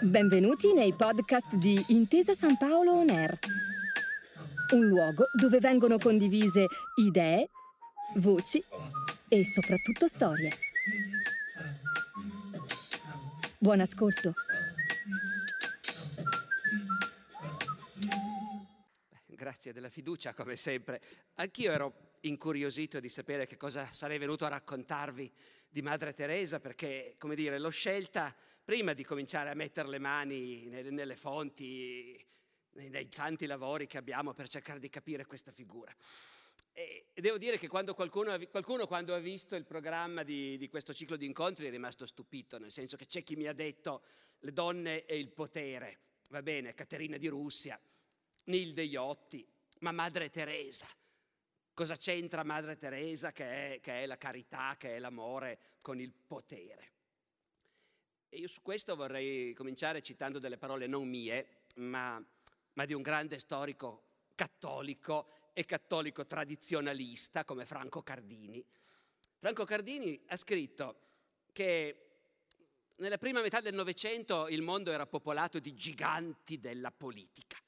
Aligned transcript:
Benvenuti 0.00 0.74
nei 0.74 0.92
podcast 0.92 1.54
di 1.54 1.82
Intesa 1.88 2.34
San 2.34 2.58
Paolo 2.58 2.92
On 2.92 3.08
Air, 3.08 3.38
un 4.74 4.86
luogo 4.86 5.24
dove 5.32 5.58
vengono 5.60 5.96
condivise 5.96 6.66
idee, 6.96 7.48
voci 8.16 8.62
e 9.28 9.44
soprattutto 9.44 10.06
storie. 10.06 10.52
Buon 13.58 13.80
ascolto. 13.80 14.34
Grazie 19.26 19.72
della 19.72 19.88
fiducia, 19.88 20.34
come 20.34 20.56
sempre. 20.56 21.00
Anch'io 21.36 21.72
ero 21.72 22.12
incuriosito 22.20 23.00
di 23.00 23.08
sapere 23.08 23.46
che 23.46 23.56
cosa 23.56 23.88
sarei 23.90 24.18
venuto 24.18 24.44
a 24.44 24.48
raccontarvi 24.48 25.32
di 25.74 25.82
Madre 25.82 26.14
Teresa, 26.14 26.60
perché, 26.60 27.16
come 27.18 27.34
dire, 27.34 27.58
l'ho 27.58 27.68
scelta 27.68 28.32
prima 28.62 28.92
di 28.92 29.02
cominciare 29.02 29.50
a 29.50 29.54
mettere 29.54 29.88
le 29.88 29.98
mani 29.98 30.66
nelle, 30.66 30.90
nelle 30.90 31.16
fonti, 31.16 32.16
nei, 32.74 32.90
nei, 32.90 33.08
tanti 33.08 33.44
lavori 33.46 33.88
che 33.88 33.98
abbiamo 33.98 34.34
per 34.34 34.48
cercare 34.48 34.78
di 34.78 34.88
capire 34.88 35.26
questa 35.26 35.50
figura. 35.50 35.92
E, 36.70 37.06
devo 37.14 37.38
dire 37.38 37.58
che 37.58 37.66
quando 37.66 37.92
qualcuno, 37.92 38.38
qualcuno, 38.46 38.86
quando 38.86 39.16
ha 39.16 39.18
visto 39.18 39.56
il 39.56 39.64
programma 39.64 40.22
di, 40.22 40.56
di 40.58 40.68
questo 40.68 40.94
ciclo 40.94 41.16
di 41.16 41.26
incontri 41.26 41.66
è 41.66 41.70
rimasto 41.70 42.06
stupito, 42.06 42.56
nel 42.60 42.70
senso 42.70 42.96
che 42.96 43.06
c'è 43.06 43.24
chi 43.24 43.34
mi 43.34 43.48
ha 43.48 43.52
detto 43.52 44.04
le 44.38 44.52
donne 44.52 45.04
e 45.06 45.18
il 45.18 45.32
potere, 45.32 45.98
va 46.30 46.40
bene, 46.40 46.72
Caterina 46.74 47.16
di 47.16 47.26
Russia, 47.26 47.76
Nilde 48.44 48.82
Iotti, 48.82 49.44
ma 49.80 49.90
Madre 49.90 50.30
Teresa. 50.30 50.86
Cosa 51.74 51.96
c'entra 51.96 52.44
Madre 52.44 52.78
Teresa 52.78 53.32
che 53.32 53.74
è, 53.74 53.80
che 53.80 54.02
è 54.02 54.06
la 54.06 54.16
carità, 54.16 54.76
che 54.78 54.94
è 54.94 54.98
l'amore 55.00 55.58
con 55.82 55.98
il 55.98 56.12
potere? 56.12 56.92
E 58.28 58.38
io 58.38 58.46
su 58.46 58.62
questo 58.62 58.94
vorrei 58.94 59.52
cominciare 59.54 60.00
citando 60.00 60.38
delle 60.38 60.56
parole 60.56 60.86
non 60.86 61.08
mie, 61.08 61.62
ma, 61.76 62.24
ma 62.74 62.84
di 62.84 62.92
un 62.92 63.02
grande 63.02 63.40
storico 63.40 64.02
cattolico 64.36 65.50
e 65.52 65.64
cattolico 65.64 66.24
tradizionalista 66.24 67.44
come 67.44 67.64
Franco 67.64 68.02
Cardini. 68.02 68.64
Franco 69.40 69.64
Cardini 69.64 70.22
ha 70.28 70.36
scritto 70.36 70.98
che 71.52 72.04
nella 72.96 73.18
prima 73.18 73.40
metà 73.40 73.60
del 73.60 73.74
Novecento 73.74 74.46
il 74.46 74.62
mondo 74.62 74.92
era 74.92 75.06
popolato 75.06 75.58
di 75.58 75.74
giganti 75.74 76.60
della 76.60 76.92
politica, 76.92 77.58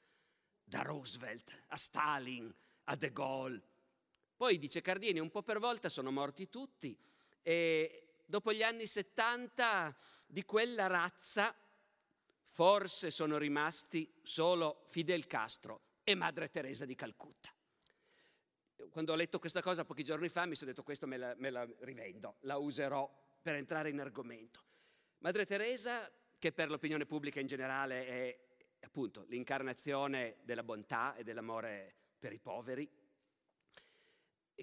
da 0.63 0.81
Roosevelt 0.81 1.63
a 1.67 1.75
Stalin 1.75 2.53
a 2.85 2.95
De 2.95 3.11
Gaulle. 3.11 3.61
Poi, 4.37 4.59
dice 4.59 4.81
Cardini, 4.81 5.19
un 5.19 5.31
po' 5.31 5.41
per 5.41 5.57
volta 5.57 5.89
sono 5.89 6.11
morti 6.11 6.47
tutti 6.47 6.95
e 7.41 8.21
dopo 8.23 8.53
gli 8.53 8.61
anni 8.61 8.85
70 8.85 9.97
di 10.27 10.43
quella 10.43 10.85
razza 10.85 11.55
forse 12.43 13.09
sono 13.09 13.39
rimasti 13.39 14.07
solo 14.21 14.83
Fidel 14.85 15.25
Castro 15.25 15.81
e 16.03 16.13
Madre 16.13 16.49
Teresa 16.49 16.85
di 16.85 16.93
Calcutta. 16.93 17.51
Quando 18.91 19.13
ho 19.13 19.15
letto 19.15 19.39
questa 19.39 19.63
cosa 19.63 19.85
pochi 19.85 20.03
giorni 20.03 20.29
fa 20.29 20.45
mi 20.45 20.53
sono 20.53 20.69
detto 20.69 20.83
questo 20.83 21.07
me 21.07 21.17
la, 21.17 21.33
me 21.35 21.49
la 21.49 21.67
rivendo, 21.79 22.35
la 22.41 22.57
userò 22.57 23.11
per 23.41 23.55
entrare 23.55 23.89
in 23.89 23.99
argomento. 23.99 24.63
Madre 25.19 25.47
Teresa, 25.47 26.11
che 26.37 26.51
per 26.51 26.69
l'opinione 26.69 27.07
pubblica 27.07 27.39
in 27.39 27.47
generale 27.47 28.05
è 28.05 28.39
appunto 28.81 29.23
l'incarnazione 29.29 30.37
della 30.43 30.63
bontà 30.63 31.15
e 31.15 31.23
dell'amore 31.23 31.95
per 32.19 32.33
i 32.33 32.39
poveri, 32.39 32.87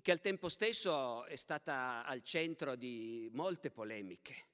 che 0.01 0.13
al 0.13 0.21
tempo 0.21 0.49
stesso 0.49 1.25
è 1.25 1.37
stata 1.37 2.05
al 2.05 2.23
centro 2.23 2.75
di 2.75 3.29
molte 3.33 3.71
polemiche, 3.71 4.47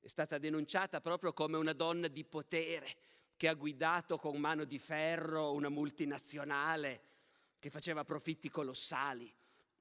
è 0.00 0.06
stata 0.06 0.38
denunciata 0.38 1.00
proprio 1.00 1.32
come 1.32 1.56
una 1.56 1.72
donna 1.72 2.08
di 2.08 2.24
potere 2.24 2.96
che 3.36 3.48
ha 3.48 3.54
guidato 3.54 4.16
con 4.18 4.38
mano 4.38 4.64
di 4.64 4.78
ferro 4.78 5.52
una 5.52 5.68
multinazionale 5.68 7.02
che 7.58 7.70
faceva 7.70 8.04
profitti 8.04 8.48
colossali. 8.48 9.32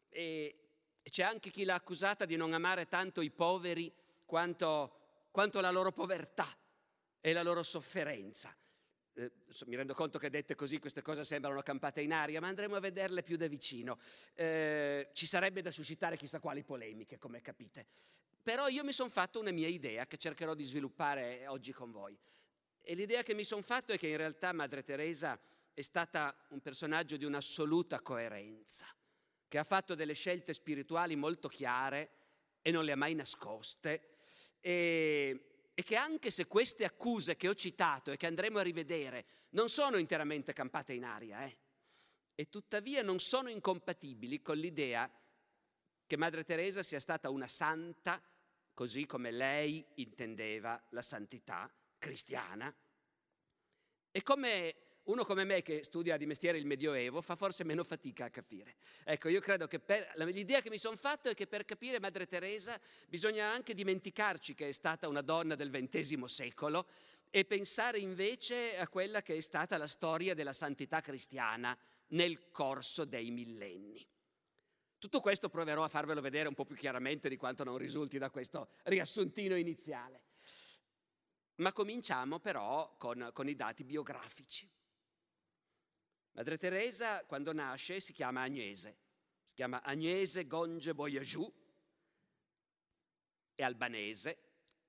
E 0.09 0.57
c'è 1.03 1.23
anche 1.23 1.49
chi 1.49 1.63
l'ha 1.63 1.75
accusata 1.75 2.25
di 2.25 2.35
non 2.35 2.53
amare 2.53 2.87
tanto 2.87 3.21
i 3.21 3.29
poveri 3.29 3.93
quanto, 4.25 5.27
quanto 5.31 5.59
la 5.59 5.71
loro 5.71 5.91
povertà 5.91 6.47
e 7.19 7.33
la 7.33 7.43
loro 7.43 7.61
sofferenza. 7.61 8.55
Eh, 9.15 9.31
mi 9.65 9.75
rendo 9.75 9.93
conto 9.93 10.17
che 10.17 10.29
dette 10.29 10.55
così 10.55 10.79
queste 10.79 11.01
cose 11.01 11.23
sembrano 11.23 11.61
campate 11.61 12.01
in 12.01 12.13
aria, 12.13 12.41
ma 12.41 12.47
andremo 12.47 12.75
a 12.75 12.79
vederle 12.79 13.21
più 13.21 13.37
da 13.37 13.47
vicino. 13.47 13.99
Eh, 14.33 15.09
ci 15.13 15.25
sarebbe 15.25 15.61
da 15.61 15.71
suscitare 15.71 16.17
chissà 16.17 16.39
quali 16.39 16.63
polemiche, 16.63 17.19
come 17.19 17.41
capite. 17.41 17.85
Però 18.41 18.67
io 18.67 18.83
mi 18.83 18.91
sono 18.91 19.09
fatto 19.09 19.39
una 19.39 19.51
mia 19.51 19.67
idea 19.67 20.07
che 20.07 20.17
cercherò 20.17 20.53
di 20.53 20.63
sviluppare 20.63 21.45
oggi 21.47 21.71
con 21.71 21.91
voi. 21.91 22.17
E 22.81 22.95
l'idea 22.95 23.23
che 23.23 23.33
mi 23.33 23.45
sono 23.45 23.61
fatto 23.61 23.93
è 23.93 23.97
che 23.97 24.07
in 24.07 24.17
realtà 24.17 24.51
Madre 24.51 24.83
Teresa 24.83 25.39
è 25.73 25.81
stata 25.81 26.35
un 26.49 26.59
personaggio 26.59 27.15
di 27.15 27.23
un'assoluta 27.23 28.01
coerenza, 28.01 28.85
che 29.47 29.57
ha 29.57 29.63
fatto 29.63 29.95
delle 29.95 30.13
scelte 30.13 30.53
spirituali 30.53 31.15
molto 31.15 31.47
chiare 31.47 32.09
e 32.61 32.71
non 32.71 32.83
le 32.83 32.91
ha 32.91 32.97
mai 32.97 33.13
nascoste. 33.13 34.09
E, 34.59 35.52
e 35.73 35.83
che 35.83 35.95
anche 35.95 36.29
se 36.29 36.47
queste 36.47 36.85
accuse 36.85 37.35
che 37.35 37.47
ho 37.47 37.55
citato 37.55 38.11
e 38.11 38.17
che 38.17 38.27
andremo 38.27 38.59
a 38.59 38.63
rivedere 38.63 39.25
non 39.49 39.69
sono 39.69 39.97
interamente 39.97 40.53
campate 40.53 40.93
in 40.93 41.03
aria, 41.03 41.43
eh, 41.45 41.57
e 42.35 42.49
tuttavia 42.49 43.01
non 43.01 43.19
sono 43.19 43.49
incompatibili 43.49 44.41
con 44.41 44.57
l'idea 44.57 45.09
che 46.05 46.17
Madre 46.17 46.43
Teresa 46.43 46.83
sia 46.83 46.99
stata 46.99 47.29
una 47.29 47.47
santa 47.47 48.21
così 48.73 49.05
come 49.05 49.31
lei 49.31 49.85
intendeva 49.95 50.81
la 50.89 51.01
santità 51.01 51.71
cristiana. 51.97 52.73
E 54.11 54.21
come 54.23 54.75
uno 55.03 55.25
come 55.25 55.43
me 55.43 55.61
che 55.61 55.83
studia 55.83 56.15
di 56.15 56.25
mestiere 56.25 56.57
il 56.57 56.65
Medioevo 56.65 57.21
fa 57.21 57.35
forse 57.35 57.63
meno 57.63 57.83
fatica 57.83 58.25
a 58.25 58.29
capire. 58.29 58.75
Ecco, 59.03 59.27
io 59.27 59.41
credo 59.41 59.67
che 59.67 59.79
per, 59.79 60.11
l'idea 60.15 60.61
che 60.61 60.69
mi 60.69 60.77
sono 60.77 60.95
fatto 60.95 61.29
è 61.29 61.33
che 61.33 61.47
per 61.47 61.65
capire 61.65 61.99
Madre 61.99 62.25
Teresa 62.25 62.79
bisogna 63.07 63.51
anche 63.51 63.73
dimenticarci 63.73 64.53
che 64.53 64.69
è 64.69 64.71
stata 64.71 65.07
una 65.07 65.21
donna 65.21 65.55
del 65.55 65.69
XX 65.69 66.23
secolo 66.23 66.87
e 67.29 67.45
pensare 67.45 67.97
invece 67.97 68.77
a 68.77 68.87
quella 68.87 69.21
che 69.21 69.35
è 69.35 69.41
stata 69.41 69.77
la 69.77 69.87
storia 69.87 70.33
della 70.33 70.53
santità 70.53 71.01
cristiana 71.01 71.77
nel 72.09 72.51
corso 72.51 73.05
dei 73.05 73.31
millenni. 73.31 74.07
Tutto 74.99 75.19
questo 75.19 75.49
proverò 75.49 75.83
a 75.83 75.89
farvelo 75.89 76.21
vedere 76.21 76.47
un 76.47 76.53
po' 76.53 76.63
più 76.63 76.75
chiaramente 76.75 77.27
di 77.27 77.35
quanto 77.35 77.65
non 77.65 77.77
risulti 77.77 78.17
da 78.17 78.29
questo 78.29 78.69
riassuntino 78.83 79.57
iniziale. 79.57 80.21
Ma 81.55 81.73
cominciamo 81.73 82.39
però 82.39 82.95
con, 82.97 83.31
con 83.33 83.49
i 83.49 83.55
dati 83.55 83.83
biografici. 83.83 84.69
Madre 86.33 86.57
Teresa, 86.57 87.23
quando 87.25 87.53
nasce, 87.53 87.99
si 87.99 88.13
chiama 88.13 88.41
Agnese. 88.41 88.97
Si 89.45 89.55
chiama 89.55 89.81
Agnese 89.81 90.45
Gonge 90.47 90.93
Boyagiù, 90.93 91.51
è 93.55 93.63
albanese, 93.63 94.39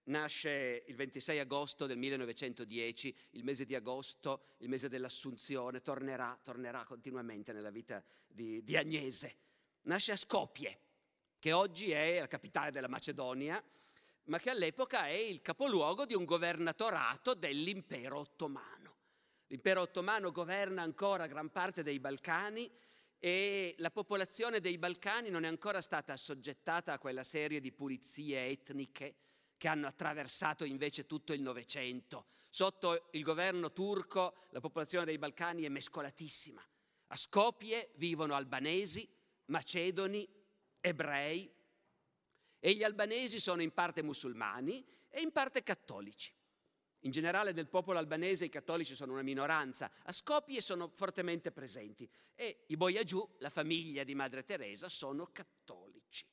nasce 0.04 0.84
il 0.86 0.94
26 0.96 1.38
agosto 1.38 1.86
del 1.86 1.98
1910, 1.98 3.14
il 3.30 3.44
mese 3.44 3.64
di 3.64 3.74
agosto, 3.74 4.54
il 4.58 4.68
mese 4.68 4.88
dell'Assunzione, 4.88 5.82
tornerà, 5.82 6.38
tornerà 6.42 6.84
continuamente 6.84 7.52
nella 7.52 7.70
vita 7.70 8.02
di, 8.26 8.62
di 8.64 8.76
Agnese 8.76 9.42
nasce 9.84 10.12
a 10.12 10.16
Skopje, 10.16 10.78
che 11.38 11.52
oggi 11.52 11.90
è 11.90 12.20
la 12.20 12.26
capitale 12.26 12.70
della 12.70 12.88
Macedonia, 12.88 13.62
ma 14.24 14.38
che 14.38 14.50
all'epoca 14.50 15.06
è 15.06 15.16
il 15.16 15.42
capoluogo 15.42 16.06
di 16.06 16.14
un 16.14 16.24
governatorato 16.24 17.34
dell'impero 17.34 18.18
ottomano. 18.18 18.93
L'impero 19.54 19.82
ottomano 19.82 20.32
governa 20.32 20.82
ancora 20.82 21.28
gran 21.28 21.48
parte 21.48 21.84
dei 21.84 22.00
Balcani 22.00 22.68
e 23.20 23.76
la 23.78 23.92
popolazione 23.92 24.58
dei 24.58 24.78
Balcani 24.78 25.30
non 25.30 25.44
è 25.44 25.46
ancora 25.46 25.80
stata 25.80 26.12
assoggettata 26.12 26.92
a 26.92 26.98
quella 26.98 27.22
serie 27.22 27.60
di 27.60 27.70
pulizie 27.70 28.48
etniche 28.48 29.14
che 29.56 29.68
hanno 29.68 29.86
attraversato 29.86 30.64
invece 30.64 31.06
tutto 31.06 31.32
il 31.32 31.40
Novecento. 31.40 32.26
Sotto 32.50 33.10
il 33.12 33.22
governo 33.22 33.72
turco 33.72 34.48
la 34.50 34.58
popolazione 34.58 35.04
dei 35.04 35.18
Balcani 35.18 35.62
è 35.62 35.68
mescolatissima. 35.68 36.60
A 37.06 37.16
Skopje 37.16 37.92
vivono 37.94 38.34
albanesi, 38.34 39.08
macedoni, 39.46 40.28
ebrei 40.80 41.48
e 42.58 42.72
gli 42.72 42.82
albanesi 42.82 43.38
sono 43.38 43.62
in 43.62 43.72
parte 43.72 44.02
musulmani 44.02 44.84
e 45.08 45.20
in 45.20 45.30
parte 45.30 45.62
cattolici. 45.62 46.34
In 47.04 47.10
generale 47.10 47.52
del 47.52 47.68
popolo 47.68 47.98
albanese 47.98 48.46
i 48.46 48.48
cattolici 48.48 48.94
sono 48.94 49.12
una 49.12 49.22
minoranza, 49.22 49.90
a 50.04 50.12
Skopje 50.12 50.62
sono 50.62 50.88
fortemente 50.88 51.52
presenti 51.52 52.08
e 52.34 52.64
i 52.68 52.76
Boyagiù, 52.76 53.36
la 53.38 53.50
famiglia 53.50 54.04
di 54.04 54.14
Madre 54.14 54.42
Teresa, 54.44 54.88
sono 54.88 55.26
cattolici. 55.26 56.26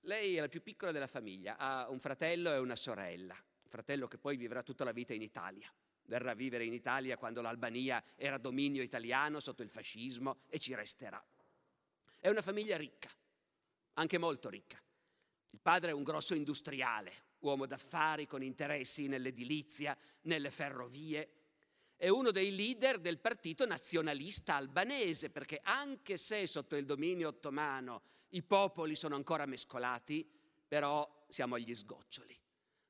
Lei 0.00 0.36
è 0.36 0.40
la 0.40 0.48
più 0.48 0.62
piccola 0.62 0.92
della 0.92 1.06
famiglia, 1.06 1.56
ha 1.56 1.88
un 1.88 1.98
fratello 1.98 2.52
e 2.52 2.58
una 2.58 2.76
sorella, 2.76 3.34
un 3.34 3.70
fratello 3.70 4.08
che 4.08 4.18
poi 4.18 4.36
vivrà 4.36 4.62
tutta 4.62 4.84
la 4.84 4.92
vita 4.92 5.14
in 5.14 5.22
Italia. 5.22 5.72
Verrà 6.04 6.32
a 6.32 6.34
vivere 6.34 6.64
in 6.64 6.74
Italia 6.74 7.16
quando 7.16 7.40
l'Albania 7.40 8.02
era 8.14 8.36
dominio 8.36 8.82
italiano 8.82 9.40
sotto 9.40 9.62
il 9.62 9.70
fascismo 9.70 10.40
e 10.48 10.58
ci 10.58 10.74
resterà. 10.74 11.22
È 12.18 12.28
una 12.28 12.42
famiglia 12.42 12.76
ricca, 12.76 13.10
anche 13.94 14.18
molto 14.18 14.50
ricca. 14.50 14.78
Il 15.50 15.60
padre 15.60 15.90
è 15.90 15.94
un 15.94 16.02
grosso 16.02 16.34
industriale, 16.34 17.27
uomo 17.40 17.66
d'affari 17.66 18.26
con 18.26 18.42
interessi 18.42 19.06
nell'edilizia, 19.06 19.96
nelle 20.22 20.50
ferrovie. 20.50 21.32
È 21.96 22.08
uno 22.08 22.30
dei 22.30 22.54
leader 22.54 22.98
del 23.00 23.18
partito 23.18 23.66
nazionalista 23.66 24.54
albanese, 24.54 25.30
perché 25.30 25.60
anche 25.62 26.16
se 26.16 26.46
sotto 26.46 26.76
il 26.76 26.84
dominio 26.84 27.28
ottomano 27.28 28.02
i 28.30 28.42
popoli 28.42 28.94
sono 28.94 29.16
ancora 29.16 29.46
mescolati, 29.46 30.28
però 30.66 31.24
siamo 31.28 31.56
agli 31.56 31.74
sgoccioli. 31.74 32.38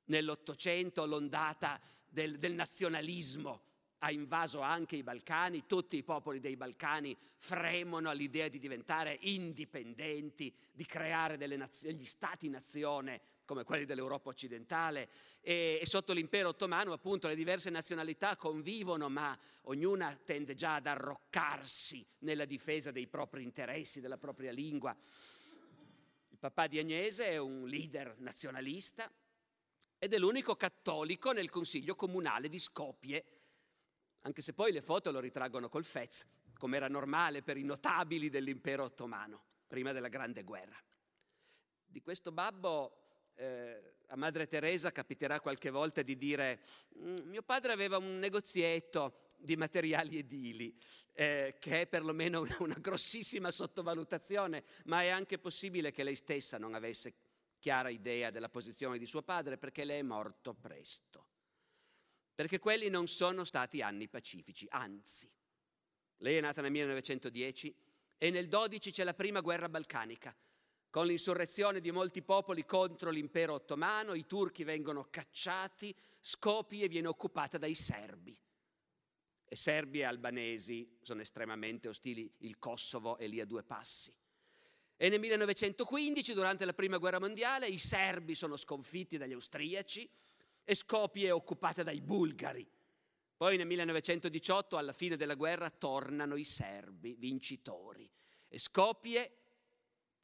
Nell'Ottocento 0.06 1.06
l'ondata 1.06 1.80
del, 2.08 2.38
del 2.38 2.54
nazionalismo 2.54 3.62
ha 3.98 4.10
invaso 4.10 4.60
anche 4.60 4.96
i 4.96 5.02
Balcani, 5.02 5.66
tutti 5.66 5.96
i 5.96 6.02
popoli 6.02 6.40
dei 6.40 6.56
Balcani 6.56 7.16
fremono 7.36 8.10
all'idea 8.10 8.48
di 8.48 8.58
diventare 8.58 9.16
indipendenti, 9.22 10.54
di 10.72 10.86
creare 10.86 11.36
nazioni, 11.36 11.94
degli 11.94 12.04
stati-nazione 12.04 13.20
come 13.48 13.64
quelli 13.64 13.86
dell'Europa 13.86 14.28
occidentale 14.28 15.08
e, 15.40 15.78
e, 15.80 15.86
sotto 15.86 16.12
l'impero 16.12 16.50
ottomano 16.50 16.92
appunto 16.92 17.28
le 17.28 17.34
diverse 17.34 17.70
nazionalità 17.70 18.36
convivono 18.36 19.08
ma 19.08 19.34
ognuna 19.62 20.14
tende 20.22 20.52
già 20.52 20.74
ad 20.74 20.86
arroccarsi 20.86 22.06
nella 22.18 22.44
difesa 22.44 22.90
dei 22.90 23.06
propri 23.06 23.42
interessi, 23.42 24.02
della 24.02 24.18
propria 24.18 24.52
lingua. 24.52 24.94
Il 26.28 26.36
papà 26.38 26.66
di 26.66 26.78
Agnese 26.78 27.28
è 27.28 27.38
un 27.38 27.66
leader 27.66 28.16
nazionalista 28.18 29.10
ed 29.98 30.12
è 30.12 30.18
l'unico 30.18 30.54
cattolico 30.54 31.32
nel 31.32 31.48
consiglio 31.48 31.94
comunale 31.94 32.50
di 32.50 32.58
Skopje 32.58 33.24
anche 34.22 34.42
se 34.42 34.52
poi 34.52 34.72
le 34.72 34.82
foto 34.82 35.10
lo 35.10 35.20
ritraggono 35.20 35.70
col 35.70 35.86
Fez, 35.86 36.26
come 36.58 36.76
era 36.76 36.88
normale 36.88 37.40
per 37.40 37.56
i 37.56 37.62
notabili 37.62 38.28
dell'impero 38.28 38.84
ottomano, 38.84 39.42
prima 39.66 39.92
della 39.92 40.08
Grande 40.08 40.42
Guerra. 40.42 40.76
Di 41.86 42.02
questo 42.02 42.30
babbo 42.30 43.07
eh, 43.38 43.94
a 44.06 44.16
Madre 44.16 44.46
Teresa 44.46 44.92
capiterà 44.92 45.40
qualche 45.40 45.70
volta 45.70 46.02
di 46.02 46.16
dire 46.16 46.60
mm, 46.98 47.28
mio 47.28 47.42
padre 47.42 47.72
aveva 47.72 47.96
un 47.96 48.18
negozietto 48.18 49.26
di 49.38 49.56
materiali 49.56 50.18
edili, 50.18 50.76
eh, 51.12 51.56
che 51.58 51.82
è 51.82 51.86
perlomeno 51.86 52.40
una, 52.40 52.56
una 52.60 52.78
grossissima 52.78 53.50
sottovalutazione, 53.50 54.64
ma 54.84 55.02
è 55.02 55.08
anche 55.08 55.38
possibile 55.38 55.92
che 55.92 56.02
lei 56.02 56.16
stessa 56.16 56.58
non 56.58 56.74
avesse 56.74 57.14
chiara 57.58 57.88
idea 57.88 58.30
della 58.30 58.48
posizione 58.48 58.98
di 58.98 59.06
suo 59.06 59.22
padre 59.22 59.58
perché 59.58 59.84
le 59.84 59.98
è 59.98 60.02
morto 60.02 60.54
presto 60.54 61.28
perché 62.38 62.60
quelli 62.60 62.88
non 62.88 63.08
sono 63.08 63.42
stati 63.42 63.82
anni 63.82 64.06
pacifici, 64.06 64.64
anzi. 64.70 65.28
Lei 66.18 66.36
è 66.36 66.40
nata 66.40 66.62
nel 66.62 66.70
1910 66.70 67.74
e 68.16 68.30
nel 68.30 68.46
12 68.46 68.92
c'è 68.92 69.02
la 69.02 69.12
prima 69.12 69.40
guerra 69.40 69.68
balcanica, 69.68 70.32
con 70.90 71.06
l'insurrezione 71.06 71.80
di 71.80 71.90
molti 71.90 72.22
popoli 72.22 72.64
contro 72.64 73.10
l'impero 73.10 73.54
ottomano, 73.54 74.14
i 74.14 74.26
turchi 74.26 74.64
vengono 74.64 75.08
cacciati, 75.10 75.94
Skopje 76.20 76.88
viene 76.88 77.08
occupata 77.08 77.58
dai 77.58 77.74
serbi. 77.74 78.38
E 79.44 79.56
serbi 79.56 80.00
e 80.00 80.04
albanesi 80.04 80.98
sono 81.02 81.20
estremamente 81.20 81.88
ostili, 81.88 82.30
il 82.38 82.58
Kosovo 82.58 83.16
è 83.16 83.26
lì 83.26 83.40
a 83.40 83.46
due 83.46 83.62
passi. 83.62 84.14
E 84.96 85.08
nel 85.08 85.20
1915, 85.20 86.34
durante 86.34 86.64
la 86.64 86.74
prima 86.74 86.98
guerra 86.98 87.20
mondiale, 87.20 87.68
i 87.68 87.78
serbi 87.78 88.34
sono 88.34 88.56
sconfitti 88.56 89.16
dagli 89.16 89.32
austriaci, 89.32 90.10
e 90.64 90.74
Skopje 90.74 91.28
è 91.28 91.32
occupata 91.32 91.82
dai 91.82 92.00
bulgari. 92.00 92.68
Poi 93.36 93.56
nel 93.56 93.66
1918, 93.66 94.76
alla 94.76 94.92
fine 94.92 95.16
della 95.16 95.34
guerra, 95.34 95.70
tornano 95.70 96.36
i 96.36 96.44
serbi 96.44 97.14
vincitori 97.14 98.10
e 98.48 98.58
Skopje 98.58 99.37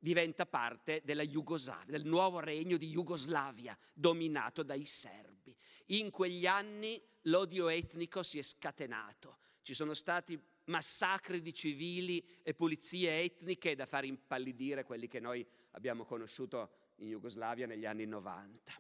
diventa 0.04 0.44
parte 0.44 1.00
del 1.02 2.04
nuovo 2.04 2.38
regno 2.38 2.76
di 2.76 2.90
Jugoslavia, 2.90 3.76
dominato 3.94 4.62
dai 4.62 4.84
serbi. 4.84 5.56
In 5.86 6.10
quegli 6.10 6.46
anni 6.46 7.02
l'odio 7.22 7.68
etnico 7.68 8.22
si 8.22 8.38
è 8.38 8.42
scatenato, 8.42 9.38
ci 9.62 9.72
sono 9.72 9.94
stati 9.94 10.38
massacri 10.64 11.40
di 11.40 11.54
civili 11.54 12.22
e 12.42 12.52
pulizie 12.52 13.22
etniche 13.22 13.74
da 13.74 13.86
far 13.86 14.04
impallidire 14.04 14.84
quelli 14.84 15.08
che 15.08 15.20
noi 15.20 15.46
abbiamo 15.70 16.04
conosciuto 16.04 16.92
in 16.96 17.08
Jugoslavia 17.08 17.66
negli 17.66 17.86
anni 17.86 18.04
90. 18.04 18.72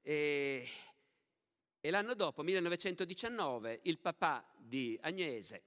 E, 0.00 0.68
e 1.78 1.90
l'anno 1.90 2.14
dopo, 2.14 2.42
1919, 2.42 3.80
il 3.82 3.98
papà 3.98 4.50
di 4.56 4.98
Agnese, 5.02 5.64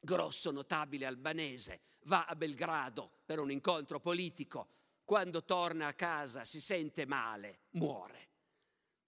grosso 0.00 0.50
notabile 0.50 1.06
albanese, 1.06 1.82
va 2.04 2.24
a 2.26 2.34
Belgrado 2.34 3.20
per 3.24 3.38
un 3.38 3.50
incontro 3.50 4.00
politico. 4.00 4.68
Quando 5.04 5.44
torna 5.44 5.88
a 5.88 5.94
casa 5.94 6.44
si 6.44 6.60
sente 6.60 7.04
male, 7.04 7.60
muore. 7.70 8.28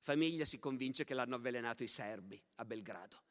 Famiglia 0.00 0.44
si 0.44 0.58
convince 0.58 1.04
che 1.04 1.14
l'hanno 1.14 1.36
avvelenato 1.36 1.84
i 1.84 1.88
serbi 1.88 2.40
a 2.56 2.64
Belgrado. 2.64 3.22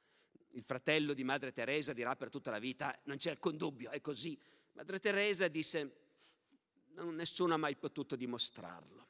Il 0.54 0.64
fratello 0.64 1.14
di 1.14 1.24
Madre 1.24 1.52
Teresa 1.52 1.94
dirà 1.94 2.16
per 2.16 2.30
tutta 2.30 2.50
la 2.50 2.60
vita, 2.60 2.98
non 3.04 3.18
c'è 3.18 3.32
alcun 3.32 3.58
dubbio, 3.58 3.90
è 3.90 4.00
così. 4.02 4.40
Madre 4.74 5.00
Teresa 5.00 5.48
disse, 5.50 5.98
nessuno 6.94 7.54
ha 7.54 7.58
mai 7.58 7.76
potuto 7.76 8.16
dimostrarlo. 8.16 9.08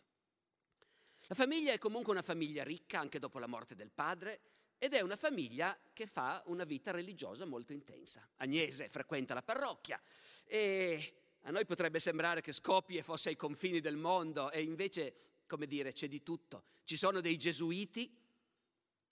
La 1.27 1.36
famiglia 1.36 1.71
è 1.71 1.77
comunque 1.77 2.12
una 2.12 2.21
famiglia 2.24 2.63
ricca 2.63 3.00
anche 3.00 3.19
dopo 3.19 3.39
la 3.39 3.47
morte 3.47 3.75
del 3.75 3.92
padre 3.92 4.42
ed 4.83 4.95
è 4.95 5.01
una 5.01 5.16
famiglia 5.16 5.80
che 5.94 6.07
fa 6.07 6.42
una 6.48 6.63
vita 6.63 6.89
religiosa 6.89 7.45
molto 7.45 7.72
intensa. 7.72 8.28
Agnese 8.38 8.88
frequenta 8.88 9.36
la 9.36 9.44
parrocchia 9.44 10.01
e 10.44 11.36
a 11.42 11.51
noi 11.51 11.68
potrebbe 11.68 12.00
sembrare 12.00 12.42
che 12.42 12.51
Skopje 12.51 13.04
fosse 13.04 13.30
ai 13.30 13.36
confini 13.36 13.80
del 13.80 13.95
mondo 13.95 14.50
e 14.50 14.63
invece, 14.63 15.44
come 15.45 15.68
dire, 15.68 15.92
c'è 15.92 16.07
di 16.07 16.24
tutto. 16.24 16.63
Ci 16.83 16.98
sono 16.98 17.22
dei 17.22 17.38
gesuiti 17.38 18.12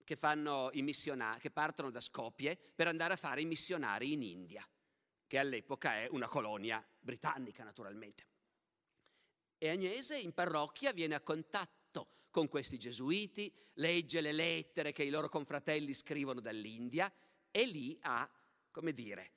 che, 0.04 0.18
che 0.18 1.51
partono 1.51 1.92
da 1.92 2.00
Skopje 2.00 2.57
per 2.74 2.88
andare 2.88 3.13
a 3.13 3.18
fare 3.18 3.42
i 3.42 3.45
missionari 3.45 4.13
in 4.13 4.24
India, 4.24 4.68
che 5.27 5.38
all'epoca 5.38 5.98
è 5.98 6.07
una 6.10 6.27
colonia 6.27 6.83
britannica 7.00 7.63
naturalmente. 7.63 8.25
E 9.56 9.69
Agnese 9.69 10.18
in 10.18 10.33
parrocchia 10.33 10.94
viene 10.94 11.13
a 11.13 11.21
contatto 11.21 11.79
con 12.30 12.47
questi 12.47 12.77
gesuiti, 12.77 13.53
legge 13.75 14.21
le 14.21 14.31
lettere 14.31 14.91
che 14.91 15.03
i 15.03 15.09
loro 15.09 15.30
confratelli 15.30 15.94
scrivono 15.94 16.39
dall'India 16.39 17.12
e 17.51 17.65
lì 17.65 17.97
ha, 18.01 18.30
come 18.71 18.94
dire, 18.94 19.31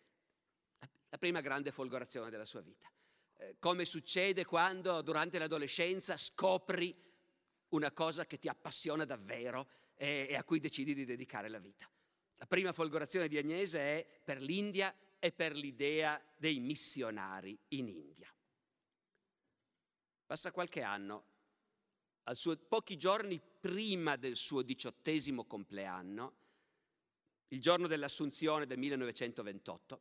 la 1.09 1.19
prima 1.19 1.41
grande 1.41 1.73
folgorazione 1.73 2.31
della 2.31 2.45
sua 2.45 2.61
vita. 2.61 2.91
Eh, 3.39 3.57
come 3.59 3.85
succede 3.85 4.45
quando 4.45 5.03
durante 5.03 5.39
l'adolescenza 5.39 6.17
scopri 6.17 6.95
una 7.71 7.93
cosa 7.93 8.27
che 8.27 8.39
ti 8.39 8.49
appassiona 8.49 9.05
davvero 9.05 9.69
e, 9.95 10.27
e 10.29 10.37
a 10.37 10.45
cui 10.45 10.61
decidi 10.61 10.95
di 10.95 11.05
dedicare 11.05 11.49
la 11.49 11.59
vita. 11.59 11.91
La 12.37 12.47
prima 12.47 12.73
folgorazione 12.73 13.29
di 13.29 13.39
Agnese 13.39 13.79
è 13.79 14.21
per 14.25 14.41
l'India 14.41 14.95
e 15.19 15.33
per 15.33 15.55
l'idea 15.55 16.21
dei 16.37 16.59
missionari 16.59 17.59
in 17.69 17.89
India. 17.89 18.33
Passa 20.27 20.51
qualche 20.51 20.83
anno 20.83 21.32
suo, 22.33 22.57
pochi 22.57 22.97
giorni 22.97 23.41
prima 23.61 24.17
del 24.17 24.37
suo 24.37 24.63
diciottesimo 24.63 25.45
compleanno, 25.45 26.41
il 27.49 27.61
giorno 27.61 27.87
dell'Assunzione 27.87 28.67
del 28.67 28.79
1928, 28.79 30.01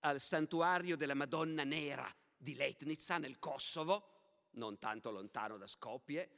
al 0.00 0.20
santuario 0.20 0.96
della 0.96 1.14
Madonna 1.14 1.64
Nera 1.64 2.12
di 2.36 2.54
Letnica 2.54 3.18
nel 3.18 3.38
Kosovo, 3.38 4.14
non 4.52 4.78
tanto 4.78 5.10
lontano 5.10 5.58
da 5.58 5.66
Skopje, 5.66 6.30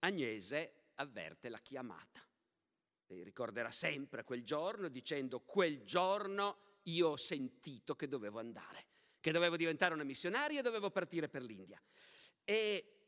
Agnese 0.00 0.90
avverte 0.96 1.48
la 1.48 1.58
chiamata. 1.58 2.20
Lei 3.06 3.22
ricorderà 3.22 3.70
sempre 3.70 4.24
quel 4.24 4.44
giorno 4.44 4.88
dicendo 4.88 5.40
quel 5.40 5.82
giorno 5.84 6.58
io 6.84 7.10
ho 7.10 7.16
sentito 7.16 7.94
che 7.94 8.08
dovevo 8.08 8.38
andare, 8.38 8.86
che 9.20 9.32
dovevo 9.32 9.56
diventare 9.56 9.94
una 9.94 10.04
missionaria 10.04 10.60
e 10.60 10.62
dovevo 10.62 10.90
partire 10.90 11.28
per 11.28 11.42
l'India. 11.42 11.80
E 12.44 13.01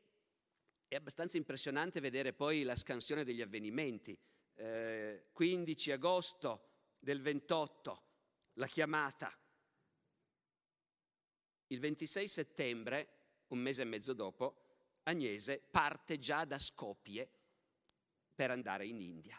è 0.95 0.97
abbastanza 0.97 1.37
impressionante 1.37 1.99
vedere 1.99 2.33
poi 2.33 2.63
la 2.63 2.77
scansione 2.77 3.25
degli 3.25 3.43
avvenimenti. 3.43 4.17
Eh, 4.55 5.27
15 5.33 5.91
agosto 5.91 6.69
del 7.01 7.21
28, 7.21 8.03
la 8.55 8.69
chiamata. 8.69 9.37
Il 11.67 11.81
26 11.81 12.29
settembre, 12.29 13.09
un 13.49 13.59
mese 13.59 13.83
e 13.83 13.87
mezzo 13.87 14.13
dopo, 14.13 14.61
Agnese 15.07 15.59
parte 15.59 16.19
già 16.19 16.45
da 16.45 16.59
Skopje 16.59 17.29
per 18.33 18.53
andare 18.53 18.87
in 18.87 19.01
India. 19.01 19.39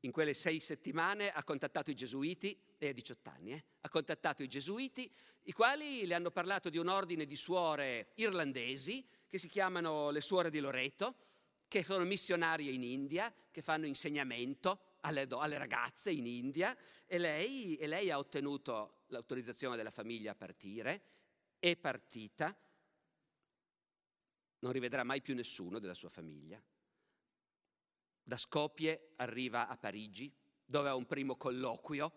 In 0.00 0.12
quelle 0.12 0.32
sei 0.32 0.60
settimane 0.60 1.30
ha 1.30 1.42
contattato 1.42 1.90
i 1.90 1.94
gesuiti, 1.94 2.56
e 2.78 2.88
ha 2.88 2.92
18 2.92 3.30
anni, 3.30 3.52
eh, 3.52 3.64
ha 3.80 3.88
contattato 3.88 4.44
i 4.44 4.48
gesuiti, 4.48 5.12
i 5.42 5.52
quali 5.52 6.06
le 6.06 6.14
hanno 6.14 6.30
parlato 6.30 6.70
di 6.70 6.78
un 6.78 6.86
ordine 6.86 7.26
di 7.26 7.36
suore 7.36 8.12
irlandesi 8.14 9.04
che 9.36 9.42
si 9.42 9.48
chiamano 9.48 10.08
le 10.08 10.22
suore 10.22 10.48
di 10.48 10.60
Loreto, 10.60 11.14
che 11.68 11.84
sono 11.84 12.04
missionarie 12.04 12.72
in 12.72 12.82
India, 12.82 13.32
che 13.50 13.60
fanno 13.60 13.84
insegnamento 13.84 14.94
alle, 15.00 15.26
alle 15.28 15.58
ragazze 15.58 16.10
in 16.10 16.26
India 16.26 16.74
e 17.04 17.18
lei, 17.18 17.76
e 17.76 17.86
lei 17.86 18.10
ha 18.10 18.16
ottenuto 18.16 19.02
l'autorizzazione 19.08 19.76
della 19.76 19.90
famiglia 19.90 20.32
a 20.32 20.34
partire, 20.34 21.02
è 21.58 21.76
partita 21.76 22.56
non 24.60 24.72
rivedrà 24.72 25.04
mai 25.04 25.20
più 25.20 25.34
nessuno 25.34 25.78
della 25.78 25.94
sua 25.94 26.08
famiglia. 26.08 26.60
Da 28.22 28.36
Skopje 28.38 29.12
arriva 29.16 29.68
a 29.68 29.76
Parigi, 29.76 30.34
dove 30.64 30.88
ha 30.88 30.94
un 30.94 31.04
primo 31.04 31.36
colloquio, 31.36 32.12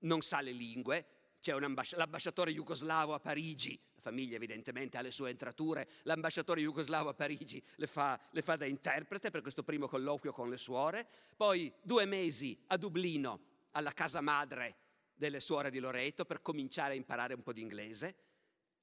non 0.00 0.20
sa 0.20 0.40
le 0.40 0.50
lingue, 0.50 1.15
c'è 1.40 1.58
l'ambasciatore 1.58 2.52
jugoslavo 2.52 3.14
a 3.14 3.20
Parigi, 3.20 3.78
la 3.94 4.00
famiglia 4.00 4.36
evidentemente 4.36 4.96
ha 4.96 5.00
le 5.00 5.10
sue 5.10 5.30
entrature, 5.30 5.88
l'ambasciatore 6.02 6.60
jugoslavo 6.60 7.08
a 7.10 7.14
Parigi 7.14 7.62
le 7.76 7.86
fa, 7.86 8.20
le 8.32 8.42
fa 8.42 8.56
da 8.56 8.66
interprete 8.66 9.30
per 9.30 9.42
questo 9.42 9.62
primo 9.62 9.88
colloquio 9.88 10.32
con 10.32 10.48
le 10.48 10.56
suore, 10.56 11.08
poi 11.36 11.72
due 11.82 12.04
mesi 12.04 12.60
a 12.68 12.76
Dublino, 12.76 13.54
alla 13.72 13.92
casa 13.92 14.20
madre 14.20 14.76
delle 15.14 15.40
suore 15.40 15.70
di 15.70 15.78
Loreto, 15.78 16.24
per 16.24 16.42
cominciare 16.42 16.92
a 16.92 16.96
imparare 16.96 17.34
un 17.34 17.42
po' 17.42 17.52
di 17.52 17.60
inglese. 17.60 18.16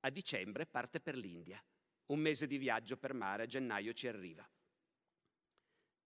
A 0.02 0.10
dicembre 0.10 0.66
parte 0.66 1.00
per 1.00 1.16
l'India, 1.16 1.64
un 2.08 2.20
mese 2.20 2.46
di 2.46 2.58
viaggio 2.58 2.98
per 2.98 3.14
mare, 3.14 3.44
a 3.44 3.46
gennaio 3.46 3.94
ci 3.94 4.08
arriva. 4.08 4.48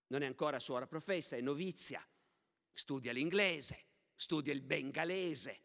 Non 0.07 0.21
è 0.21 0.25
ancora 0.25 0.59
suora 0.59 0.85
professa, 0.85 1.35
è 1.35 1.41
novizia, 1.41 2.05
studia 2.71 3.11
l'inglese, 3.11 3.85
studia 4.15 4.53
il 4.53 4.61
bengalese, 4.61 5.61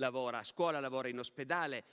lavora 0.00 0.38
a 0.38 0.44
scuola, 0.44 0.80
lavora 0.80 1.08
in 1.08 1.18
ospedale, 1.18 1.84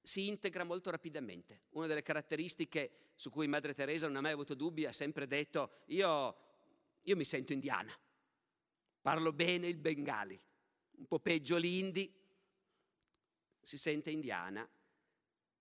si 0.00 0.28
integra 0.28 0.64
molto 0.64 0.90
rapidamente. 0.90 1.64
Una 1.70 1.86
delle 1.86 2.02
caratteristiche 2.02 3.10
su 3.14 3.30
cui 3.30 3.46
Madre 3.46 3.74
Teresa 3.74 4.06
non 4.06 4.16
ha 4.16 4.20
mai 4.22 4.32
avuto 4.32 4.54
dubbi, 4.54 4.86
ha 4.86 4.92
sempre 4.92 5.26
detto 5.26 5.82
io, 5.86 6.36
io 7.02 7.16
mi 7.16 7.24
sento 7.24 7.52
indiana, 7.52 7.92
parlo 9.02 9.32
bene 9.32 9.66
il 9.66 9.76
bengali, 9.76 10.40
un 10.96 11.06
po' 11.06 11.18
peggio 11.18 11.58
l'indi, 11.58 12.10
si 13.60 13.76
sente 13.76 14.10
indiana. 14.10 14.68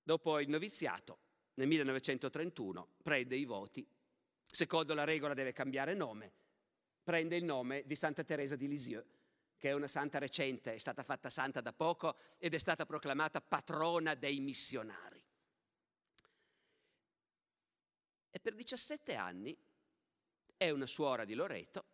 Dopo 0.04 0.40
il 0.40 0.50
noviziato, 0.50 1.20
nel 1.56 1.68
1931, 1.68 2.96
prende 3.04 3.36
i 3.36 3.46
voti, 3.46 3.86
secondo 4.44 4.96
la 4.96 5.04
regola 5.04 5.36
deve 5.36 5.52
cambiare 5.52 5.94
nome, 5.94 6.32
prende 7.04 7.36
il 7.36 7.44
nome 7.44 7.84
di 7.86 7.96
Santa 7.96 8.24
Teresa 8.24 8.56
di 8.56 8.68
Lisieux 8.68 9.06
che 9.62 9.70
è 9.70 9.74
una 9.74 9.88
santa 9.88 10.18
recente, 10.18 10.74
è 10.74 10.80
stata 10.80 11.04
fatta 11.04 11.30
santa 11.30 11.62
da 11.62 11.72
poco 11.72 12.18
ed 12.40 12.56
è 12.56 12.58
stata 12.58 12.84
proclamata 12.84 13.42
patrona 13.42 14.16
dei 14.16 14.40
missionari. 14.40 15.24
E 18.32 18.40
per 18.40 18.56
17 18.56 19.14
anni 19.14 19.56
è 20.58 20.72
una 20.72 20.88
suora 20.88 21.26
di 21.26 21.36
Loreto 21.36 21.86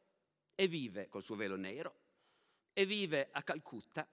e 0.56 0.70
vive 0.70 1.10
col 1.10 1.24
suo 1.24 1.36
velo 1.36 1.58
nero 1.58 2.00
e 2.72 2.86
vive 2.86 3.28
a 3.34 3.44
Calcutta 3.44 4.08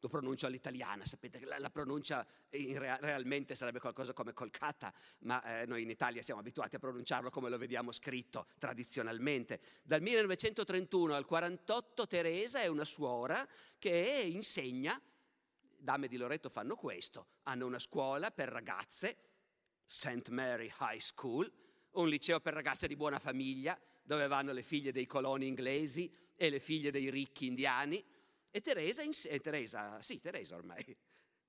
lo 0.00 0.08
pronuncio 0.08 0.46
all'italiana, 0.46 1.04
sapete 1.04 1.38
che 1.38 1.46
la, 1.46 1.58
la 1.58 1.70
pronuncia 1.70 2.26
rea, 2.50 2.98
realmente 3.00 3.54
sarebbe 3.54 3.80
qualcosa 3.80 4.12
come 4.12 4.32
Kolkata, 4.32 4.92
ma 5.20 5.60
eh, 5.60 5.66
noi 5.66 5.82
in 5.82 5.90
Italia 5.90 6.22
siamo 6.22 6.40
abituati 6.40 6.76
a 6.76 6.78
pronunciarlo 6.78 7.30
come 7.30 7.48
lo 7.48 7.58
vediamo 7.58 7.92
scritto 7.92 8.46
tradizionalmente. 8.58 9.60
Dal 9.82 10.02
1931 10.02 11.14
al 11.14 11.24
48 11.24 12.06
Teresa 12.06 12.60
è 12.60 12.66
una 12.66 12.84
suora 12.84 13.46
che 13.78 14.28
insegna, 14.30 15.00
dame 15.78 16.08
di 16.08 16.16
Loreto 16.16 16.48
fanno 16.48 16.76
questo, 16.76 17.28
hanno 17.44 17.66
una 17.66 17.78
scuola 17.78 18.30
per 18.30 18.48
ragazze, 18.48 19.16
St. 19.86 20.28
Mary 20.30 20.72
High 20.80 21.00
School, 21.00 21.50
un 21.92 22.08
liceo 22.08 22.40
per 22.40 22.54
ragazze 22.54 22.86
di 22.86 22.96
buona 22.96 23.18
famiglia, 23.18 23.78
dove 24.02 24.26
vanno 24.26 24.52
le 24.52 24.62
figlie 24.62 24.92
dei 24.92 25.06
coloni 25.06 25.46
inglesi 25.46 26.12
e 26.36 26.50
le 26.50 26.60
figlie 26.60 26.90
dei 26.90 27.10
ricchi 27.10 27.46
indiani, 27.46 28.02
e 28.50 28.60
Teresa, 28.60 29.02
eh, 29.02 29.40
Teresa 29.40 30.00
sì, 30.02 30.20
Teresa 30.20 30.56
ormai, 30.56 30.96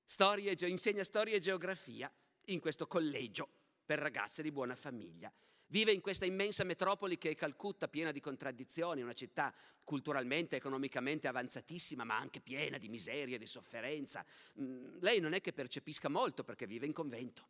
storia, 0.04 0.54
insegna 0.68 1.04
storia 1.04 1.36
e 1.36 1.39
geografia 1.39 2.12
in 2.46 2.60
questo 2.60 2.88
collegio 2.88 3.50
per 3.86 4.00
ragazze 4.00 4.42
di 4.42 4.51
buona 4.51 4.75
famiglia. 4.75 5.32
Vive 5.70 5.92
in 5.92 6.00
questa 6.00 6.25
immensa 6.25 6.63
metropoli 6.63 7.18
che 7.18 7.32
è 7.32 7.36
Calcutta, 7.36 7.89
piena 7.89 8.12
di 8.12 8.22
contraddizioni, 8.22 9.01
una 9.01 9.13
città 9.13 9.54
culturalmente, 9.84 10.56
economicamente 10.56 11.27
avanzatissima, 11.27 12.06
ma 12.06 12.18
anche 12.18 12.39
piena 12.39 12.77
di 12.77 12.88
miseria, 12.88 13.38
di 13.38 13.46
sofferenza. 13.46 14.25
Mm, 14.62 15.00
lei 15.00 15.20
non 15.20 15.34
è 15.34 15.42
che 15.42 15.51
percepisca 15.51 16.08
molto 16.08 16.46
perché 16.46 16.66
vive 16.66 16.86
in 16.86 16.94
convento. 16.94 17.48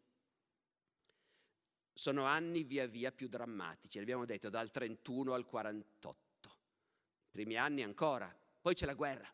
Sono 1.93 2.25
anni 2.25 2.63
via 2.63 2.87
via 2.87 3.11
più 3.11 3.27
drammatici, 3.27 3.99
l'abbiamo 3.99 4.25
detto, 4.25 4.49
dal 4.49 4.71
31 4.71 5.33
al 5.33 5.45
48. 5.45 6.49
I 6.49 7.29
primi 7.31 7.55
anni 7.55 7.83
ancora, 7.83 8.35
poi 8.61 8.73
c'è 8.73 8.87
la 8.87 8.95
guerra. 8.95 9.31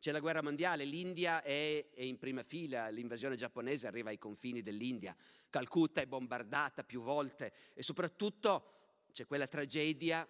C'è 0.00 0.12
la 0.12 0.20
guerra 0.20 0.42
mondiale, 0.42 0.86
l'India 0.86 1.42
è, 1.42 1.90
è, 1.92 2.00
in 2.00 2.16
prima 2.16 2.42
fila, 2.42 2.88
l'invasione 2.88 3.36
giapponese 3.36 3.86
arriva 3.86 4.08
ai 4.08 4.16
confini 4.16 4.62
dell'India, 4.62 5.14
Calcutta 5.50 6.00
è 6.00 6.06
bombardata 6.06 6.84
più 6.84 7.02
volte 7.02 7.52
e 7.74 7.82
soprattutto 7.82 9.08
c'è 9.12 9.26
quella 9.26 9.46
tragedia 9.46 10.26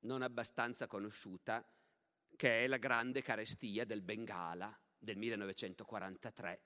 non 0.00 0.22
abbastanza 0.22 0.88
conosciuta 0.88 1.64
che 2.34 2.64
è 2.64 2.66
la 2.66 2.78
grande 2.78 3.22
carestia 3.22 3.84
del 3.84 4.02
Bengala 4.02 4.76
del 4.98 5.16
1943 5.16 6.62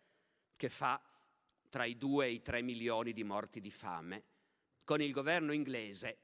che 0.57 0.71
fa 0.71 0.99
tra 1.69 1.85
i 1.85 1.99
2 1.99 2.27
e 2.27 2.31
i 2.31 2.41
3 2.41 2.63
milioni 2.63 3.13
di 3.13 3.25
morti 3.25 3.61
di 3.61 3.71
fame, 3.71 4.25
con 4.85 5.03
il 5.03 5.13
governo 5.13 5.53
inglese 5.53 6.21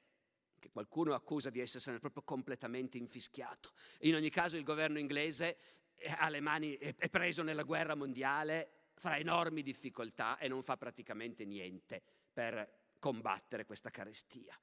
che 0.63 0.71
qualcuno 0.71 1.13
accusa 1.13 1.51
di 1.51 1.59
essersene 1.59 1.99
proprio 1.99 2.23
completamente 2.23 2.97
infischiato. 2.97 3.73
In 4.03 4.15
ogni 4.15 4.31
caso 4.31 4.57
il 4.57 4.63
governo 4.63 5.01
inglese 5.01 5.59
ha 6.05 6.29
le 6.29 6.41
mani, 6.41 6.77
è 6.77 7.09
preso 7.09 7.43
nella 7.43 7.63
guerra 7.63 7.95
mondiale 7.95 8.91
fra 8.95 9.17
enormi 9.17 9.63
difficoltà 9.63 10.39
e 10.39 10.49
non 10.49 10.63
fa 10.63 10.77
praticamente 10.77 11.45
niente 11.45 12.03
per 12.33 12.95
combattere 12.99 13.65
questa 13.65 13.91
carestia. 13.91 14.59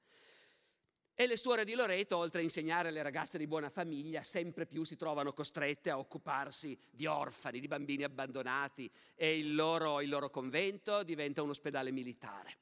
E 1.14 1.26
le 1.26 1.36
suore 1.36 1.64
di 1.64 1.74
Loreto, 1.74 2.16
oltre 2.16 2.40
a 2.40 2.42
insegnare 2.42 2.88
alle 2.88 3.02
ragazze 3.02 3.36
di 3.36 3.46
buona 3.46 3.68
famiglia, 3.68 4.22
sempre 4.22 4.64
più 4.64 4.84
si 4.84 4.96
trovano 4.96 5.34
costrette 5.34 5.90
a 5.90 5.98
occuparsi 5.98 6.78
di 6.90 7.04
orfani, 7.04 7.60
di 7.60 7.68
bambini 7.68 8.04
abbandonati 8.04 8.90
e 9.14 9.38
il 9.38 9.54
loro, 9.54 10.00
il 10.00 10.08
loro 10.08 10.30
convento 10.30 11.02
diventa 11.02 11.42
un 11.42 11.50
ospedale 11.50 11.90
militare. 11.90 12.56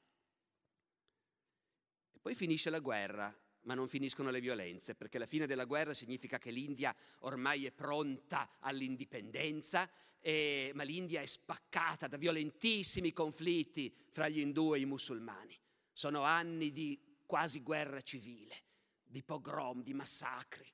E 2.11 2.19
poi 2.19 2.35
finisce 2.35 2.69
la 2.69 2.79
guerra 2.79 3.33
ma 3.61 3.73
non 3.73 3.87
finiscono 3.87 4.29
le 4.29 4.39
violenze, 4.39 4.95
perché 4.95 5.17
la 5.17 5.25
fine 5.25 5.45
della 5.45 5.65
guerra 5.65 5.93
significa 5.93 6.37
che 6.37 6.51
l'India 6.51 6.95
ormai 7.19 7.65
è 7.65 7.71
pronta 7.71 8.57
all'indipendenza, 8.59 9.89
e, 10.19 10.71
ma 10.73 10.83
l'India 10.83 11.21
è 11.21 11.25
spaccata 11.25 12.07
da 12.07 12.17
violentissimi 12.17 13.13
conflitti 13.13 13.93
fra 14.11 14.27
gli 14.27 14.39
indù 14.39 14.73
e 14.73 14.79
i 14.79 14.85
musulmani. 14.85 15.57
Sono 15.91 16.23
anni 16.23 16.71
di 16.71 16.99
quasi 17.25 17.61
guerra 17.61 18.01
civile, 18.01 18.55
di 19.03 19.23
pogrom, 19.23 19.83
di 19.83 19.93
massacri. 19.93 20.71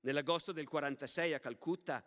Nell'agosto 0.00 0.52
del 0.52 0.66
46 0.66 1.34
a 1.34 1.38
Calcutta 1.38 2.04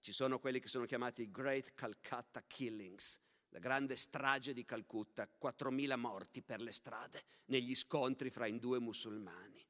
ci 0.00 0.12
sono 0.12 0.38
quelli 0.38 0.60
che 0.60 0.68
sono 0.68 0.86
chiamati 0.86 1.30
Great 1.30 1.72
Calcutta 1.74 2.42
Killings, 2.46 3.20
la 3.50 3.58
grande 3.58 3.96
strage 3.96 4.52
di 4.52 4.64
Calcutta, 4.64 5.28
4.000 5.40 5.96
morti 5.96 6.42
per 6.42 6.60
le 6.60 6.72
strade 6.72 7.24
negli 7.46 7.74
scontri 7.74 8.30
fra 8.30 8.46
indù 8.46 8.74
e 8.74 8.78
musulmani. 8.78 9.64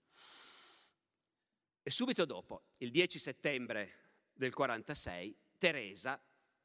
E 1.83 1.91
subito 1.91 2.25
dopo, 2.25 2.75
il 2.79 2.91
10 2.91 3.19
settembre 3.19 4.13
del 4.33 4.53
46, 4.53 5.37
Teresa 5.59 6.23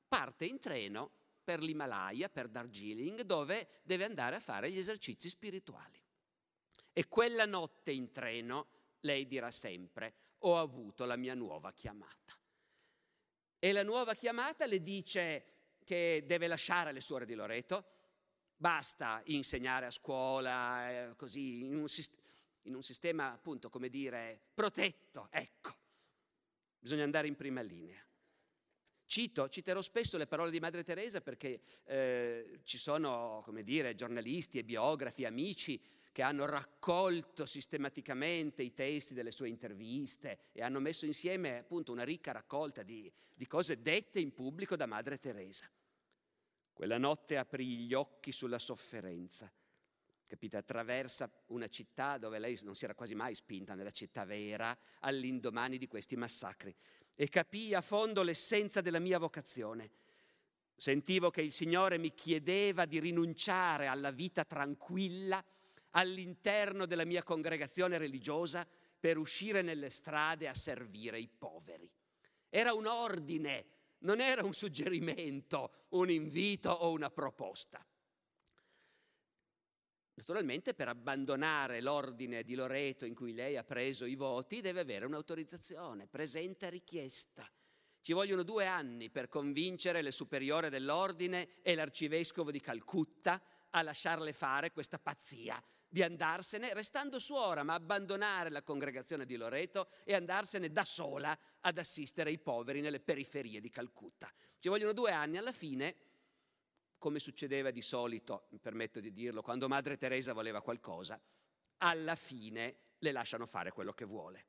parte 0.07 0.45
in 0.45 0.59
treno 0.59 1.11
per 1.43 1.61
l'Himalaya, 1.61 2.27
per 2.29 2.47
Darjeeling, 2.47 3.21
dove 3.21 3.81
deve 3.83 4.03
andare 4.03 4.35
a 4.35 4.39
fare 4.39 4.69
gli 4.71 4.77
esercizi 4.77 5.29
spirituali. 5.29 6.01
E 6.91 7.07
quella 7.07 7.45
notte 7.45 7.91
in 7.91 8.11
treno 8.11 8.67
lei 9.01 9.27
dirà 9.27 9.51
sempre, 9.51 10.15
ho 10.39 10.59
avuto 10.59 11.05
la 11.05 11.15
mia 11.15 11.33
nuova 11.33 11.71
chiamata. 11.71 12.37
E 13.59 13.71
la 13.71 13.83
nuova 13.83 14.15
chiamata 14.15 14.65
le 14.65 14.81
dice, 14.81 15.54
che 15.85 16.23
deve 16.25 16.47
lasciare 16.47 16.91
le 16.91 16.99
suore 16.99 17.25
di 17.25 17.35
Loreto, 17.35 17.85
basta 18.57 19.21
insegnare 19.25 19.85
a 19.85 19.91
scuola, 19.91 20.89
eh, 20.89 21.15
così, 21.15 21.61
in 21.61 21.75
un, 21.75 21.85
in 22.63 22.75
un 22.75 22.83
sistema 22.83 23.31
appunto, 23.31 23.69
come 23.69 23.87
dire, 23.87 24.41
protetto, 24.53 25.29
ecco, 25.31 25.77
bisogna 26.77 27.03
andare 27.03 27.27
in 27.27 27.35
prima 27.35 27.61
linea. 27.61 28.03
Cito, 29.07 29.47
citerò 29.49 29.81
spesso 29.81 30.17
le 30.17 30.25
parole 30.25 30.49
di 30.49 30.59
Madre 30.59 30.83
Teresa 30.83 31.21
perché 31.21 31.61
eh, 31.85 32.59
ci 32.63 32.79
sono, 32.79 33.41
come 33.45 33.61
dire, 33.61 33.93
giornalisti 33.93 34.57
e 34.57 34.63
biografi, 34.63 35.25
amici 35.25 35.79
che 36.15 36.21
hanno 36.21 36.45
raccolto 36.45 37.45
sistematicamente 37.45 38.63
i 38.63 38.73
testi 38.73 39.13
delle 39.13 39.31
sue 39.31 39.49
interviste 39.49 40.37
e 40.53 40.63
hanno 40.63 40.79
messo 40.79 41.05
insieme 41.05 41.57
appunto 41.57 41.91
una 41.91 42.05
ricca 42.05 42.31
raccolta 42.31 42.83
di, 42.83 43.11
di 43.33 43.45
cose 43.45 43.81
dette 43.81 44.21
in 44.21 44.33
pubblico 44.33 44.77
da 44.77 44.85
Madre 44.85 45.17
Teresa. 45.17 45.69
Quella 46.71 46.97
notte 46.97 47.35
aprì 47.35 47.79
gli 47.79 47.93
occhi 47.93 48.31
sulla 48.31 48.59
sofferenza. 48.59 49.51
Capite, 50.25 50.55
attraversa 50.55 51.29
una 51.47 51.67
città 51.67 52.17
dove 52.17 52.39
lei 52.39 52.57
non 52.63 52.75
si 52.75 52.85
era 52.85 52.95
quasi 52.95 53.13
mai 53.13 53.35
spinta 53.35 53.75
nella 53.75 53.91
città 53.91 54.23
vera 54.23 54.73
all'indomani 55.01 55.77
di 55.77 55.87
questi 55.87 56.15
massacri 56.15 56.73
e 57.13 57.27
capì 57.27 57.73
a 57.73 57.81
fondo 57.81 58.23
l'essenza 58.23 58.79
della 58.79 58.99
mia 58.99 59.19
vocazione. 59.19 59.91
Sentivo 60.77 61.29
che 61.29 61.41
il 61.41 61.51
Signore 61.51 61.97
mi 61.97 62.13
chiedeva 62.13 62.85
di 62.85 63.01
rinunciare 63.01 63.87
alla 63.87 64.11
vita 64.11 64.45
tranquilla 64.45 65.43
all'interno 65.95 66.85
della 66.85 67.05
mia 67.05 67.23
congregazione 67.23 67.97
religiosa 67.97 68.67
per 68.99 69.17
uscire 69.17 69.61
nelle 69.61 69.89
strade 69.89 70.47
a 70.47 70.53
servire 70.53 71.19
i 71.19 71.27
poveri. 71.27 71.89
Era 72.49 72.73
un 72.73 72.85
ordine, 72.85 73.65
non 73.99 74.19
era 74.19 74.43
un 74.43 74.53
suggerimento, 74.53 75.85
un 75.89 76.09
invito 76.09 76.69
o 76.71 76.91
una 76.91 77.09
proposta. 77.09 77.85
Naturalmente 80.17 80.73
per 80.73 80.87
abbandonare 80.87 81.81
l'ordine 81.81 82.43
di 82.43 82.55
Loreto 82.55 83.05
in 83.05 83.13
cui 83.13 83.33
lei 83.33 83.57
ha 83.57 83.63
preso 83.63 84.05
i 84.05 84.15
voti 84.15 84.61
deve 84.61 84.79
avere 84.79 85.05
un'autorizzazione, 85.05 86.07
presenta 86.07 86.69
richiesta. 86.69 87.49
Ci 87.99 88.13
vogliono 88.13 88.43
due 88.43 88.65
anni 88.65 89.09
per 89.09 89.27
convincere 89.27 90.01
le 90.01 90.11
superiore 90.11 90.69
dell'ordine 90.69 91.61
e 91.61 91.75
l'arcivescovo 91.75 92.51
di 92.51 92.61
Calcutta 92.61 93.41
a 93.71 93.81
lasciarle 93.81 94.31
fare 94.31 94.71
questa 94.71 94.99
pazzia 94.99 95.61
di 95.95 96.03
andarsene, 96.03 96.73
restando 96.73 97.19
suora, 97.19 97.63
ma 97.63 97.73
abbandonare 97.73 98.49
la 98.49 98.63
congregazione 98.63 99.25
di 99.25 99.37
Loreto 99.37 99.87
e 100.03 100.13
andarsene 100.13 100.69
da 100.69 100.83
sola 100.83 101.33
ad 101.61 101.77
assistere 101.77 102.31
i 102.31 102.37
poveri 102.37 102.81
nelle 102.81 102.99
periferie 102.99 103.61
di 103.61 103.69
Calcutta. 103.69 104.29
Ci 104.59 104.67
vogliono 104.67 104.91
due 104.91 105.13
anni, 105.13 105.37
alla 105.37 105.53
fine, 105.53 105.95
come 106.97 107.19
succedeva 107.19 107.71
di 107.71 107.81
solito, 107.81 108.47
mi 108.49 108.59
permetto 108.59 108.99
di 108.99 109.13
dirlo, 109.13 109.41
quando 109.41 109.69
Madre 109.69 109.95
Teresa 109.95 110.33
voleva 110.33 110.61
qualcosa, 110.61 111.17
alla 111.77 112.15
fine 112.17 112.75
le 112.97 113.11
lasciano 113.13 113.45
fare 113.45 113.71
quello 113.71 113.93
che 113.93 114.03
vuole. 114.03 114.47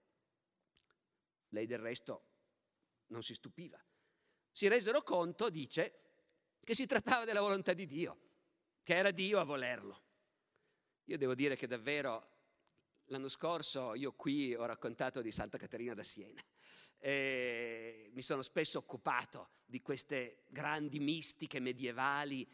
Lei 1.50 1.66
del 1.66 1.78
resto 1.78 2.24
non 3.06 3.22
si 3.22 3.34
stupiva. 3.34 3.80
Si 4.50 4.66
resero 4.66 5.00
conto, 5.04 5.48
dice, 5.48 6.00
che 6.64 6.74
si 6.74 6.86
trattava 6.86 7.24
della 7.24 7.40
volontà 7.40 7.72
di 7.72 7.86
Dio, 7.86 8.18
che 8.82 8.96
era 8.96 9.12
Dio 9.12 9.38
a 9.38 9.44
volerlo. 9.44 10.05
Io 11.06 11.18
devo 11.18 11.34
dire 11.34 11.56
che 11.56 11.66
davvero 11.66 12.34
l'anno 13.06 13.28
scorso 13.28 13.94
io 13.94 14.12
qui 14.12 14.54
ho 14.54 14.64
raccontato 14.64 15.20
di 15.20 15.30
Santa 15.30 15.58
Caterina 15.58 15.94
da 15.94 16.02
Siena. 16.02 16.42
E 16.98 18.10
mi 18.12 18.22
sono 18.22 18.42
spesso 18.42 18.78
occupato 18.78 19.50
di 19.64 19.80
queste 19.82 20.44
grandi 20.48 20.98
mistiche 20.98 21.60
medievali 21.60 22.48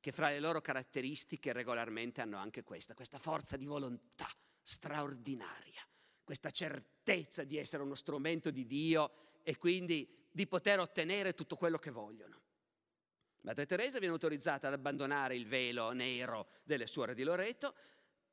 che 0.00 0.12
fra 0.12 0.28
le 0.28 0.40
loro 0.40 0.60
caratteristiche 0.60 1.52
regolarmente 1.52 2.20
hanno 2.20 2.36
anche 2.36 2.62
questa, 2.62 2.94
questa 2.94 3.18
forza 3.18 3.56
di 3.56 3.66
volontà 3.66 4.28
straordinaria 4.62 5.82
questa 6.28 6.50
certezza 6.50 7.42
di 7.42 7.56
essere 7.56 7.82
uno 7.82 7.94
strumento 7.94 8.50
di 8.50 8.66
Dio 8.66 9.12
e 9.42 9.56
quindi 9.56 10.06
di 10.30 10.46
poter 10.46 10.78
ottenere 10.78 11.32
tutto 11.32 11.56
quello 11.56 11.78
che 11.78 11.90
vogliono. 11.90 12.42
Madre 13.42 13.66
Teresa 13.66 13.98
viene 13.98 14.14
autorizzata 14.14 14.66
ad 14.66 14.74
abbandonare 14.74 15.36
il 15.36 15.46
velo 15.46 15.92
nero 15.92 16.48
delle 16.64 16.86
suore 16.86 17.14
di 17.14 17.22
Loreto, 17.22 17.74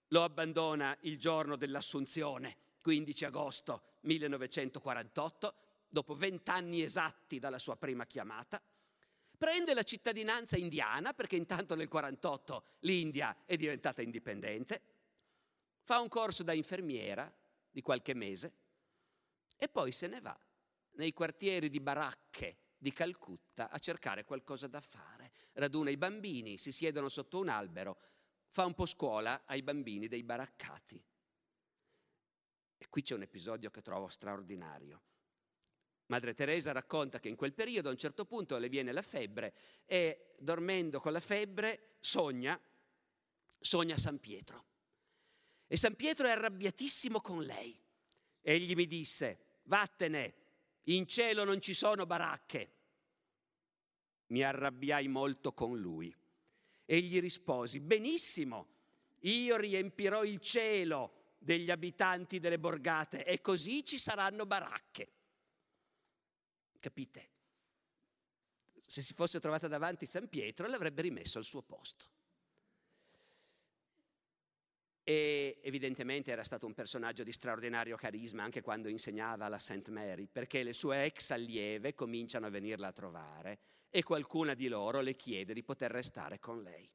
lo 0.09 0.23
abbandona 0.23 0.95
il 1.01 1.17
giorno 1.17 1.55
dell'Assunzione, 1.55 2.57
15 2.81 3.25
agosto 3.25 3.81
1948, 4.01 5.55
dopo 5.87 6.13
vent'anni 6.15 6.81
esatti 6.81 7.39
dalla 7.39 7.59
sua 7.59 7.77
prima 7.77 8.05
chiamata, 8.05 8.61
prende 9.37 9.73
la 9.73 9.83
cittadinanza 9.83 10.57
indiana 10.57 11.13
perché 11.13 11.35
intanto 11.35 11.75
nel 11.75 11.87
1948 11.91 12.77
l'India 12.79 13.43
è 13.45 13.55
diventata 13.55 14.01
indipendente, 14.01 14.81
fa 15.81 15.99
un 15.99 16.07
corso 16.07 16.43
da 16.43 16.53
infermiera 16.53 17.31
di 17.69 17.81
qualche 17.81 18.13
mese 18.13 18.53
e 19.57 19.67
poi 19.69 19.91
se 19.91 20.07
ne 20.07 20.19
va 20.19 20.37
nei 20.93 21.13
quartieri 21.13 21.69
di 21.69 21.79
baracche 21.79 22.57
di 22.77 22.91
Calcutta 22.91 23.69
a 23.69 23.79
cercare 23.79 24.23
qualcosa 24.25 24.67
da 24.67 24.81
fare. 24.81 25.31
Raduna 25.53 25.89
i 25.89 25.97
bambini, 25.97 26.57
si 26.57 26.71
siedono 26.71 27.09
sotto 27.09 27.39
un 27.39 27.49
albero, 27.49 27.99
fa 28.49 28.65
un 28.65 28.73
po' 28.73 28.85
scuola 28.85 29.43
ai 29.45 29.61
bambini 29.61 30.07
dei 30.07 30.23
baraccati. 30.23 31.03
E 32.77 32.87
qui 32.89 33.01
c'è 33.01 33.15
un 33.15 33.23
episodio 33.23 33.69
che 33.69 33.81
trovo 33.81 34.07
straordinario. 34.07 35.03
Madre 36.07 36.35
Teresa 36.35 36.71
racconta 36.71 37.19
che 37.19 37.29
in 37.29 37.35
quel 37.35 37.53
periodo 37.53 37.89
a 37.89 37.91
un 37.91 37.97
certo 37.97 38.25
punto 38.25 38.57
le 38.57 38.69
viene 38.69 38.91
la 38.91 39.01
febbre 39.01 39.55
e 39.85 40.35
dormendo 40.37 40.99
con 40.99 41.11
la 41.11 41.19
febbre 41.19 41.95
sogna, 41.99 42.59
sogna 43.59 43.97
San 43.97 44.19
Pietro. 44.19 44.65
E 45.65 45.77
San 45.77 45.95
Pietro 45.95 46.27
è 46.27 46.31
arrabbiatissimo 46.31 47.21
con 47.21 47.41
lei. 47.41 47.81
Egli 48.41 48.75
mi 48.75 48.85
disse, 48.85 49.61
vattene, 49.63 50.44
in 50.85 51.07
cielo 51.07 51.43
non 51.43 51.61
ci 51.61 51.73
sono 51.73 52.05
baracche. 52.05 52.73
Mi 54.27 54.43
arrabbiai 54.43 55.07
molto 55.07 55.53
con 55.53 55.79
lui. 55.79 56.13
E 56.85 56.99
gli 56.99 57.19
risposi, 57.19 57.79
benissimo, 57.79 58.67
io 59.21 59.57
riempirò 59.57 60.23
il 60.23 60.39
cielo 60.39 61.33
degli 61.39 61.71
abitanti 61.71 62.39
delle 62.39 62.59
borgate 62.59 63.25
e 63.25 63.41
così 63.41 63.83
ci 63.83 63.97
saranno 63.97 64.45
baracche. 64.45 65.11
Capite? 66.79 67.29
Se 68.85 69.01
si 69.01 69.13
fosse 69.13 69.39
trovata 69.39 69.67
davanti 69.67 70.05
San 70.05 70.29
Pietro 70.29 70.67
l'avrebbe 70.67 71.01
rimesso 71.01 71.39
al 71.39 71.43
suo 71.43 71.63
posto 71.63 72.13
e 75.07 75.59
evidentemente 75.61 76.31
era 76.31 76.43
stato 76.43 76.65
un 76.65 76.73
personaggio 76.73 77.21
di 77.21 77.31
straordinario 77.31 77.95
carisma 77.95 78.41
anche 78.41 78.63
quando 78.63 78.89
insegnava 78.89 79.45
alla 79.45 79.59
St. 79.59 79.89
Mary, 79.89 80.27
perché 80.27 80.63
le 80.63 80.73
sue 80.73 81.03
ex 81.03 81.29
allieve 81.29 81.93
cominciano 81.93 82.47
a 82.47 82.49
venirla 82.49 82.87
a 82.87 82.91
trovare 82.91 83.59
e 83.91 84.01
qualcuna 84.01 84.55
di 84.55 84.67
loro 84.67 85.01
le 85.01 85.15
chiede 85.15 85.53
di 85.53 85.63
poter 85.63 85.91
restare 85.91 86.39
con 86.39 86.63
lei. 86.63 86.89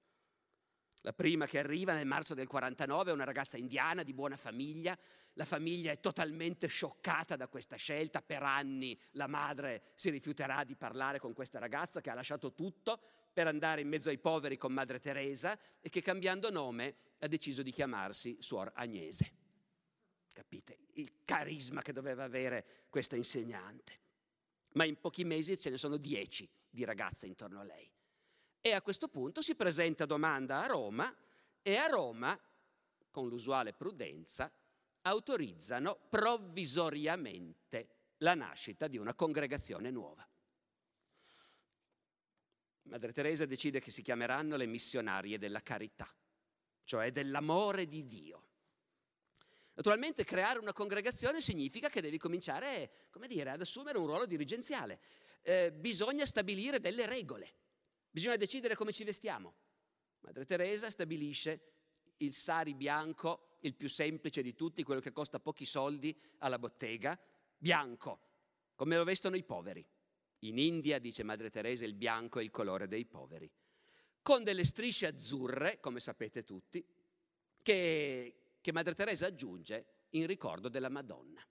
La 1.02 1.14
prima 1.14 1.46
che 1.46 1.58
arriva 1.58 1.94
nel 1.94 2.06
marzo 2.06 2.34
del 2.34 2.46
49 2.46 3.10
è 3.10 3.14
una 3.14 3.24
ragazza 3.24 3.56
indiana 3.56 4.02
di 4.02 4.12
buona 4.12 4.36
famiglia. 4.36 4.96
La 5.34 5.46
famiglia 5.46 5.90
è 5.92 5.98
totalmente 5.98 6.66
scioccata 6.66 7.36
da 7.36 7.48
questa 7.48 7.76
scelta. 7.76 8.20
Per 8.20 8.42
anni 8.42 8.98
la 9.12 9.26
madre 9.26 9.82
si 9.94 10.10
rifiuterà 10.10 10.62
di 10.64 10.76
parlare 10.76 11.18
con 11.18 11.32
questa 11.32 11.58
ragazza 11.58 12.02
che 12.02 12.10
ha 12.10 12.14
lasciato 12.14 12.52
tutto 12.52 13.00
per 13.32 13.46
andare 13.46 13.80
in 13.80 13.88
mezzo 13.88 14.10
ai 14.10 14.18
poveri 14.18 14.58
con 14.58 14.72
Madre 14.72 15.00
Teresa 15.00 15.58
e 15.80 15.88
che 15.88 16.02
cambiando 16.02 16.50
nome 16.50 16.94
ha 17.20 17.28
deciso 17.28 17.62
di 17.62 17.70
chiamarsi 17.70 18.36
Suor 18.40 18.70
Agnese. 18.74 19.32
Capite 20.34 20.78
il 20.94 21.24
carisma 21.24 21.80
che 21.80 21.94
doveva 21.94 22.24
avere 22.24 22.84
questa 22.90 23.16
insegnante. 23.16 23.98
Ma 24.72 24.84
in 24.84 25.00
pochi 25.00 25.24
mesi 25.24 25.58
ce 25.58 25.70
ne 25.70 25.78
sono 25.78 25.96
dieci 25.96 26.48
di 26.68 26.84
ragazze 26.84 27.26
intorno 27.26 27.60
a 27.60 27.64
lei. 27.64 27.90
E 28.60 28.72
a 28.72 28.82
questo 28.82 29.08
punto 29.08 29.40
si 29.40 29.54
presenta 29.54 30.04
domanda 30.04 30.60
a 30.60 30.66
Roma 30.66 31.14
e 31.62 31.76
a 31.76 31.86
Roma, 31.86 32.38
con 33.10 33.26
l'usuale 33.26 33.72
prudenza, 33.72 34.52
autorizzano 35.02 35.98
provvisoriamente 36.10 37.88
la 38.18 38.34
nascita 38.34 38.86
di 38.86 38.98
una 38.98 39.14
congregazione 39.14 39.90
nuova. 39.90 40.28
Madre 42.82 43.12
Teresa 43.12 43.46
decide 43.46 43.80
che 43.80 43.90
si 43.90 44.02
chiameranno 44.02 44.56
le 44.56 44.66
missionarie 44.66 45.38
della 45.38 45.62
carità, 45.62 46.08
cioè 46.84 47.12
dell'amore 47.12 47.86
di 47.86 48.04
Dio. 48.04 48.44
Naturalmente 49.74 50.24
creare 50.24 50.58
una 50.58 50.74
congregazione 50.74 51.40
significa 51.40 51.88
che 51.88 52.02
devi 52.02 52.18
cominciare, 52.18 52.90
come 53.08 53.26
dire, 53.26 53.50
ad 53.50 53.60
assumere 53.60 53.96
un 53.96 54.06
ruolo 54.06 54.26
dirigenziale. 54.26 55.00
Eh, 55.40 55.72
bisogna 55.72 56.26
stabilire 56.26 56.80
delle 56.80 57.06
regole. 57.06 57.54
Bisogna 58.10 58.36
decidere 58.36 58.74
come 58.74 58.92
ci 58.92 59.04
vestiamo. 59.04 59.54
Madre 60.20 60.44
Teresa 60.44 60.90
stabilisce 60.90 61.72
il 62.18 62.34
sari 62.34 62.74
bianco, 62.74 63.56
il 63.60 63.74
più 63.74 63.88
semplice 63.88 64.42
di 64.42 64.54
tutti, 64.54 64.82
quello 64.82 65.00
che 65.00 65.12
costa 65.12 65.38
pochi 65.38 65.64
soldi 65.64 66.18
alla 66.38 66.58
bottega, 66.58 67.18
bianco, 67.56 68.20
come 68.74 68.96
lo 68.96 69.04
vestono 69.04 69.36
i 69.36 69.44
poveri. 69.44 69.86
In 70.40 70.58
India, 70.58 70.98
dice 70.98 71.22
Madre 71.22 71.50
Teresa, 71.50 71.84
il 71.84 71.94
bianco 71.94 72.40
è 72.40 72.42
il 72.42 72.50
colore 72.50 72.88
dei 72.88 73.06
poveri. 73.06 73.50
Con 74.22 74.42
delle 74.42 74.64
strisce 74.64 75.06
azzurre, 75.06 75.80
come 75.80 76.00
sapete 76.00 76.42
tutti, 76.42 76.84
che, 77.62 78.56
che 78.60 78.72
Madre 78.72 78.94
Teresa 78.94 79.26
aggiunge 79.26 80.06
in 80.10 80.26
ricordo 80.26 80.68
della 80.68 80.88
Madonna. 80.88 81.46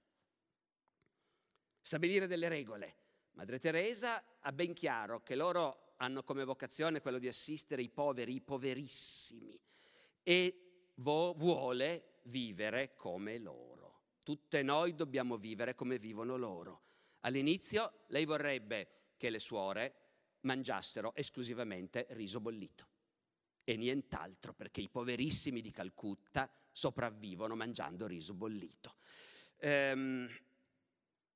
Stabilire 1.82 2.28
delle 2.28 2.50
regole. 2.50 2.96
Madre 3.32 3.60
Teresa 3.60 4.24
ha 4.40 4.52
ben 4.52 4.74
chiaro 4.74 5.24
che 5.24 5.36
loro 5.36 5.89
hanno 6.02 6.24
come 6.24 6.44
vocazione 6.44 7.02
quello 7.02 7.20
di 7.20 7.28
assistere 7.28 7.82
i 7.82 7.90
poveri, 7.90 8.36
i 8.36 8.42
poverissimi, 8.42 9.60
e 10.24 10.92
vo- 10.96 11.34
vuole 11.34 12.20
vivere 12.24 12.96
come 12.96 13.38
loro. 13.38 14.02
Tutte 14.24 14.62
noi 14.62 14.96
dobbiamo 14.96 15.38
vivere 15.38 15.76
come 15.76 15.98
vivono 15.98 16.38
loro. 16.38 16.82
All'inizio 17.22 18.06
lei 18.08 18.26
vorrebbe 18.26 19.14
che 19.18 19.30
le 19.30 19.40
suore 19.40 19.96
mangiassero 20.42 21.14
esclusivamente 21.16 22.06
riso 22.12 22.40
bollito 22.40 22.88
e 23.64 23.76
nient'altro, 23.76 24.54
perché 24.54 24.82
i 24.82 24.90
poverissimi 24.90 25.62
di 25.62 25.72
Calcutta 25.72 26.50
sopravvivono 26.72 27.56
mangiando 27.56 28.08
riso 28.08 28.34
bollito. 28.34 28.96
Ehm, 29.58 30.30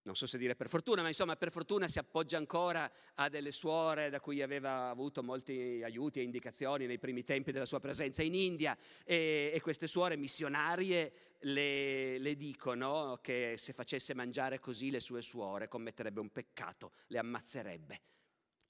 non 0.04 0.16
so 0.16 0.26
se 0.26 0.38
dire 0.38 0.56
per 0.56 0.68
fortuna, 0.68 1.02
ma 1.02 1.08
insomma 1.08 1.36
per 1.36 1.52
fortuna 1.52 1.88
si 1.88 1.98
appoggia 1.98 2.38
ancora 2.38 2.90
a 3.16 3.30
delle 3.30 3.52
suore 3.52 4.10
da 4.10 4.20
cui 4.20 4.42
aveva 4.42 4.90
avuto 4.90 5.24
molti 5.24 5.82
aiuti 5.84 6.20
e 6.20 6.24
indicazioni 6.24 6.86
nei 6.86 7.00
primi 7.00 7.24
tempi 7.24 7.52
della 7.52 7.66
sua 7.66 7.80
presenza 7.80 8.22
in 8.22 8.36
India 8.36 8.78
e, 9.06 9.52
e 9.54 9.62
queste 9.62 9.88
suore 9.88 10.18
missionarie 10.18 11.14
le, 11.40 12.18
le, 12.20 12.36
dicono 12.36 13.20
che 13.22 13.56
se 13.58 13.72
facesse 13.72 14.14
mangiare 14.14 14.60
così 14.60 14.92
le 14.92 15.00
sue 15.00 15.22
suore 15.22 15.70
commetterebbe 15.70 16.20
un 16.20 16.32
peccato, 16.32 16.92
le 17.08 17.20
ammazzerebbe. 17.20 18.02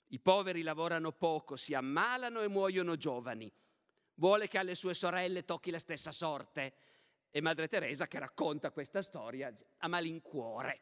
I 0.09 0.19
poveri 0.19 0.61
lavorano 0.61 1.11
poco, 1.11 1.55
si 1.55 1.73
ammalano 1.73 2.41
e 2.41 2.47
muoiono 2.47 2.95
giovani. 2.95 3.51
Vuole 4.15 4.47
che 4.47 4.59
alle 4.59 4.75
sue 4.75 4.93
sorelle 4.93 5.45
tocchi 5.45 5.71
la 5.71 5.79
stessa 5.79 6.11
sorte? 6.11 6.75
E 7.31 7.41
Madre 7.41 7.67
Teresa, 7.67 8.07
che 8.07 8.19
racconta 8.19 8.69
questa 8.69 9.01
storia, 9.01 9.51
a 9.79 9.87
malincuore 9.87 10.81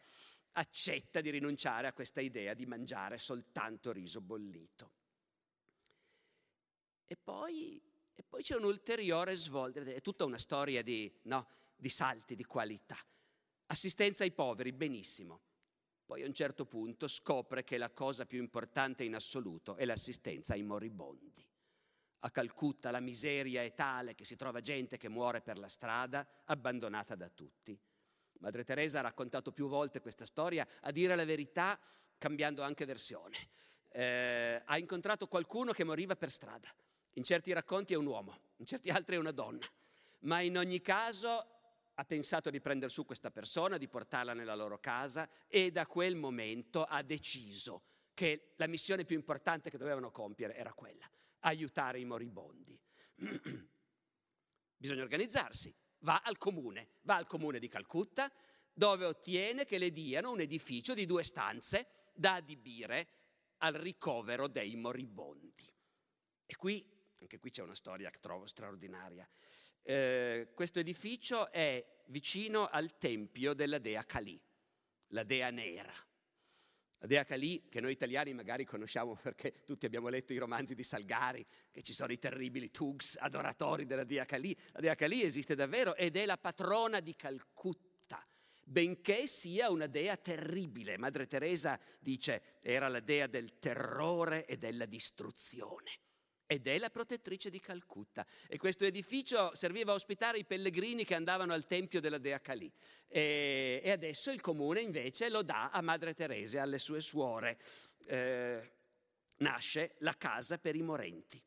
accetta 0.54 1.22
di 1.22 1.30
rinunciare 1.30 1.88
a 1.88 1.94
questa 1.94 2.22
idea 2.22 2.54
di 2.54 2.66
mangiare 2.66 3.18
soltanto 3.18 3.92
riso 3.92 4.22
bollito. 4.22 4.92
E 7.08 7.18
poi, 7.18 7.82
e 8.14 8.24
poi 8.24 8.42
c'è 8.42 8.56
un'ulteriore 8.56 9.36
svolta, 9.36 9.82
è 9.82 10.02
tutta 10.02 10.24
una 10.24 10.38
storia 10.38 10.82
di, 10.82 11.12
no, 11.24 11.48
di 11.76 11.90
salti 11.90 12.36
di 12.36 12.46
qualità. 12.46 12.98
Assistenza 13.68 14.24
ai 14.24 14.32
poveri, 14.32 14.72
benissimo. 14.72 15.42
Poi 16.06 16.24
a 16.24 16.26
un 16.26 16.34
certo 16.34 16.66
punto 16.66 17.08
scopre 17.08 17.64
che 17.64 17.78
la 17.78 17.90
cosa 17.90 18.26
più 18.26 18.40
importante 18.40 19.04
in 19.04 19.16
assoluto 19.16 19.76
è 19.78 19.86
l'assistenza 19.86 20.54
ai 20.54 20.64
moribondi. 20.64 21.46
A 22.24 22.32
Calcutta 22.32 22.92
la 22.92 23.00
miseria 23.00 23.64
è 23.64 23.74
tale 23.74 24.14
che 24.14 24.26
si 24.26 24.36
trova 24.36 24.60
gente 24.60 24.98
che 24.98 25.10
muore 25.10 25.42
per 25.42 25.58
la 25.58 25.70
strada, 25.70 26.28
abbandonata 26.46 27.16
da 27.16 27.30
tutti. 27.30 27.80
Madre 28.41 28.63
Teresa 28.63 28.99
ha 28.99 29.04
raccontato 29.04 29.51
più 29.51 29.67
volte 29.67 30.01
questa 30.01 30.25
storia, 30.25 30.67
a 30.82 30.91
dire 30.91 31.15
la 31.15 31.25
verità 31.25 31.80
cambiando 32.17 32.63
anche 32.63 32.86
versione. 32.86 33.38
Eh, 33.89 34.62
ha 34.65 34.77
incontrato 34.77 35.27
qualcuno 35.27 35.71
che 35.73 35.84
moriva 35.84 36.15
per 36.15 36.32
strada. 36.32 36.67
In 37.13 37.23
certi 37.23 37.54
racconti 37.54 37.93
è 37.93 37.97
un 37.97 38.06
uomo, 38.06 38.36
in 38.58 38.65
certi 38.65 38.89
altri 38.89 39.15
è 39.15 39.19
una 39.19 39.32
donna, 39.32 39.65
ma 40.21 40.41
in 40.41 40.58
ogni 40.58 40.82
caso 40.82 41.45
ha 41.93 42.06
pensato 42.06 42.49
di 42.49 42.62
prendere 42.62 42.89
su 42.89 43.06
questa 43.06 43.30
persona, 43.30 43.77
di 43.77 43.88
portarla 43.88 44.34
nella 44.34 44.56
loro 44.56 44.80
casa 44.80 45.30
e 45.47 45.71
da 45.71 45.86
quel 45.86 46.15
momento 46.15 46.84
ha 46.84 47.04
deciso 47.04 47.84
che 48.13 48.54
la 48.56 48.67
missione 48.67 49.06
più 49.06 49.15
importante 49.15 49.69
che 49.69 49.77
dovevano 49.77 50.10
compiere 50.10 50.56
era 50.56 50.73
quella, 50.73 51.08
aiutare 51.41 51.99
i 51.99 52.06
moribondi. 52.06 52.80
Bisogna 54.77 55.04
organizzarsi, 55.04 55.71
va 56.02 56.22
al 56.24 56.38
comune, 56.38 56.98
va 57.02 57.16
al 57.16 57.28
comune 57.28 57.60
di 57.60 57.68
Calcutta, 57.68 58.32
dove 58.74 59.06
ottiene 59.06 59.66
che 59.66 59.78
le 59.78 59.92
diano 59.92 60.32
un 60.32 60.42
edificio 60.42 60.94
di 60.94 61.06
due 61.06 61.24
stanze 61.24 62.10
da 62.14 62.36
adibire 62.36 63.08
al 63.58 63.74
ricovero 63.74 64.48
dei 64.48 64.76
moribondi. 64.76 65.54
E 66.46 66.56
qui, 66.56 66.86
anche 67.20 67.40
qui 67.40 67.52
c'è 67.52 67.62
una 67.62 67.76
storia 67.76 68.10
che 68.10 68.20
trovo 68.20 68.46
straordinaria. 68.46 69.28
Eh, 69.84 70.52
questo 70.54 70.80
edificio 70.80 71.52
è 71.52 72.04
vicino 72.08 72.68
al 72.68 72.98
tempio 72.98 73.54
della 73.54 73.80
dea 73.80 74.04
Kali, 74.06 74.40
la 75.08 75.24
dea 75.24 75.50
nera. 75.50 75.94
La 77.02 77.08
dea 77.08 77.24
Kali, 77.24 77.64
che 77.68 77.82
noi 77.82 77.94
italiani 77.94 78.32
magari 78.32 78.64
conosciamo 78.64 79.16
perché 79.22 79.66
tutti 79.66 79.88
abbiamo 79.88 80.08
letto 80.08 80.34
i 80.34 80.38
romanzi 80.38 80.76
di 80.76 80.84
Salgari, 80.84 81.44
che 81.72 81.82
ci 81.82 81.94
sono 81.94 82.12
i 82.12 82.20
terribili 82.20 82.70
Tugs, 82.70 83.18
adoratori 83.20 83.88
della 83.88 84.04
dea 84.04 84.24
Kali. 84.26 84.56
La 84.74 84.82
dea 84.82 84.94
Kali 84.94 85.24
esiste 85.24 85.56
davvero 85.56 85.96
ed 85.96 86.16
è 86.16 86.26
la 86.28 86.38
patrona 86.38 87.00
di 87.00 87.16
Calcutta, 87.16 88.24
benché 88.66 89.26
sia 89.26 89.72
una 89.72 89.88
dea 89.88 90.16
terribile. 90.16 91.00
Madre 91.00 91.26
Teresa 91.26 91.80
dice 92.00 92.60
era 92.62 92.88
la 92.88 93.00
dea 93.00 93.26
del 93.26 93.58
terrore 93.58 94.46
e 94.46 94.58
della 94.58 94.86
distruzione 94.86 96.10
ed 96.52 96.68
è 96.68 96.78
la 96.80 96.90
protettrice 96.90 97.50
di 97.50 97.62
Calcutta. 97.62 98.26
E 98.50 98.58
questo 98.58 98.84
edificio 98.84 99.56
serviva 99.56 99.94
a 99.94 99.96
ospitare 99.96 100.38
i 100.38 100.44
pellegrini 100.44 101.06
che 101.06 101.16
andavano 101.16 101.54
al 101.54 101.66
tempio 101.66 102.02
della 102.02 102.18
Dea 102.18 102.42
Kali. 102.42 102.70
E, 103.08 103.80
e 103.82 103.90
adesso 103.90 104.32
il 104.32 104.42
comune 104.42 104.82
invece 104.82 105.30
lo 105.30 105.44
dà 105.44 105.70
a 105.70 105.82
Madre 105.82 106.14
Teresa 106.14 106.58
e 106.58 106.60
alle 106.60 106.78
sue 106.78 107.00
suore. 107.00 107.58
Eh, 108.06 108.70
nasce 109.38 109.96
la 110.00 110.14
casa 110.18 110.58
per 110.58 110.76
i 110.76 110.82
morenti, 110.82 111.42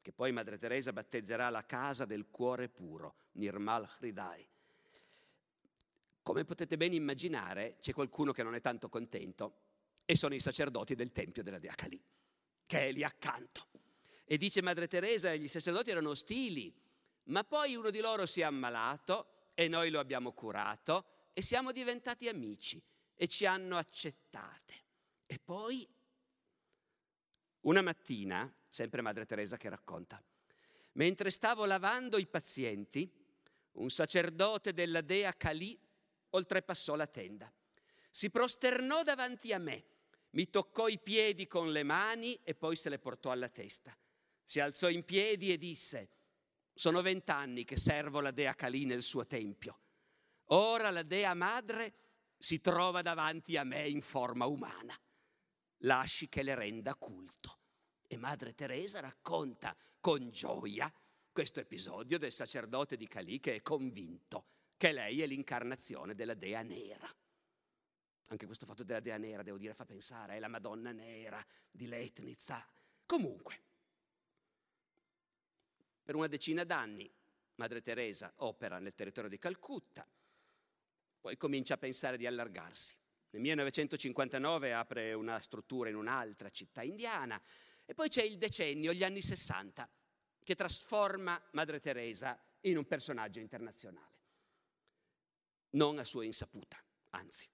che 0.00 0.12
poi 0.12 0.32
Madre 0.32 0.58
Teresa 0.58 0.92
battezzerà 0.92 1.50
la 1.50 1.64
casa 1.64 2.04
del 2.04 2.26
cuore 2.28 2.68
puro, 2.68 3.14
Nirmal 3.34 3.88
Hridai. 4.00 4.44
Come 6.20 6.44
potete 6.44 6.76
ben 6.76 6.92
immaginare, 6.94 7.76
c'è 7.78 7.92
qualcuno 7.92 8.32
che 8.32 8.42
non 8.42 8.56
è 8.56 8.60
tanto 8.60 8.88
contento 8.88 9.60
e 10.04 10.16
sono 10.16 10.34
i 10.34 10.40
sacerdoti 10.40 10.96
del 10.96 11.12
tempio 11.12 11.44
della 11.44 11.60
Dea 11.60 11.76
Kali, 11.76 12.02
che 12.66 12.88
è 12.88 12.90
lì 12.90 13.04
accanto. 13.04 13.77
E 14.30 14.36
dice 14.36 14.60
Madre 14.60 14.88
Teresa, 14.88 15.34
gli 15.34 15.48
sacerdoti 15.48 15.88
erano 15.88 16.10
ostili, 16.10 16.70
ma 17.28 17.44
poi 17.44 17.76
uno 17.76 17.88
di 17.88 18.00
loro 18.00 18.26
si 18.26 18.42
è 18.42 18.44
ammalato 18.44 19.46
e 19.54 19.68
noi 19.68 19.88
lo 19.88 20.00
abbiamo 20.00 20.32
curato 20.32 21.30
e 21.32 21.40
siamo 21.40 21.72
diventati 21.72 22.28
amici 22.28 22.78
e 23.14 23.26
ci 23.26 23.46
hanno 23.46 23.78
accettate. 23.78 24.74
E 25.24 25.38
poi 25.42 25.88
una 27.60 27.80
mattina, 27.80 28.54
sempre 28.66 29.00
Madre 29.00 29.24
Teresa 29.24 29.56
che 29.56 29.70
racconta, 29.70 30.22
mentre 30.92 31.30
stavo 31.30 31.64
lavando 31.64 32.18
i 32.18 32.26
pazienti, 32.26 33.10
un 33.72 33.88
sacerdote 33.88 34.74
della 34.74 35.00
dea 35.00 35.32
Kali 35.32 35.80
oltrepassò 36.28 36.96
la 36.96 37.06
tenda. 37.06 37.50
Si 38.10 38.28
prosternò 38.28 39.02
davanti 39.04 39.54
a 39.54 39.58
me, 39.58 39.84
mi 40.32 40.50
toccò 40.50 40.86
i 40.86 40.98
piedi 40.98 41.46
con 41.46 41.72
le 41.72 41.82
mani 41.82 42.38
e 42.44 42.54
poi 42.54 42.76
se 42.76 42.90
le 42.90 42.98
portò 42.98 43.30
alla 43.30 43.48
testa 43.48 43.96
si 44.48 44.60
alzò 44.60 44.88
in 44.88 45.04
piedi 45.04 45.52
e 45.52 45.58
disse, 45.58 46.08
sono 46.72 47.02
vent'anni 47.02 47.64
che 47.64 47.76
servo 47.76 48.22
la 48.22 48.30
dea 48.30 48.54
Kali 48.54 48.86
nel 48.86 49.02
suo 49.02 49.26
tempio. 49.26 49.80
Ora 50.52 50.88
la 50.88 51.02
dea 51.02 51.34
madre 51.34 51.92
si 52.38 52.58
trova 52.62 53.02
davanti 53.02 53.58
a 53.58 53.64
me 53.64 53.86
in 53.86 54.00
forma 54.00 54.46
umana. 54.46 54.98
Lasci 55.82 56.30
che 56.30 56.42
le 56.42 56.54
renda 56.54 56.94
culto. 56.94 57.58
E 58.06 58.16
Madre 58.16 58.54
Teresa 58.54 59.00
racconta 59.00 59.76
con 60.00 60.30
gioia 60.30 60.90
questo 61.30 61.60
episodio 61.60 62.16
del 62.16 62.32
sacerdote 62.32 62.96
di 62.96 63.06
Kali 63.06 63.40
che 63.40 63.56
è 63.56 63.60
convinto 63.60 64.46
che 64.78 64.92
lei 64.92 65.20
è 65.20 65.26
l'incarnazione 65.26 66.14
della 66.14 66.32
dea 66.32 66.62
nera. 66.62 67.06
Anche 68.28 68.46
questo 68.46 68.64
fatto 68.64 68.82
della 68.82 69.00
dea 69.00 69.18
nera, 69.18 69.42
devo 69.42 69.58
dire, 69.58 69.74
fa 69.74 69.84
pensare, 69.84 70.36
è 70.36 70.38
la 70.38 70.48
Madonna 70.48 70.90
nera 70.90 71.44
di 71.70 71.86
Letnitsa. 71.86 72.66
Comunque, 73.04 73.67
per 76.08 76.16
una 76.16 76.26
decina 76.26 76.64
d'anni 76.64 77.12
Madre 77.56 77.82
Teresa 77.82 78.32
opera 78.36 78.78
nel 78.78 78.94
territorio 78.94 79.28
di 79.28 79.36
Calcutta, 79.36 80.08
poi 81.20 81.36
comincia 81.36 81.74
a 81.74 81.76
pensare 81.76 82.16
di 82.16 82.26
allargarsi. 82.26 82.96
Nel 83.28 83.42
1959 83.42 84.72
apre 84.72 85.12
una 85.12 85.38
struttura 85.38 85.90
in 85.90 85.96
un'altra 85.96 86.48
città 86.48 86.82
indiana 86.82 87.38
e 87.84 87.92
poi 87.92 88.08
c'è 88.08 88.22
il 88.22 88.38
decennio, 88.38 88.94
gli 88.94 89.04
anni 89.04 89.20
60, 89.20 89.86
che 90.42 90.54
trasforma 90.54 91.38
Madre 91.50 91.78
Teresa 91.78 92.42
in 92.60 92.78
un 92.78 92.86
personaggio 92.86 93.40
internazionale. 93.40 94.16
Non 95.72 95.98
a 95.98 96.04
sua 96.04 96.24
insaputa, 96.24 96.82
anzi. 97.10 97.46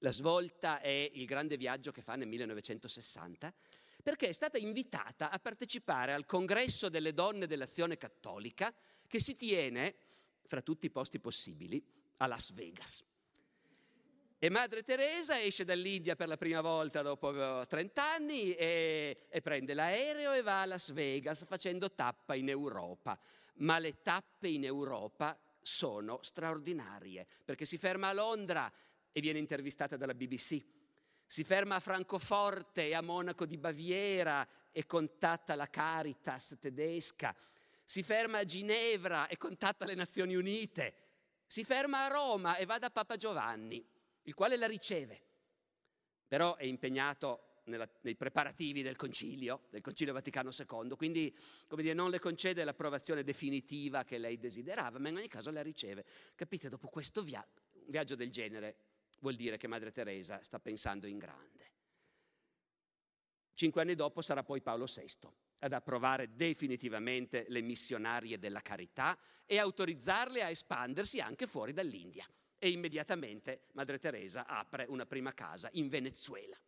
La 0.00 0.10
svolta 0.10 0.82
è 0.82 1.10
il 1.10 1.24
grande 1.24 1.56
viaggio 1.56 1.90
che 1.90 2.02
fa 2.02 2.16
nel 2.16 2.28
1960 2.28 3.54
perché 4.02 4.28
è 4.28 4.32
stata 4.32 4.58
invitata 4.58 5.30
a 5.30 5.38
partecipare 5.38 6.12
al 6.12 6.26
congresso 6.26 6.88
delle 6.88 7.12
donne 7.12 7.46
dell'azione 7.46 7.96
cattolica 7.96 8.72
che 9.06 9.20
si 9.20 9.34
tiene, 9.34 9.94
fra 10.46 10.62
tutti 10.62 10.86
i 10.86 10.90
posti 10.90 11.18
possibili, 11.18 11.82
a 12.18 12.26
Las 12.26 12.52
Vegas. 12.52 13.04
E 14.42 14.48
Madre 14.48 14.82
Teresa 14.82 15.38
esce 15.38 15.64
dall'India 15.64 16.16
per 16.16 16.26
la 16.26 16.38
prima 16.38 16.62
volta 16.62 17.02
dopo 17.02 17.66
30 17.66 18.02
anni 18.02 18.54
e, 18.54 19.26
e, 19.28 19.40
prende 19.42 19.74
l'aereo 19.74 20.32
e 20.32 20.40
va 20.40 20.62
a 20.62 20.64
Las 20.64 20.92
Vegas 20.92 21.44
facendo 21.44 21.92
tappa 21.92 22.34
in 22.34 22.48
Europa. 22.48 23.18
Ma 23.56 23.78
le 23.78 24.00
tappe 24.00 24.48
in 24.48 24.64
Europa 24.64 25.38
sono 25.60 26.20
straordinarie 26.22 27.26
perché 27.44 27.66
si 27.66 27.76
ferma 27.76 28.08
a 28.08 28.12
Londra 28.14 28.72
e 29.12 29.20
viene 29.20 29.38
intervistata 29.38 29.98
dalla 29.98 30.14
BBC 30.14 30.62
si 31.30 31.44
ferma 31.44 31.76
a 31.76 31.80
Francoforte 31.80 32.88
e 32.88 32.94
a 32.94 33.02
Monaco 33.02 33.46
di 33.46 33.56
Baviera 33.56 34.44
e 34.72 34.84
contatta 34.84 35.54
la 35.54 35.70
Caritas 35.70 36.56
tedesca, 36.58 37.32
si 37.84 38.02
ferma 38.02 38.38
a 38.38 38.44
Ginevra 38.44 39.28
e 39.28 39.36
contatta 39.36 39.84
le 39.84 39.94
Nazioni 39.94 40.34
Unite, 40.34 40.94
si 41.46 41.62
ferma 41.62 42.04
a 42.04 42.08
Roma 42.08 42.56
e 42.56 42.64
va 42.64 42.78
da 42.78 42.90
Papa 42.90 43.16
Giovanni, 43.16 43.80
il 44.22 44.34
quale 44.34 44.56
la 44.56 44.66
riceve, 44.66 45.22
però 46.26 46.56
è 46.56 46.64
impegnato 46.64 47.60
nella, 47.66 47.88
nei 48.00 48.16
preparativi 48.16 48.82
del 48.82 48.96
concilio, 48.96 49.68
del 49.70 49.82
concilio 49.82 50.12
Vaticano 50.12 50.50
II, 50.50 50.96
quindi 50.96 51.32
come 51.68 51.82
dire, 51.82 51.94
non 51.94 52.10
le 52.10 52.18
concede 52.18 52.64
l'approvazione 52.64 53.22
definitiva 53.22 54.02
che 54.02 54.18
lei 54.18 54.40
desiderava, 54.40 54.98
ma 54.98 55.10
in 55.10 55.18
ogni 55.18 55.28
caso 55.28 55.52
la 55.52 55.62
riceve. 55.62 56.04
Capite, 56.34 56.68
dopo 56.68 56.88
questo 56.88 57.22
via- 57.22 57.46
viaggio 57.86 58.16
del 58.16 58.30
genere 58.30 58.89
vuol 59.20 59.36
dire 59.36 59.56
che 59.56 59.66
Madre 59.66 59.92
Teresa 59.92 60.42
sta 60.42 60.58
pensando 60.58 61.06
in 61.06 61.18
grande. 61.18 61.72
Cinque 63.54 63.82
anni 63.82 63.94
dopo 63.94 64.22
sarà 64.22 64.42
poi 64.42 64.62
Paolo 64.62 64.86
VI 64.86 65.28
ad 65.60 65.72
approvare 65.72 66.34
definitivamente 66.34 67.44
le 67.48 67.60
missionarie 67.60 68.38
della 68.38 68.62
carità 68.62 69.18
e 69.44 69.58
autorizzarle 69.58 70.42
a 70.42 70.48
espandersi 70.48 71.20
anche 71.20 71.46
fuori 71.46 71.72
dall'India. 71.72 72.26
E 72.58 72.70
immediatamente 72.70 73.66
Madre 73.72 73.98
Teresa 73.98 74.46
apre 74.46 74.86
una 74.88 75.06
prima 75.06 75.32
casa 75.32 75.68
in 75.72 75.88
Venezuela. 75.88 76.58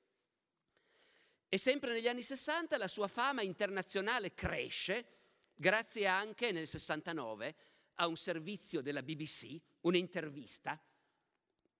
E 1.49 1.59
sempre 1.59 1.93
negli 1.93 2.09
anni 2.09 2.23
60 2.23 2.79
la 2.79 2.89
sua 2.89 3.09
fama 3.09 3.43
internazionale 3.43 4.33
cresce, 4.35 5.07
grazie 5.55 6.07
anche 6.07 6.51
nel 6.51 6.67
69 6.67 7.55
a 7.97 8.07
un 8.07 8.17
servizio 8.17 8.81
della 8.81 9.03
BBC, 9.03 9.61
un'intervista 9.81 10.79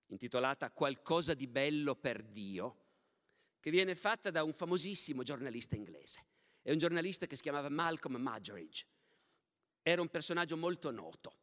intitolata 0.07 0.71
Qualcosa 0.71 1.33
di 1.33 1.47
bello 1.47 1.95
per 1.95 2.23
Dio, 2.23 2.77
che 3.59 3.71
viene 3.71 3.95
fatta 3.95 4.29
da 4.29 4.43
un 4.43 4.53
famosissimo 4.53 5.23
giornalista 5.23 5.75
inglese. 5.75 6.25
È 6.61 6.71
un 6.71 6.77
giornalista 6.77 7.27
che 7.27 7.35
si 7.35 7.41
chiamava 7.41 7.69
Malcolm 7.69 8.15
Muggeridge. 8.15 8.85
Era 9.81 10.01
un 10.01 10.09
personaggio 10.09 10.57
molto 10.57 10.91
noto. 10.91 11.37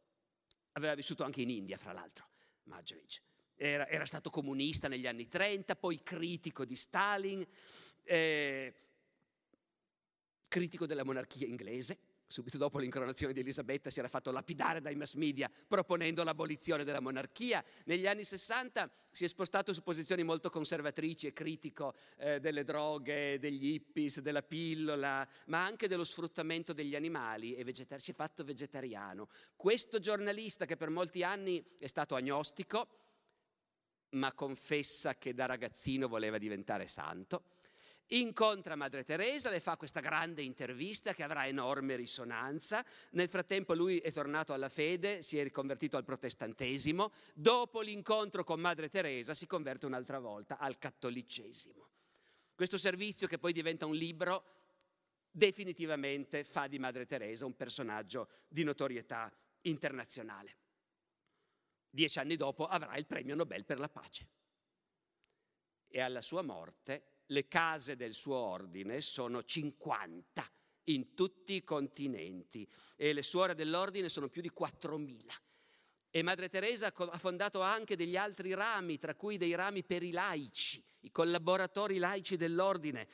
Aveva 0.73 0.95
vissuto 0.95 1.23
anche 1.23 1.41
in 1.41 1.49
India, 1.49 1.77
fra 1.77 1.93
l'altro, 1.93 2.27
Muggeridge. 2.63 3.21
Era, 3.55 3.87
era 3.87 4.05
stato 4.05 4.29
comunista 4.29 4.87
negli 4.87 5.07
anni 5.07 5.27
30, 5.27 5.75
poi 5.75 6.01
critico 6.01 6.65
di 6.65 6.75
Stalin, 6.75 7.45
eh, 8.03 8.73
critico 10.47 10.85
della 10.85 11.03
monarchia 11.03 11.47
inglese 11.47 12.10
subito 12.31 12.57
dopo 12.57 12.79
l'incoronazione 12.79 13.33
di 13.33 13.41
Elisabetta, 13.41 13.89
si 13.89 13.99
era 13.99 14.07
fatto 14.07 14.31
lapidare 14.31 14.81
dai 14.81 14.95
mass 14.95 15.13
media 15.15 15.51
proponendo 15.67 16.23
l'abolizione 16.23 16.83
della 16.83 17.01
monarchia. 17.01 17.63
Negli 17.85 18.07
anni 18.07 18.23
60 18.23 18.89
si 19.11 19.25
è 19.25 19.27
spostato 19.27 19.73
su 19.73 19.83
posizioni 19.83 20.23
molto 20.23 20.49
conservatrici 20.49 21.27
e 21.27 21.33
critico 21.33 21.93
eh, 22.17 22.39
delle 22.39 22.63
droghe, 22.63 23.37
degli 23.37 23.73
hippies, 23.73 24.21
della 24.21 24.41
pillola, 24.41 25.27
ma 25.47 25.63
anche 25.63 25.87
dello 25.87 26.05
sfruttamento 26.05 26.73
degli 26.73 26.95
animali 26.95 27.55
e 27.55 27.63
vegetar- 27.63 28.01
si 28.01 28.11
è 28.11 28.15
fatto 28.15 28.43
vegetariano. 28.43 29.27
Questo 29.55 29.99
giornalista 29.99 30.65
che 30.65 30.77
per 30.77 30.89
molti 30.89 31.23
anni 31.23 31.63
è 31.77 31.87
stato 31.87 32.15
agnostico, 32.15 32.87
ma 34.11 34.33
confessa 34.33 35.15
che 35.17 35.33
da 35.33 35.45
ragazzino 35.45 36.07
voleva 36.07 36.37
diventare 36.37 36.87
santo 36.87 37.43
incontra 38.11 38.75
Madre 38.75 39.03
Teresa, 39.03 39.49
le 39.49 39.59
fa 39.59 39.77
questa 39.77 39.99
grande 39.99 40.41
intervista 40.41 41.13
che 41.13 41.23
avrà 41.23 41.47
enorme 41.47 41.95
risonanza. 41.95 42.85
Nel 43.11 43.29
frattempo 43.29 43.73
lui 43.73 43.99
è 43.99 44.11
tornato 44.11 44.53
alla 44.53 44.69
fede, 44.69 45.21
si 45.21 45.37
è 45.37 45.43
riconvertito 45.43 45.97
al 45.97 46.03
protestantesimo. 46.03 47.11
Dopo 47.33 47.81
l'incontro 47.81 48.43
con 48.43 48.59
Madre 48.59 48.89
Teresa 48.89 49.33
si 49.33 49.47
converte 49.47 49.85
un'altra 49.85 50.19
volta 50.19 50.57
al 50.57 50.77
cattolicesimo. 50.77 51.89
Questo 52.55 52.77
servizio 52.77 53.27
che 53.27 53.39
poi 53.39 53.53
diventa 53.53 53.85
un 53.85 53.95
libro 53.95 54.45
definitivamente 55.31 56.43
fa 56.43 56.67
di 56.67 56.77
Madre 56.77 57.05
Teresa 57.05 57.45
un 57.45 57.55
personaggio 57.55 58.27
di 58.47 58.63
notorietà 58.63 59.33
internazionale. 59.61 60.57
Dieci 61.89 62.19
anni 62.19 62.35
dopo 62.35 62.67
avrà 62.67 62.95
il 62.97 63.05
premio 63.05 63.35
Nobel 63.35 63.65
per 63.65 63.79
la 63.79 63.89
pace. 63.89 64.27
E 65.87 65.99
alla 65.99 66.21
sua 66.21 66.41
morte 66.41 67.10
le 67.31 67.47
case 67.47 67.95
del 67.95 68.13
suo 68.13 68.35
ordine 68.35 69.01
sono 69.01 69.43
50 69.43 70.49
in 70.85 71.13
tutti 71.13 71.53
i 71.53 71.63
continenti 71.63 72.67
e 72.95 73.13
le 73.13 73.23
suore 73.23 73.55
dell'ordine 73.55 74.09
sono 74.09 74.29
più 74.29 74.41
di 74.41 74.51
4.000. 74.57 75.25
E 76.09 76.21
Madre 76.23 76.49
Teresa 76.49 76.93
ha 76.93 77.17
fondato 77.17 77.61
anche 77.61 77.95
degli 77.95 78.17
altri 78.17 78.53
rami, 78.53 78.97
tra 78.97 79.15
cui 79.15 79.37
dei 79.37 79.55
rami 79.55 79.83
per 79.83 80.03
i 80.03 80.11
laici, 80.11 80.83
i 81.01 81.11
collaboratori 81.11 81.97
laici 81.97 82.35
dell'ordine. 82.35 83.07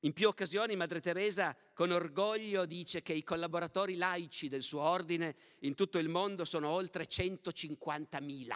In 0.00 0.12
più 0.12 0.28
occasioni 0.28 0.76
Madre 0.76 1.00
Teresa 1.00 1.56
con 1.72 1.90
orgoglio 1.90 2.66
dice 2.66 3.00
che 3.00 3.14
i 3.14 3.24
collaboratori 3.24 3.96
laici 3.96 4.48
del 4.48 4.62
suo 4.62 4.82
ordine 4.82 5.34
in 5.60 5.74
tutto 5.74 5.96
il 5.98 6.10
mondo 6.10 6.44
sono 6.44 6.68
oltre 6.68 7.06
150.000. 7.06 8.54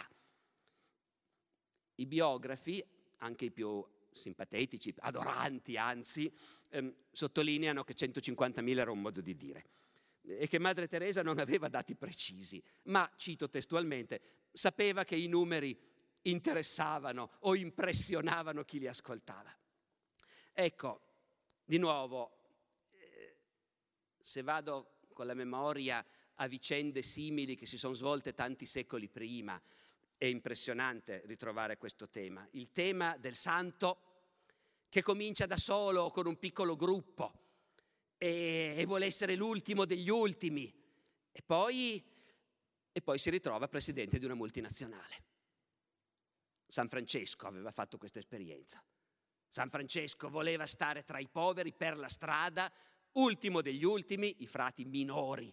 I 1.95 2.05
biografi, 2.05 2.85
anche 3.17 3.45
i 3.45 3.51
più 3.51 3.83
simpatetici, 4.11 4.93
adoranti 4.99 5.77
anzi, 5.77 6.31
ehm, 6.69 6.93
sottolineano 7.11 7.83
che 7.83 7.93
150.000 7.93 8.81
era 8.81 8.91
un 8.91 9.01
modo 9.01 9.21
di 9.21 9.35
dire 9.35 9.65
e 10.23 10.47
che 10.47 10.59
Madre 10.59 10.87
Teresa 10.87 11.23
non 11.23 11.39
aveva 11.39 11.67
dati 11.67 11.95
precisi, 11.95 12.63
ma, 12.83 13.09
cito 13.15 13.49
testualmente, 13.49 14.21
sapeva 14.51 15.03
che 15.03 15.15
i 15.15 15.27
numeri 15.27 15.77
interessavano 16.23 17.31
o 17.39 17.55
impressionavano 17.55 18.63
chi 18.63 18.79
li 18.79 18.87
ascoltava. 18.87 19.55
Ecco, 20.53 21.01
di 21.63 21.77
nuovo, 21.77 22.37
eh, 22.91 23.37
se 24.19 24.41
vado 24.43 24.97
con 25.13 25.25
la 25.25 25.33
memoria 25.33 26.05
a 26.35 26.47
vicende 26.47 27.01
simili 27.01 27.55
che 27.55 27.65
si 27.65 27.77
sono 27.77 27.93
svolte 27.93 28.33
tanti 28.33 28.65
secoli 28.65 29.07
prima, 29.09 29.59
è 30.21 30.25
impressionante 30.25 31.23
ritrovare 31.25 31.77
questo 31.77 32.07
tema, 32.07 32.47
il 32.51 32.71
tema 32.71 33.17
del 33.17 33.33
santo 33.33 34.01
che 34.87 35.01
comincia 35.01 35.47
da 35.47 35.57
solo 35.57 36.11
con 36.11 36.27
un 36.27 36.37
piccolo 36.37 36.75
gruppo 36.75 37.33
e, 38.19 38.75
e 38.77 38.85
vuole 38.85 39.07
essere 39.07 39.33
l'ultimo 39.33 39.83
degli 39.83 40.09
ultimi 40.09 40.71
e 41.31 41.41
poi, 41.41 42.05
e 42.91 43.01
poi 43.01 43.17
si 43.17 43.31
ritrova 43.31 43.67
presidente 43.67 44.19
di 44.19 44.25
una 44.25 44.35
multinazionale. 44.35 45.23
San 46.67 46.87
Francesco 46.87 47.47
aveva 47.47 47.71
fatto 47.71 47.97
questa 47.97 48.19
esperienza. 48.19 48.79
San 49.49 49.71
Francesco 49.71 50.29
voleva 50.29 50.67
stare 50.67 51.03
tra 51.03 51.17
i 51.17 51.29
poveri 51.29 51.73
per 51.73 51.97
la 51.97 52.07
strada, 52.07 52.71
ultimo 53.13 53.63
degli 53.63 53.83
ultimi, 53.83 54.43
i 54.43 54.45
frati 54.45 54.85
minori 54.85 55.51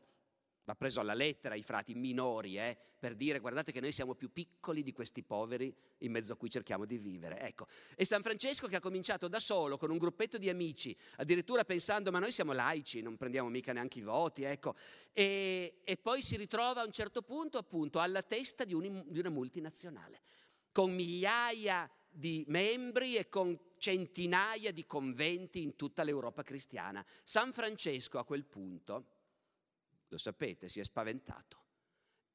va 0.68 0.74
preso 0.74 1.00
alla 1.00 1.14
lettera 1.14 1.54
i 1.54 1.62
frati 1.62 1.94
minori, 1.94 2.58
eh, 2.58 2.76
per 2.98 3.14
dire 3.14 3.38
guardate 3.38 3.72
che 3.72 3.80
noi 3.80 3.90
siamo 3.90 4.14
più 4.14 4.30
piccoli 4.30 4.82
di 4.82 4.92
questi 4.92 5.22
poveri 5.22 5.74
in 5.98 6.12
mezzo 6.12 6.34
a 6.34 6.36
cui 6.36 6.50
cerchiamo 6.50 6.84
di 6.84 6.98
vivere. 6.98 7.40
Ecco. 7.40 7.66
E 7.96 8.04
San 8.04 8.20
Francesco 8.20 8.66
che 8.66 8.76
ha 8.76 8.80
cominciato 8.80 9.28
da 9.28 9.40
solo, 9.40 9.78
con 9.78 9.90
un 9.90 9.96
gruppetto 9.96 10.36
di 10.36 10.50
amici, 10.50 10.94
addirittura 11.16 11.64
pensando 11.64 12.10
ma 12.10 12.18
noi 12.18 12.32
siamo 12.32 12.52
laici, 12.52 13.00
non 13.00 13.16
prendiamo 13.16 13.48
mica 13.48 13.72
neanche 13.72 14.00
i 14.00 14.02
voti, 14.02 14.42
ecco. 14.42 14.74
e, 15.14 15.80
e 15.82 15.96
poi 15.96 16.20
si 16.20 16.36
ritrova 16.36 16.82
a 16.82 16.84
un 16.84 16.92
certo 16.92 17.22
punto 17.22 17.56
appunto 17.56 17.98
alla 17.98 18.22
testa 18.22 18.64
di, 18.64 18.74
un, 18.74 19.04
di 19.06 19.18
una 19.20 19.30
multinazionale, 19.30 20.20
con 20.70 20.92
migliaia 20.92 21.90
di 22.10 22.44
membri 22.46 23.16
e 23.16 23.30
con 23.30 23.58
centinaia 23.78 24.70
di 24.70 24.84
conventi 24.84 25.62
in 25.62 25.76
tutta 25.76 26.02
l'Europa 26.02 26.42
cristiana. 26.42 27.02
San 27.24 27.54
Francesco 27.54 28.18
a 28.18 28.24
quel 28.24 28.44
punto 28.44 29.16
lo 30.08 30.18
sapete, 30.18 30.68
si 30.68 30.80
è 30.80 30.84
spaventato 30.84 31.64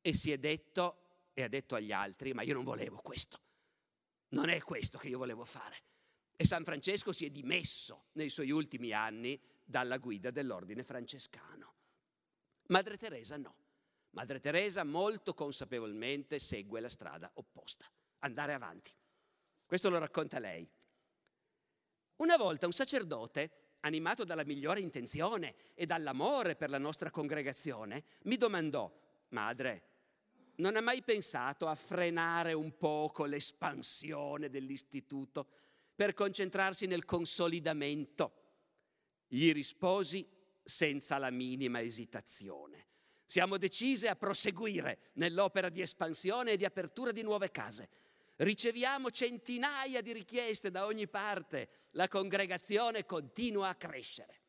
e 0.01 0.13
si 0.13 0.31
è 0.31 0.38
detto 0.38 1.29
e 1.33 1.43
ha 1.43 1.47
detto 1.47 1.75
agli 1.75 1.91
altri, 1.91 2.33
ma 2.33 2.43
io 2.43 2.53
non 2.53 2.63
volevo 2.63 2.97
questo, 2.97 3.41
non 4.29 4.49
è 4.49 4.62
questo 4.62 4.97
che 4.97 5.07
io 5.07 5.17
volevo 5.17 5.45
fare. 5.45 5.83
E 6.36 6.45
San 6.45 6.63
Francesco 6.63 7.12
si 7.12 7.25
è 7.25 7.29
dimesso 7.29 8.05
nei 8.13 8.29
suoi 8.29 8.51
ultimi 8.51 8.91
anni 8.91 9.39
dalla 9.63 9.97
guida 9.97 10.31
dell'ordine 10.31 10.83
francescano. 10.83 11.75
Madre 12.67 12.97
Teresa 12.97 13.38
no. 13.38 13.55
Madre 14.12 14.39
Teresa 14.39 14.83
molto 14.83 15.33
consapevolmente 15.33 16.38
segue 16.38 16.79
la 16.79 16.89
strada 16.89 17.31
opposta, 17.36 17.89
andare 18.19 18.53
avanti. 18.53 18.93
Questo 19.65 19.89
lo 19.89 19.97
racconta 19.97 20.38
lei. 20.38 20.69
Una 22.17 22.38
volta 22.38 22.67
un 22.67 22.73
sacerdote 22.73 23.62
animato 23.84 24.24
dalla 24.24 24.43
migliore 24.43 24.80
intenzione 24.80 25.56
e 25.74 25.86
dall'amore 25.86 26.56
per 26.56 26.69
la 26.69 26.78
nostra 26.78 27.10
congregazione, 27.10 28.04
mi 28.24 28.38
domandò, 28.38 28.91
madre, 29.30 29.91
non 30.56 30.76
ha 30.76 30.82
mai 30.82 31.02
pensato 31.04 31.67
a 31.67 31.76
frenare 31.76 32.54
un 32.54 32.78
poco 32.78 33.26
l'espansione 33.26 34.50
dell'istituto 34.50 35.48
per 35.96 36.13
concentrarsi 36.13 36.86
nel 36.86 37.06
consolidamento? 37.06 38.41
Gli 39.28 39.52
risposi 39.52 40.28
senza 40.63 41.17
la 41.17 41.32
minima 41.32 41.82
esitazione. 41.82 42.88
Siamo 43.26 43.58
decise 43.58 44.08
a 44.08 44.15
proseguire 44.15 45.12
nell'opera 45.13 45.69
di 45.69 45.82
espansione 45.82 46.52
e 46.52 46.58
di 46.58 46.65
apertura 46.65 47.12
di 47.12 47.24
nuove 47.24 47.50
case 47.50 47.89
riceviamo 48.38 49.12
centinaia 49.12 50.02
di 50.02 50.13
richieste 50.13 50.72
da 50.72 50.86
ogni 50.86 51.08
parte, 51.08 51.88
la 51.91 52.08
congregazione 52.08 53.06
continua 53.06 53.69
a 53.69 53.76
crescere. 53.76 54.41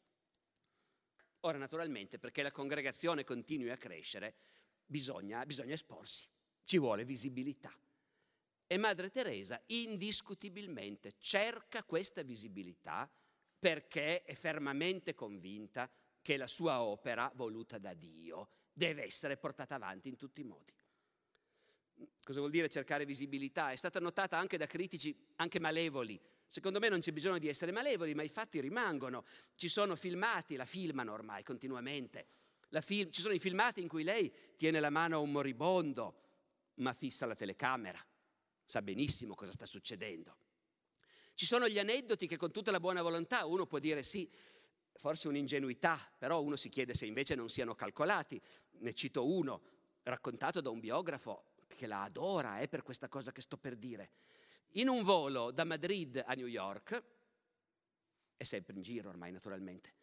Ora, 1.40 1.58
naturalmente, 1.58 2.18
perché 2.18 2.42
la 2.42 2.50
congregazione 2.50 3.22
continui 3.24 3.70
a 3.70 3.76
crescere, 3.76 4.36
bisogna, 4.86 5.44
bisogna 5.44 5.74
esporsi, 5.74 6.26
ci 6.64 6.78
vuole 6.78 7.04
visibilità. 7.04 7.72
E 8.66 8.78
Madre 8.78 9.10
Teresa 9.10 9.62
indiscutibilmente 9.66 11.16
cerca 11.18 11.84
questa 11.84 12.22
visibilità 12.22 13.10
perché 13.58 14.22
è 14.22 14.34
fermamente 14.34 15.14
convinta 15.14 15.90
che 16.22 16.38
la 16.38 16.46
sua 16.46 16.82
opera, 16.82 17.30
voluta 17.34 17.76
da 17.78 17.92
Dio, 17.92 18.48
deve 18.72 19.04
essere 19.04 19.36
portata 19.36 19.74
avanti 19.74 20.08
in 20.08 20.16
tutti 20.16 20.40
i 20.40 20.44
modi. 20.44 20.74
Cosa 22.24 22.38
vuol 22.38 22.50
dire 22.50 22.70
cercare 22.70 23.04
visibilità? 23.04 23.70
È 23.70 23.76
stata 23.76 24.00
notata 24.00 24.38
anche 24.38 24.56
da 24.56 24.66
critici 24.66 25.14
anche 25.36 25.60
malevoli. 25.60 26.18
Secondo 26.46 26.78
me 26.78 26.88
non 26.88 27.00
c'è 27.00 27.12
bisogno 27.12 27.38
di 27.38 27.48
essere 27.48 27.70
malevoli, 27.70 28.14
ma 28.14 28.22
i 28.22 28.28
fatti 28.28 28.60
rimangono. 28.60 29.24
Ci 29.54 29.68
sono 29.68 29.94
filmati, 29.94 30.56
la 30.56 30.64
filmano 30.64 31.12
ormai 31.12 31.42
continuamente. 31.42 32.26
Film, 32.80 33.10
ci 33.10 33.20
sono 33.20 33.34
i 33.34 33.38
filmati 33.38 33.80
in 33.80 33.88
cui 33.88 34.02
lei 34.02 34.32
tiene 34.56 34.80
la 34.80 34.90
mano 34.90 35.16
a 35.16 35.18
un 35.18 35.30
moribondo, 35.30 36.22
ma 36.76 36.92
fissa 36.92 37.26
la 37.26 37.34
telecamera. 37.34 38.04
Sa 38.64 38.80
benissimo 38.80 39.34
cosa 39.34 39.52
sta 39.52 39.66
succedendo. 39.66 40.36
Ci 41.34 41.46
sono 41.46 41.68
gli 41.68 41.78
aneddoti 41.78 42.26
che 42.26 42.36
con 42.36 42.52
tutta 42.52 42.70
la 42.70 42.80
buona 42.80 43.02
volontà 43.02 43.44
uno 43.44 43.66
può 43.66 43.78
dire 43.78 44.02
sì, 44.02 44.30
forse 44.94 45.28
un'ingenuità, 45.28 45.98
però 46.18 46.40
uno 46.40 46.56
si 46.56 46.68
chiede 46.68 46.94
se 46.94 47.06
invece 47.06 47.34
non 47.34 47.48
siano 47.50 47.74
calcolati. 47.74 48.40
Ne 48.78 48.94
cito 48.94 49.26
uno, 49.26 49.62
raccontato 50.02 50.60
da 50.60 50.70
un 50.70 50.80
biografo 50.80 51.52
che 51.74 51.86
la 51.86 52.02
adora 52.02 52.60
eh, 52.60 52.68
per 52.68 52.82
questa 52.82 53.08
cosa 53.08 53.32
che 53.32 53.40
sto 53.40 53.56
per 53.56 53.76
dire. 53.76 54.10
In 54.76 54.88
un 54.88 55.02
volo 55.02 55.50
da 55.50 55.64
Madrid 55.64 56.22
a 56.24 56.34
New 56.34 56.46
York, 56.46 57.02
è 58.36 58.44
sempre 58.44 58.74
in 58.74 58.82
giro 58.82 59.08
ormai 59.08 59.30
naturalmente, 59.32 59.94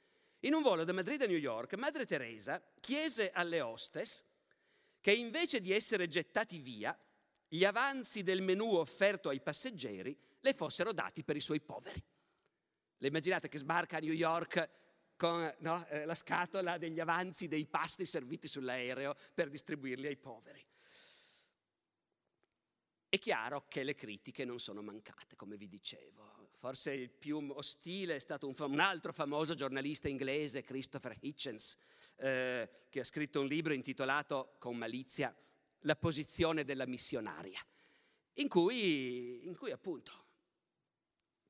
in 0.42 0.54
un 0.54 0.62
volo 0.62 0.84
da 0.84 0.94
Madrid 0.94 1.22
a 1.22 1.28
New 1.28 1.38
York, 1.38 1.76
Madre 1.76 2.06
Teresa 2.06 2.62
chiese 2.80 3.32
alle 3.32 3.62
hostess 3.62 4.24
che 5.00 5.12
invece 5.12 5.62
di 5.62 5.72
essere 5.72 6.08
gettati 6.08 6.60
via, 6.60 6.98
gli 7.48 7.66
avanzi 7.66 8.24
del 8.24 8.42
menù 8.42 8.76
offerto 8.76 9.30
ai 9.30 9.42
passeggeri 9.42 10.18
le 10.40 10.54
fossero 10.54 10.94
dati 10.94 11.24
per 11.24 11.36
i 11.36 11.42
suoi 11.42 11.60
poveri. 11.60 12.02
Le 12.98 13.08
immaginate 13.08 13.50
che 13.50 13.58
sbarca 13.58 13.98
a 13.98 14.00
New 14.00 14.14
York 14.14 14.70
con 15.16 15.54
no, 15.60 15.86
eh, 15.88 16.06
la 16.06 16.16
scatola 16.16 16.78
degli 16.78 17.00
avanzi 17.00 17.48
dei 17.48 17.68
pasti 17.68 18.06
serviti 18.06 18.48
sull'aereo 18.48 19.16
per 19.34 19.50
distribuirli 19.50 20.08
ai 20.08 20.18
poveri. 20.18 20.66
È 23.14 23.20
chiaro 23.20 23.66
che 23.68 23.84
le 23.84 23.94
critiche 23.94 24.46
non 24.46 24.58
sono 24.58 24.82
mancate, 24.82 25.36
come 25.36 25.58
vi 25.58 25.68
dicevo. 25.68 26.48
Forse 26.58 26.94
il 26.94 27.10
più 27.10 27.46
ostile 27.56 28.16
è 28.16 28.20
stato 28.20 28.48
un, 28.48 28.56
un 28.58 28.80
altro 28.80 29.12
famoso 29.12 29.54
giornalista 29.54 30.08
inglese, 30.08 30.64
Christopher 30.64 31.18
Hitchens, 31.20 31.76
eh, 32.16 32.86
che 32.88 33.00
ha 33.02 33.04
scritto 33.04 33.42
un 33.42 33.48
libro 33.48 33.74
intitolato, 33.74 34.56
con 34.60 34.78
malizia, 34.78 35.36
La 35.80 35.98
posizione 35.98 36.64
della 36.64 36.86
missionaria, 36.86 37.60
in 38.36 38.48
cui, 38.48 39.46
in 39.46 39.58
cui 39.58 39.72
appunto 39.72 40.14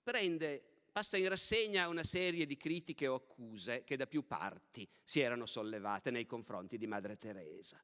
prende 0.02 0.64
passa 0.92 1.18
in 1.18 1.30
rassegna 1.30 1.90
una 1.90 2.04
serie 2.04 2.48
di 2.48 2.58
critiche 2.58 3.06
o 3.06 3.14
accuse 3.14 3.84
che 3.84 3.98
da 3.98 4.08
più 4.08 4.26
parti 4.26 4.90
si 5.04 5.20
erano 5.20 5.46
sollevate 5.46 6.10
nei 6.10 6.26
confronti 6.26 6.80
di 6.80 6.88
Madre 6.88 7.18
Teresa 7.18 7.80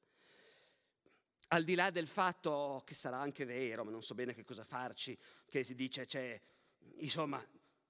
al 1.50 1.64
di 1.64 1.76
là 1.76 1.90
del 1.90 2.08
fatto 2.08 2.82
che 2.86 2.94
sarà 2.94 3.18
anche 3.18 3.46
vero, 3.46 3.84
ma 3.84 3.92
non 3.92 4.04
so 4.04 4.14
bene 4.14 4.34
che 4.34 4.44
cosa 4.44 4.64
farci, 4.64 5.18
che 5.46 5.64
si 5.64 5.76
dice 5.76 6.06
c'è, 6.06 6.40
insomma, 6.98 7.44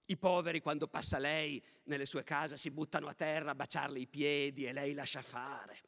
i 0.07 0.17
poveri 0.17 0.61
quando 0.61 0.87
passa 0.87 1.17
lei 1.17 1.63
nelle 1.83 2.05
sue 2.05 2.23
case 2.23 2.57
si 2.57 2.71
buttano 2.71 3.07
a 3.07 3.13
terra 3.13 3.51
a 3.51 3.55
baciarle 3.55 3.99
i 3.99 4.07
piedi 4.07 4.65
e 4.65 4.73
lei 4.73 4.93
lascia 4.93 5.21
fare. 5.21 5.81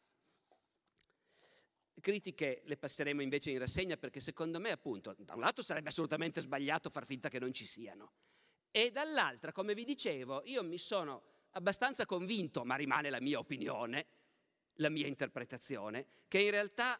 Critiche 1.99 2.61
le 2.65 2.77
passeremo 2.77 3.21
invece 3.21 3.51
in 3.51 3.59
rassegna 3.59 3.97
perché 3.97 4.21
secondo 4.21 4.59
me 4.59 4.71
appunto 4.71 5.13
da 5.17 5.35
un 5.35 5.41
lato 5.41 5.61
sarebbe 5.61 5.89
assolutamente 5.89 6.39
sbagliato 6.39 6.89
far 6.89 7.05
finta 7.05 7.29
che 7.29 7.39
non 7.39 7.53
ci 7.53 7.65
siano 7.65 8.13
e 8.71 8.91
dall'altra, 8.91 9.51
come 9.51 9.73
vi 9.73 9.83
dicevo, 9.83 10.43
io 10.45 10.63
mi 10.63 10.77
sono 10.77 11.23
abbastanza 11.51 12.05
convinto, 12.05 12.63
ma 12.63 12.75
rimane 12.75 13.09
la 13.09 13.19
mia 13.19 13.39
opinione, 13.39 14.05
la 14.75 14.89
mia 14.89 15.07
interpretazione, 15.07 16.05
che 16.27 16.39
in 16.39 16.51
realtà 16.51 16.99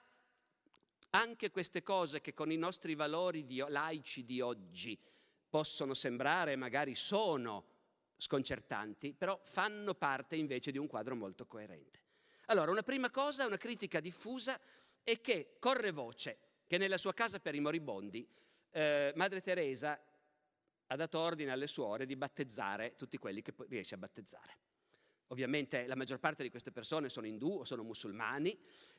anche 1.11 1.49
queste 1.49 1.81
cose 1.81 2.21
che 2.21 2.33
con 2.33 2.51
i 2.51 2.57
nostri 2.57 2.95
valori 2.95 3.45
di, 3.45 3.63
laici 3.67 4.23
di 4.23 4.41
oggi 4.41 4.97
possono 5.49 5.93
sembrare, 5.93 6.55
magari 6.55 6.95
sono 6.95 7.65
sconcertanti, 8.17 9.13
però 9.13 9.39
fanno 9.43 9.95
parte 9.95 10.35
invece 10.35 10.71
di 10.71 10.77
un 10.77 10.87
quadro 10.87 11.15
molto 11.15 11.45
coerente. 11.45 12.03
Allora, 12.47 12.71
una 12.71 12.83
prima 12.83 13.09
cosa, 13.09 13.45
una 13.45 13.57
critica 13.57 13.99
diffusa 13.99 14.59
è 15.03 15.21
che 15.21 15.55
corre 15.59 15.91
voce 15.91 16.37
che 16.67 16.77
nella 16.77 16.97
sua 16.97 17.13
casa 17.13 17.39
per 17.39 17.55
i 17.55 17.59
moribondi 17.59 18.27
eh, 18.71 19.11
Madre 19.15 19.41
Teresa 19.41 19.99
ha 20.87 20.95
dato 20.95 21.19
ordine 21.19 21.51
alle 21.51 21.67
suore 21.67 22.05
di 22.05 22.15
battezzare 22.15 22.95
tutti 22.95 23.17
quelli 23.17 23.41
che 23.41 23.53
riesce 23.67 23.95
a 23.95 23.97
battezzare. 23.97 24.57
Ovviamente 25.27 25.85
la 25.85 25.95
maggior 25.95 26.19
parte 26.19 26.43
di 26.43 26.49
queste 26.49 26.71
persone 26.71 27.09
sono 27.09 27.27
indù 27.27 27.59
o 27.59 27.63
sono 27.63 27.83
musulmani 27.83 28.57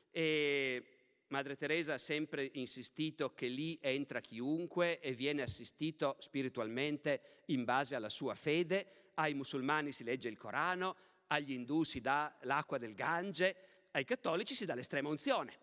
e 0.09 1.00
Madre 1.31 1.55
Teresa 1.55 1.93
ha 1.93 1.97
sempre 1.97 2.49
insistito 2.55 3.33
che 3.33 3.47
lì 3.47 3.79
entra 3.81 4.19
chiunque 4.19 4.99
e 4.99 5.13
viene 5.13 5.41
assistito 5.41 6.17
spiritualmente 6.19 7.21
in 7.45 7.63
base 7.63 7.95
alla 7.95 8.09
sua 8.09 8.35
fede, 8.35 9.11
ai 9.13 9.33
musulmani 9.33 9.93
si 9.93 10.03
legge 10.03 10.27
il 10.27 10.37
Corano, 10.37 10.97
agli 11.27 11.53
indù 11.53 11.83
si 11.83 12.01
dà 12.01 12.37
l'acqua 12.41 12.77
del 12.77 12.95
Gange, 12.95 13.55
ai 13.91 14.03
cattolici 14.03 14.55
si 14.55 14.65
dà 14.65 14.75
l'estrema 14.75 15.07
unzione. 15.07 15.57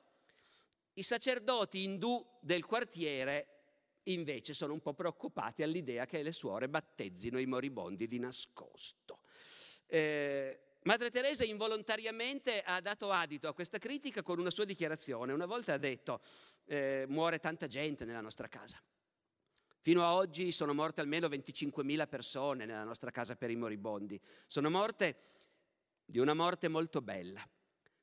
I 0.95 1.03
sacerdoti 1.03 1.83
indù 1.83 2.27
del 2.41 2.65
quartiere 2.65 3.57
invece 4.05 4.55
sono 4.55 4.73
un 4.73 4.81
po' 4.81 4.95
preoccupati 4.95 5.63
all'idea 5.63 6.07
che 6.07 6.23
le 6.23 6.33
suore 6.33 6.71
battezzino 6.71 7.39
i 7.39 7.45
moribondi 7.45 8.07
di 8.07 8.19
nascosto. 8.19 9.21
Eh, 9.87 10.68
Madre 10.83 11.11
Teresa 11.11 11.45
involontariamente 11.45 12.63
ha 12.63 12.81
dato 12.81 13.11
adito 13.11 13.49
a 13.49 13.53
questa 13.53 13.79
critica 13.79 14.23
con 14.23 14.39
una 14.39 14.51
sua 14.51 14.65
dichiarazione. 14.65 15.33
Una 15.33 15.47
volta 15.47 15.75
ha 15.75 15.79
detto, 15.79 16.21
eh, 16.67 17.05
muore 17.09 17.41
tanta 17.41 17.67
gente 17.67 18.05
nella 18.05 18.21
nostra 18.21 18.49
casa. 18.49 18.81
Fino 19.81 20.05
a 20.05 20.15
oggi 20.15 20.53
sono 20.53 20.75
morte 20.75 21.01
almeno 21.01 21.29
25.000 21.29 22.09
persone 22.09 22.65
nella 22.65 22.85
nostra 22.85 23.11
casa 23.11 23.37
per 23.37 23.51
i 23.51 23.57
moribondi. 23.57 24.21
Sono 24.47 24.71
morte 24.71 25.17
di 26.05 26.19
una 26.19 26.35
morte 26.35 26.69
molto 26.69 27.03
bella, 27.03 27.47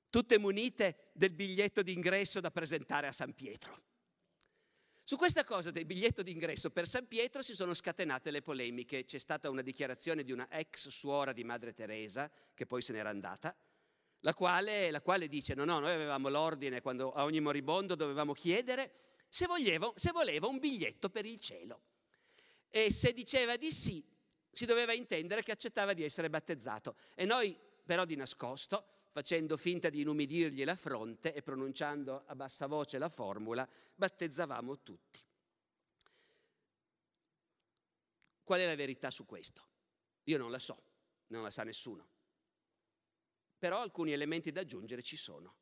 tutte 0.10 0.38
munite 0.38 1.10
del 1.14 1.34
biglietto 1.34 1.82
d'ingresso 1.82 2.40
da 2.40 2.52
presentare 2.52 3.08
a 3.08 3.12
San 3.12 3.34
Pietro. 3.34 3.82
Su 5.08 5.18
questa 5.18 5.44
cosa 5.44 5.70
del 5.70 5.86
biglietto 5.86 6.24
d'ingresso 6.24 6.72
per 6.72 6.88
San 6.88 7.08
Pietro 7.08 7.44
si 7.44 7.54
sono 7.54 7.76
scatenate 7.76 8.32
le 8.32 8.42
polemiche. 8.42 9.04
C'è 9.04 9.20
stata 9.20 9.52
una 9.52 9.62
dichiarazione 9.62 10.24
di 10.24 10.32
una 10.32 10.48
ex 10.50 10.88
suora 10.88 11.32
di 11.32 11.44
Madre 11.44 11.76
Teresa, 11.76 12.28
che 12.56 12.66
poi 12.66 12.82
se 12.82 12.92
n'era 12.92 13.10
andata, 13.10 13.56
la 14.22 14.34
quale, 14.34 14.90
la 14.90 15.02
quale 15.02 15.28
dice: 15.28 15.54
No, 15.54 15.64
no, 15.64 15.78
noi 15.78 15.92
avevamo 15.92 16.28
l'ordine 16.30 16.82
quando 16.82 17.12
a 17.12 17.24
ogni 17.24 17.40
moribondo 17.40 17.94
dovevamo 17.94 18.34
chiedere 18.34 18.94
se 19.30 19.46
voleva, 19.46 19.94
se 19.94 20.10
voleva 20.12 20.48
un 20.48 20.58
biglietto 20.58 21.12
per 21.12 21.28
il 21.28 21.40
cielo. 21.40 21.82
E 22.68 22.92
se 22.92 23.14
diceva 23.14 23.58
di 23.58 23.72
sì, 23.72 24.04
si 24.52 24.66
doveva 24.66 24.94
intendere 24.94 25.44
che 25.44 25.52
accettava 25.52 25.94
di 25.94 26.04
essere 26.04 26.32
battezzato. 26.32 26.96
E 27.14 27.26
noi, 27.26 27.56
però, 27.86 28.06
di 28.06 28.16
nascosto, 28.16 28.95
facendo 29.16 29.56
finta 29.56 29.90
di 29.90 30.02
inumidirgli 30.02 30.66
la 30.66 30.76
fronte 30.76 31.34
e 31.34 31.42
pronunciando 31.42 32.26
a 32.26 32.36
bassa 32.36 32.68
voce 32.68 32.98
la 32.98 33.08
formula, 33.08 33.66
battezzavamo 33.96 34.82
tutti. 34.82 35.24
Qual 38.44 38.60
è 38.60 38.66
la 38.66 38.76
verità 38.76 39.10
su 39.12 39.26
questo? 39.26 39.66
Io 40.26 40.38
non 40.38 40.52
la 40.52 40.60
so, 40.60 40.84
non 41.28 41.44
la 41.44 41.50
sa 41.50 41.64
nessuno. 41.64 42.06
Però 43.58 43.80
alcuni 43.80 44.12
elementi 44.12 44.52
da 44.52 44.60
aggiungere 44.60 45.02
ci 45.02 45.16
sono. 45.16 45.56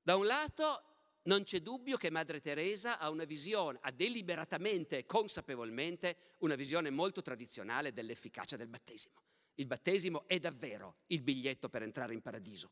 Da 0.00 0.16
un 0.16 0.24
lato 0.24 0.84
non 1.24 1.42
c'è 1.42 1.60
dubbio 1.60 1.98
che 1.98 2.08
Madre 2.08 2.40
Teresa 2.40 2.98
ha 2.98 3.10
una 3.10 3.24
visione, 3.24 3.78
ha 3.82 3.90
deliberatamente 3.90 4.96
e 4.96 5.04
consapevolmente 5.04 6.36
una 6.38 6.54
visione 6.54 6.88
molto 6.88 7.20
tradizionale 7.20 7.92
dell'efficacia 7.92 8.56
del 8.56 8.68
battesimo. 8.68 9.20
Il 9.54 9.66
battesimo 9.66 10.26
è 10.26 10.38
davvero 10.38 10.96
il 11.06 11.22
biglietto 11.22 11.68
per 11.68 11.82
entrare 11.82 12.12
in 12.12 12.20
paradiso. 12.20 12.70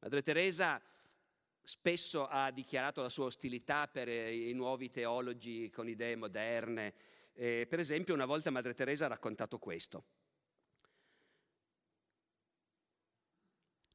Madre 0.00 0.22
Teresa 0.22 0.80
spesso 1.62 2.26
ha 2.28 2.50
dichiarato 2.50 3.02
la 3.02 3.08
sua 3.08 3.24
ostilità 3.24 3.88
per 3.88 4.08
i 4.08 4.52
nuovi 4.52 4.90
teologi 4.90 5.70
con 5.70 5.88
idee 5.88 6.16
moderne. 6.16 6.94
Eh, 7.32 7.66
per 7.68 7.80
esempio, 7.80 8.14
una 8.14 8.26
volta 8.26 8.50
Madre 8.50 8.74
Teresa 8.74 9.06
ha 9.06 9.08
raccontato 9.08 9.58
questo. 9.58 10.04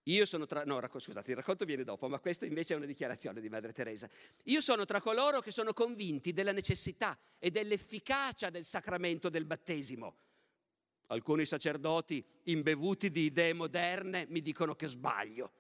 Io 0.06 0.26
sono 0.26 0.48
tra... 0.48 0.66
No, 0.66 0.80
racco... 0.80 0.98
scusate, 0.98 1.30
il 1.30 1.38
racconto 1.38 1.64
viene 1.64 1.84
dopo, 1.84 2.10
ma 2.10 2.20
questa 2.20 2.46
invece 2.46 2.74
è 2.74 2.78
una 2.78 2.88
dichiarazione 2.88 3.40
di 3.40 3.50
Madre 3.50 3.72
Teresa. 3.72 4.10
Io 4.46 4.60
sono 4.60 4.86
tra 4.86 5.00
coloro 5.00 5.40
che 5.40 5.52
sono 5.52 5.74
convinti 5.74 6.34
della 6.34 6.52
necessità 6.52 7.18
e 7.38 7.52
dell'efficacia 7.52 8.50
del 8.50 8.66
sacramento 8.66 9.30
del 9.30 9.46
battesimo 9.46 10.16
Alcuni 11.12 11.46
sacerdoti 11.46 12.26
imbevuti 12.44 13.12
di 13.12 13.24
idee 13.24 13.52
moderne 13.54 14.26
mi 14.30 14.42
dicono 14.42 14.76
che 14.76 14.88
sbaglio. 14.88 15.52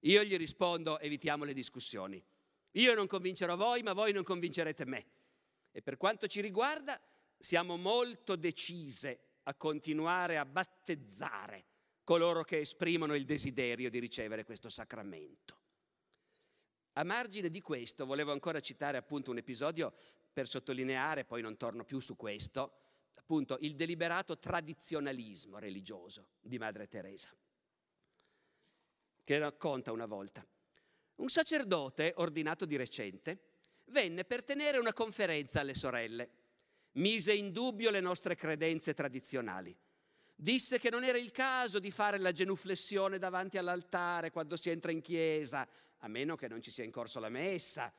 Io 0.00 0.22
gli 0.22 0.36
rispondo 0.36 1.00
evitiamo 1.00 1.42
le 1.42 1.52
discussioni. 1.52 2.22
Io 2.72 2.94
non 2.94 3.08
convincerò 3.08 3.56
voi, 3.56 3.82
ma 3.82 3.92
voi 3.92 4.12
non 4.12 4.22
convincerete 4.22 4.84
me. 4.86 5.06
E 5.72 5.82
per 5.82 5.96
quanto 5.96 6.28
ci 6.28 6.40
riguarda, 6.40 7.00
siamo 7.36 7.76
molto 7.76 8.36
decise 8.36 9.38
a 9.44 9.54
continuare 9.54 10.38
a 10.38 10.44
battezzare 10.44 11.64
coloro 12.04 12.44
che 12.44 12.60
esprimono 12.60 13.14
il 13.14 13.24
desiderio 13.24 13.90
di 13.90 13.98
ricevere 13.98 14.44
questo 14.44 14.68
sacramento. 14.68 15.56
A 16.92 17.02
margine 17.02 17.50
di 17.50 17.60
questo 17.60 18.06
volevo 18.06 18.30
ancora 18.30 18.60
citare 18.60 18.96
appunto 18.96 19.32
un 19.32 19.38
episodio 19.38 19.92
per 20.32 20.46
sottolineare, 20.46 21.24
poi 21.24 21.42
non 21.42 21.56
torno 21.56 21.84
più 21.84 21.98
su 21.98 22.14
questo, 22.16 22.87
appunto 23.18 23.58
il 23.60 23.74
deliberato 23.74 24.38
tradizionalismo 24.38 25.58
religioso 25.58 26.28
di 26.40 26.58
Madre 26.58 26.88
Teresa, 26.88 27.28
che 29.24 29.38
racconta 29.38 29.92
una 29.92 30.06
volta. 30.06 30.46
Un 31.16 31.28
sacerdote 31.28 32.12
ordinato 32.16 32.64
di 32.64 32.76
recente 32.76 33.42
venne 33.86 34.24
per 34.24 34.44
tenere 34.44 34.78
una 34.78 34.92
conferenza 34.92 35.60
alle 35.60 35.74
sorelle. 35.74 36.30
Mise 36.92 37.34
in 37.34 37.52
dubbio 37.52 37.90
le 37.90 38.00
nostre 38.00 38.34
credenze 38.34 38.94
tradizionali. 38.94 39.76
Disse 40.34 40.78
che 40.78 40.90
non 40.90 41.02
era 41.02 41.18
il 41.18 41.32
caso 41.32 41.80
di 41.80 41.90
fare 41.90 42.18
la 42.18 42.32
genuflessione 42.32 43.18
davanti 43.18 43.58
all'altare 43.58 44.30
quando 44.30 44.56
si 44.56 44.70
entra 44.70 44.92
in 44.92 45.00
chiesa, 45.00 45.68
a 45.98 46.08
meno 46.08 46.36
che 46.36 46.46
non 46.46 46.62
ci 46.62 46.70
sia 46.70 46.84
in 46.84 46.92
corso 46.92 47.18
la 47.18 47.28
messa, 47.28 47.92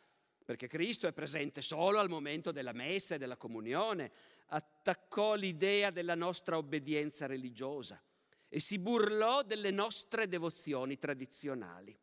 perché 0.50 0.66
Cristo 0.66 1.06
è 1.06 1.14
presente 1.14 1.62
solo 1.62 2.00
al 2.00 2.10
momento 2.10 2.52
della 2.52 2.74
messa 2.74 3.14
e 3.14 3.18
della 3.20 3.38
comunione. 3.38 4.12
Attaccò 4.48 5.36
l'idea 5.36 5.92
della 5.92 6.16
nostra 6.16 6.58
obbedienza 6.58 7.28
religiosa 7.28 8.02
e 8.48 8.60
si 8.60 8.80
burlò 8.80 9.44
delle 9.44 9.70
nostre 9.70 10.28
devozioni 10.28 10.98
tradizionali. 10.98 11.96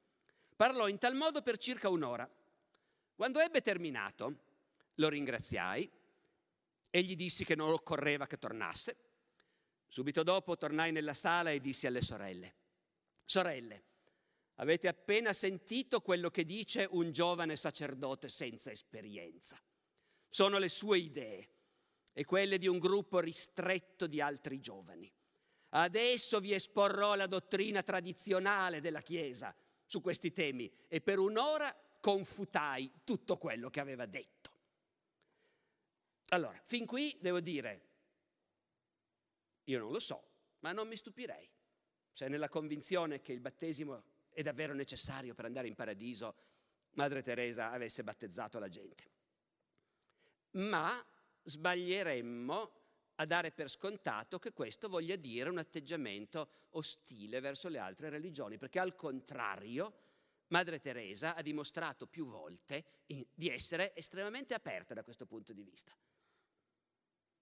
Parlò 0.55 0.86
in 0.86 0.99
tal 0.99 1.16
modo 1.16 1.42
per 1.42 1.59
circa 1.59 1.88
un'ora. 1.88 2.30
Quando 3.16 3.40
ebbe 3.40 3.62
terminato, 3.62 4.36
lo 4.94 5.09
ringraziai 5.09 5.90
e 6.88 7.03
gli 7.03 7.16
dissi 7.16 7.44
che 7.44 7.57
non 7.57 7.72
occorreva 7.72 8.28
che 8.28 8.38
tornasse. 8.38 8.97
Subito 9.88 10.22
dopo 10.22 10.57
tornai 10.57 10.92
nella 10.92 11.14
sala 11.14 11.51
e 11.51 11.61
dissi 11.61 11.88
alle 11.88 12.01
sorelle, 12.01 12.55
sorelle, 13.24 13.82
avete 14.57 14.89
appena 14.89 15.33
sentito 15.33 16.01
quello 16.01 16.31
che 16.31 16.45
dice 16.45 16.87
un 16.91 17.13
giovane 17.13 17.57
sacerdote 17.57 18.29
senza 18.29 18.71
esperienza. 18.71 19.61
Sono 20.29 20.59
le 20.59 20.69
sue 20.69 20.99
idee 20.99 21.49
e 22.13 22.25
quelle 22.25 22.59
di 22.59 22.67
un 22.67 22.79
gruppo 22.79 23.21
ristretto 23.21 24.07
di 24.07 24.21
altri 24.21 24.61
giovani. 24.61 25.13
Adesso 25.71 26.41
vi 26.41 26.55
esporrò 26.55 27.15
la 27.15 27.27
dottrina 27.27 27.83
tradizionale 27.83 28.81
della 28.81 29.03
Chiesa 29.03 29.55
su 29.85 30.01
questi 30.01 30.33
temi 30.33 30.73
e 30.89 31.01
per 31.01 31.19
un'ora 31.19 31.75
confutai 32.01 32.91
tutto 33.05 33.37
quello 33.37 33.69
che 33.69 33.81
aveva 33.81 34.07
detto. 34.07 34.35
Allora, 36.29 36.61
fin 36.65 36.87
qui 36.87 37.17
devo 37.21 37.41
dire, 37.41 37.89
io 39.65 39.79
non 39.79 39.93
lo 39.93 40.01
so, 40.01 40.23
ma 40.61 40.73
non 40.73 40.89
mi 40.89 40.97
stupirei 40.97 41.49
se 42.13 42.29
nella 42.29 42.49
convinzione 42.49 43.21
che 43.21 43.33
il 43.33 43.41
battesimo 43.41 44.03
è 44.37 44.43
davvero 44.43 44.74
necessario 44.74 45.32
per 45.32 45.47
andare 45.47 45.66
in 45.66 45.74
paradiso, 45.74 46.34
Madre 46.91 47.22
Teresa 47.22 47.70
avesse 47.70 48.05
battezzato 48.05 48.59
la 48.59 48.68
gente. 48.68 49.11
Ma 50.51 51.03
sbaglieremmo 51.43 52.72
a 53.14 53.24
dare 53.24 53.51
per 53.51 53.70
scontato 53.70 54.39
che 54.39 54.53
questo 54.53 54.91
voglia 54.91 55.16
dire 55.16 55.49
un 55.49 55.57
atteggiamento 55.57 56.66
ostile 56.72 57.41
verso 57.41 57.68
le 57.68 57.78
altre 57.78 58.11
religioni, 58.11 58.59
perché 58.59 58.78
al 58.78 58.95
contrario 58.95 60.01
Madre 60.49 60.80
Teresa 60.80 61.34
ha 61.34 61.41
dimostrato 61.41 62.07
più 62.07 62.26
volte 62.26 63.05
di 63.07 63.49
essere 63.49 63.97
estremamente 63.97 64.53
aperta 64.53 64.93
da 64.93 65.03
questo 65.03 65.24
punto 65.24 65.55
di 65.55 65.62
vista. 65.62 65.97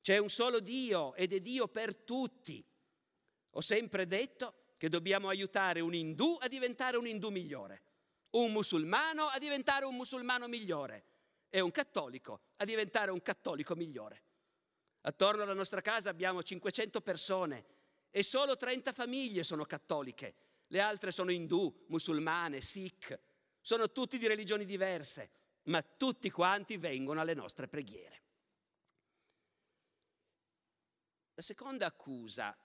C'è 0.00 0.16
un 0.18 0.28
solo 0.28 0.60
Dio 0.60 1.12
ed 1.16 1.32
è 1.32 1.40
Dio 1.40 1.66
per 1.66 1.96
tutti. 1.96 2.64
Ho 3.50 3.60
sempre 3.60 4.06
detto 4.06 4.62
che 4.76 4.88
dobbiamo 4.88 5.28
aiutare 5.28 5.80
un 5.80 5.94
indù 5.94 6.36
a 6.40 6.48
diventare 6.48 6.96
un 6.96 7.06
indù 7.06 7.30
migliore, 7.30 7.82
un 8.30 8.52
musulmano 8.52 9.26
a 9.26 9.38
diventare 9.38 9.84
un 9.84 9.94
musulmano 9.94 10.48
migliore 10.48 11.04
e 11.48 11.60
un 11.60 11.70
cattolico 11.70 12.40
a 12.56 12.64
diventare 12.64 13.10
un 13.10 13.22
cattolico 13.22 13.74
migliore. 13.74 14.22
Attorno 15.02 15.42
alla 15.42 15.54
nostra 15.54 15.80
casa 15.80 16.10
abbiamo 16.10 16.42
500 16.42 17.00
persone 17.00 17.64
e 18.10 18.22
solo 18.22 18.56
30 18.56 18.92
famiglie 18.92 19.42
sono 19.42 19.64
cattoliche 19.64 20.34
le 20.68 20.80
altre 20.80 21.10
sono 21.10 21.30
indù, 21.30 21.84
musulmane, 21.88 22.60
sikh, 22.60 23.18
sono 23.60 23.92
tutti 23.92 24.18
di 24.18 24.26
religioni 24.26 24.64
diverse, 24.64 25.30
ma 25.64 25.82
tutti 25.82 26.30
quanti 26.30 26.76
vengono 26.76 27.20
alle 27.20 27.34
nostre 27.34 27.68
preghiere. 27.68 28.22
La 31.34 31.42
seconda 31.42 31.86
accusa 31.86 32.56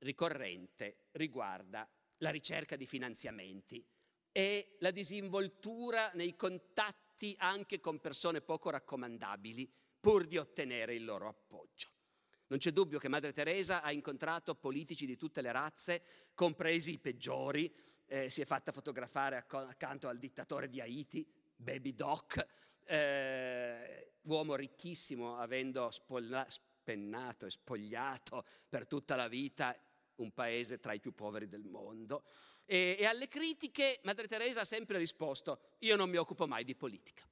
ricorrente 0.00 1.08
riguarda 1.12 1.88
la 2.18 2.30
ricerca 2.30 2.76
di 2.76 2.86
finanziamenti 2.86 3.84
e 4.32 4.76
la 4.80 4.90
disinvoltura 4.90 6.10
nei 6.14 6.36
contatti 6.36 7.34
anche 7.38 7.80
con 7.80 8.00
persone 8.00 8.40
poco 8.40 8.70
raccomandabili 8.70 9.70
pur 9.98 10.26
di 10.26 10.36
ottenere 10.36 10.94
il 10.94 11.04
loro 11.04 11.28
appoggio. 11.28 11.90
Non 12.46 12.58
c'è 12.58 12.72
dubbio 12.72 12.98
che 12.98 13.08
Madre 13.08 13.32
Teresa 13.32 13.80
ha 13.80 13.92
incontrato 13.92 14.56
politici 14.56 15.06
di 15.06 15.16
tutte 15.16 15.40
le 15.40 15.52
razze, 15.52 16.02
compresi 16.34 16.92
i 16.92 16.98
peggiori, 16.98 17.72
eh, 18.06 18.28
si 18.28 18.40
è 18.40 18.44
fatta 18.44 18.72
fotografare 18.72 19.36
accanto 19.46 20.08
al 20.08 20.18
dittatore 20.18 20.68
di 20.68 20.80
Haiti, 20.80 21.24
Baby 21.54 21.94
Doc, 21.94 22.44
eh, 22.86 24.14
uomo 24.22 24.56
ricchissimo, 24.56 25.36
avendo 25.36 25.90
spolla, 25.92 26.44
spennato 26.48 27.46
e 27.46 27.50
spogliato 27.50 28.44
per 28.68 28.88
tutta 28.88 29.14
la 29.14 29.28
vita 29.28 29.76
un 30.22 30.32
paese 30.32 30.78
tra 30.78 30.92
i 30.92 31.00
più 31.00 31.12
poveri 31.12 31.48
del 31.48 31.64
mondo. 31.64 32.24
E, 32.64 32.96
e 32.98 33.04
alle 33.06 33.28
critiche 33.28 34.00
Madre 34.04 34.28
Teresa 34.28 34.60
ha 34.60 34.64
sempre 34.64 34.98
risposto, 34.98 35.60
io 35.78 35.96
non 35.96 36.08
mi 36.08 36.16
occupo 36.16 36.46
mai 36.46 36.64
di 36.64 36.74
politica. 36.74 37.28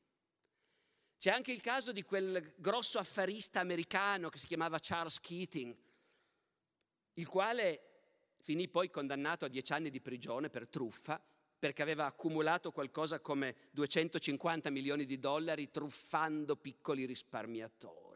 C'è 1.18 1.30
anche 1.30 1.50
il 1.50 1.60
caso 1.60 1.90
di 1.90 2.02
quel 2.02 2.54
grosso 2.56 2.98
affarista 2.98 3.60
americano 3.60 4.28
che 4.28 4.38
si 4.38 4.46
chiamava 4.46 4.78
Charles 4.80 5.18
Keating, 5.18 5.76
il 7.14 7.26
quale 7.26 7.82
finì 8.40 8.68
poi 8.68 8.88
condannato 8.88 9.44
a 9.44 9.48
dieci 9.48 9.72
anni 9.72 9.90
di 9.90 10.00
prigione 10.00 10.48
per 10.48 10.68
truffa 10.68 11.20
perché 11.58 11.82
aveva 11.82 12.06
accumulato 12.06 12.70
qualcosa 12.70 13.18
come 13.18 13.56
250 13.72 14.70
milioni 14.70 15.04
di 15.04 15.18
dollari 15.18 15.70
truffando 15.70 16.56
piccoli 16.56 17.04
risparmiatori. 17.04 18.07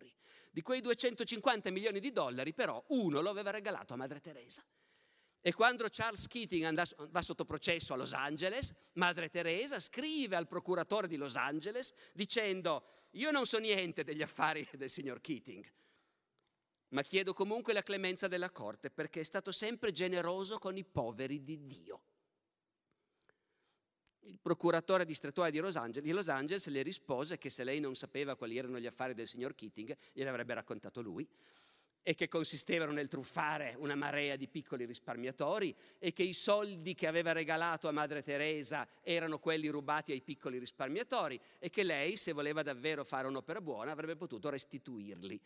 Di 0.54 0.60
quei 0.60 0.82
250 0.82 1.70
milioni 1.70 1.98
di 1.98 2.12
dollari 2.12 2.52
però 2.52 2.84
uno 2.88 3.22
lo 3.22 3.30
aveva 3.30 3.50
regalato 3.50 3.94
a 3.94 3.96
Madre 3.96 4.20
Teresa. 4.20 4.62
E 5.40 5.54
quando 5.54 5.86
Charles 5.88 6.28
Keating 6.28 7.08
va 7.08 7.22
sotto 7.22 7.46
processo 7.46 7.94
a 7.94 7.96
Los 7.96 8.12
Angeles, 8.12 8.70
Madre 8.92 9.30
Teresa 9.30 9.80
scrive 9.80 10.36
al 10.36 10.46
procuratore 10.46 11.08
di 11.08 11.16
Los 11.16 11.36
Angeles 11.36 11.94
dicendo 12.12 12.84
io 13.12 13.30
non 13.30 13.46
so 13.46 13.58
niente 13.58 14.04
degli 14.04 14.20
affari 14.20 14.68
del 14.74 14.90
signor 14.90 15.22
Keating, 15.22 15.72
ma 16.88 17.02
chiedo 17.02 17.32
comunque 17.32 17.72
la 17.72 17.82
clemenza 17.82 18.28
della 18.28 18.50
corte 18.50 18.90
perché 18.90 19.20
è 19.20 19.24
stato 19.24 19.52
sempre 19.52 19.90
generoso 19.90 20.58
con 20.58 20.76
i 20.76 20.84
poveri 20.84 21.42
di 21.42 21.64
Dio. 21.64 22.02
Il 24.24 24.38
procuratore 24.40 25.04
distrettuale 25.04 25.50
di 25.50 25.58
Los, 25.58 25.76
Angeles, 25.76 26.04
di 26.04 26.12
Los 26.12 26.28
Angeles 26.28 26.66
le 26.68 26.82
rispose 26.82 27.38
che 27.38 27.50
se 27.50 27.64
lei 27.64 27.80
non 27.80 27.96
sapeva 27.96 28.36
quali 28.36 28.56
erano 28.56 28.78
gli 28.78 28.86
affari 28.86 29.14
del 29.14 29.26
signor 29.26 29.54
Keating, 29.54 29.96
glieli 30.12 30.28
avrebbe 30.28 30.54
raccontato 30.54 31.00
lui 31.00 31.28
e 32.02 32.14
che 32.14 32.28
consistevano 32.28 32.92
nel 32.92 33.08
truffare 33.08 33.74
una 33.78 33.94
marea 33.94 34.36
di 34.36 34.48
piccoli 34.48 34.84
risparmiatori 34.84 35.74
e 35.98 36.12
che 36.12 36.24
i 36.24 36.32
soldi 36.32 36.94
che 36.94 37.06
aveva 37.06 37.32
regalato 37.32 37.88
a 37.88 37.92
Madre 37.92 38.22
Teresa 38.22 38.86
erano 39.02 39.38
quelli 39.38 39.68
rubati 39.68 40.12
ai 40.12 40.20
piccoli 40.20 40.58
risparmiatori 40.58 41.40
e 41.58 41.70
che 41.70 41.84
lei, 41.84 42.16
se 42.16 42.32
voleva 42.32 42.62
davvero 42.62 43.04
fare 43.04 43.28
un'opera 43.28 43.60
buona, 43.60 43.92
avrebbe 43.92 44.16
potuto 44.16 44.50
restituirli. 44.50 45.40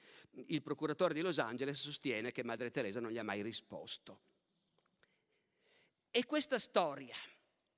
Il 0.46 0.62
procuratore 0.62 1.14
di 1.14 1.20
Los 1.20 1.38
Angeles 1.38 1.78
sostiene 1.78 2.32
che 2.32 2.42
Madre 2.42 2.70
Teresa 2.70 3.00
non 3.00 3.10
gli 3.10 3.18
ha 3.18 3.24
mai 3.24 3.42
risposto. 3.42 4.20
E 6.10 6.24
questa 6.24 6.58
storia 6.58 7.14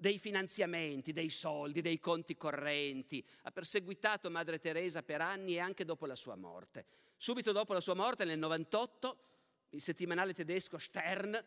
dei 0.00 0.18
finanziamenti, 0.20 1.12
dei 1.12 1.28
soldi, 1.28 1.80
dei 1.80 1.98
conti 1.98 2.36
correnti 2.36 3.24
ha 3.42 3.50
perseguitato 3.50 4.30
Madre 4.30 4.60
Teresa 4.60 5.02
per 5.02 5.20
anni 5.20 5.54
e 5.54 5.58
anche 5.58 5.84
dopo 5.84 6.06
la 6.06 6.14
sua 6.14 6.36
morte. 6.36 6.86
Subito 7.16 7.50
dopo 7.50 7.72
la 7.72 7.80
sua 7.80 7.94
morte, 7.94 8.24
nel 8.24 8.38
98, 8.38 9.18
il 9.70 9.82
settimanale 9.82 10.32
tedesco 10.32 10.78
Stern 10.78 11.44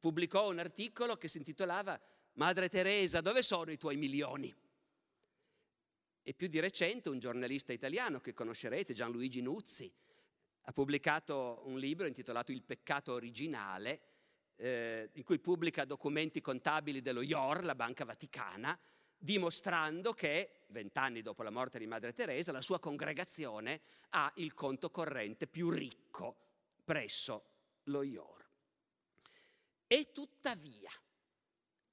pubblicò 0.00 0.50
un 0.50 0.58
articolo 0.58 1.16
che 1.16 1.28
si 1.28 1.38
intitolava 1.38 1.98
Madre 2.34 2.68
Teresa, 2.68 3.20
dove 3.20 3.42
sono 3.42 3.70
i 3.70 3.78
tuoi 3.78 3.96
milioni? 3.96 4.52
E 6.22 6.34
più 6.34 6.48
di 6.48 6.58
recente 6.58 7.08
un 7.08 7.20
giornalista 7.20 7.72
italiano 7.72 8.20
che 8.20 8.34
conoscerete, 8.34 8.94
Gianluigi 8.94 9.40
Nuzzi, 9.42 9.90
ha 10.62 10.72
pubblicato 10.72 11.62
un 11.66 11.78
libro 11.78 12.08
intitolato 12.08 12.50
Il 12.50 12.64
peccato 12.64 13.12
originale, 13.12 14.00
eh, 14.56 15.10
in 15.12 15.22
cui 15.24 15.38
pubblica 15.38 15.84
documenti 15.84 16.40
contabili 16.40 17.02
dello 17.02 17.22
IOR, 17.22 17.64
la 17.64 17.74
Banca 17.74 18.04
Vaticana, 18.04 18.78
dimostrando 19.18 20.12
che, 20.12 20.64
vent'anni 20.68 21.22
dopo 21.22 21.42
la 21.42 21.50
morte 21.50 21.78
di 21.78 21.86
Madre 21.86 22.12
Teresa, 22.12 22.52
la 22.52 22.60
sua 22.60 22.78
congregazione 22.78 23.80
ha 24.10 24.30
il 24.36 24.54
conto 24.54 24.90
corrente 24.90 25.46
più 25.46 25.70
ricco 25.70 26.36
presso 26.84 27.44
lo 27.84 28.02
IOR. 28.02 28.44
E 29.86 30.12
tuttavia, 30.12 30.90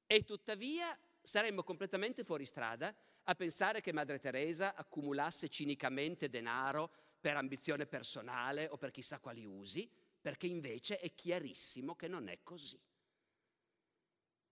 e 0.06 0.24
tuttavia 0.24 0.98
saremmo 1.22 1.64
completamente 1.64 2.24
fuori 2.24 2.46
strada 2.46 2.94
a 3.24 3.36
pensare 3.36 3.82
che 3.82 3.94
Madre 3.94 4.20
Teresa 4.20 4.76
accumulasse 4.76 5.48
cinicamente 5.48 6.30
denaro 6.30 6.92
per 7.20 7.38
ambizione 7.38 7.86
personale 7.86 8.68
o 8.68 8.78
per 8.78 8.92
chissà 8.92 9.20
quali 9.20 9.46
usi, 9.46 9.90
perché 10.24 10.48
invece 10.48 11.00
è 11.00 11.14
chiarissimo 11.14 11.98
che 11.98 12.08
non 12.08 12.30
è 12.30 12.40
così. 12.44 12.82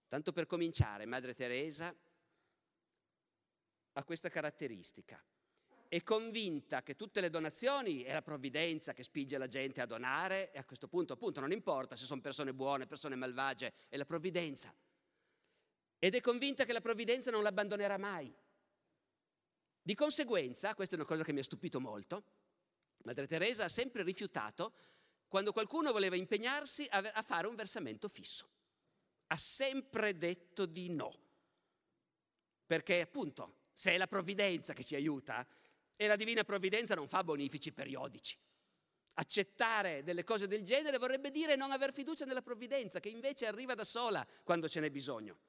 Tanto 0.09 0.33
per 0.33 0.45
cominciare, 0.45 1.05
Madre 1.05 1.33
Teresa 1.33 1.95
ha 3.93 4.03
questa 4.03 4.27
caratteristica. 4.27 5.23
È 5.87 6.03
convinta 6.03 6.83
che 6.83 6.97
tutte 6.97 7.21
le 7.21 7.29
donazioni 7.29 8.01
è 8.01 8.11
la 8.11 8.21
provvidenza 8.21 8.91
che 8.91 9.03
spinge 9.03 9.37
la 9.37 9.47
gente 9.47 9.79
a 9.79 9.85
donare 9.85 10.51
e 10.51 10.59
a 10.59 10.65
questo 10.65 10.89
punto 10.89 11.13
appunto 11.13 11.39
non 11.39 11.53
importa 11.53 11.95
se 11.95 12.03
sono 12.03 12.19
persone 12.19 12.53
buone, 12.53 12.85
persone 12.85 13.15
malvagie, 13.15 13.73
è 13.87 13.95
la 13.95 14.05
provvidenza. 14.05 14.75
Ed 15.99 16.15
è 16.15 16.19
convinta 16.19 16.65
che 16.65 16.73
la 16.73 16.81
provvidenza 16.81 17.31
non 17.31 17.43
l'abbandonerà 17.43 17.97
mai. 17.97 18.29
Di 19.81 19.95
conseguenza, 19.95 20.75
questa 20.75 20.95
è 20.95 20.97
una 20.97 21.07
cosa 21.07 21.23
che 21.23 21.31
mi 21.31 21.39
ha 21.39 21.43
stupito 21.43 21.79
molto, 21.79 22.25
Madre 23.03 23.25
Teresa 23.25 23.63
ha 23.63 23.69
sempre 23.69 24.03
rifiutato 24.03 24.73
quando 25.31 25.53
qualcuno 25.53 25.93
voleva 25.93 26.17
impegnarsi 26.17 26.85
a 26.89 27.21
fare 27.21 27.47
un 27.47 27.55
versamento 27.55 28.09
fisso. 28.09 28.49
Ha 29.27 29.37
sempre 29.37 30.17
detto 30.17 30.65
di 30.65 30.89
no. 30.89 31.09
Perché 32.65 32.99
appunto 32.99 33.69
se 33.73 33.93
è 33.93 33.97
la 33.97 34.07
provvidenza 34.07 34.73
che 34.73 34.83
ci 34.83 34.93
aiuta, 34.93 35.47
e 35.95 36.07
la 36.07 36.17
divina 36.17 36.43
provvidenza 36.43 36.95
non 36.95 37.07
fa 37.07 37.23
bonifici 37.23 37.71
periodici. 37.71 38.35
Accettare 39.13 40.03
delle 40.03 40.25
cose 40.25 40.47
del 40.47 40.63
genere 40.63 40.97
vorrebbe 40.97 41.31
dire 41.31 41.55
non 41.55 41.71
aver 41.71 41.93
fiducia 41.93 42.25
nella 42.25 42.41
provvidenza, 42.41 42.99
che 42.99 43.07
invece 43.07 43.45
arriva 43.45 43.73
da 43.73 43.85
sola 43.85 44.27
quando 44.43 44.67
ce 44.67 44.81
n'è 44.81 44.91
bisogno. 44.91 45.39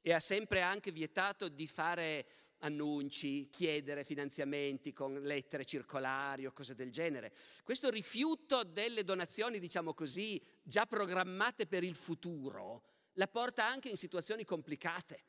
E 0.00 0.14
ha 0.14 0.20
sempre 0.20 0.62
anche 0.62 0.92
vietato 0.92 1.48
di 1.48 1.66
fare 1.66 2.26
annunci, 2.58 3.48
chiedere 3.50 4.04
finanziamenti 4.04 4.92
con 4.92 5.20
lettere 5.22 5.64
circolari 5.64 6.46
o 6.46 6.52
cose 6.52 6.74
del 6.74 6.90
genere. 6.90 7.34
Questo 7.62 7.90
rifiuto 7.90 8.64
delle 8.64 9.04
donazioni, 9.04 9.58
diciamo 9.58 9.94
così, 9.94 10.42
già 10.62 10.86
programmate 10.86 11.66
per 11.66 11.84
il 11.84 11.94
futuro, 11.94 12.82
la 13.14 13.28
porta 13.28 13.64
anche 13.66 13.88
in 13.88 13.96
situazioni 13.96 14.44
complicate. 14.44 15.24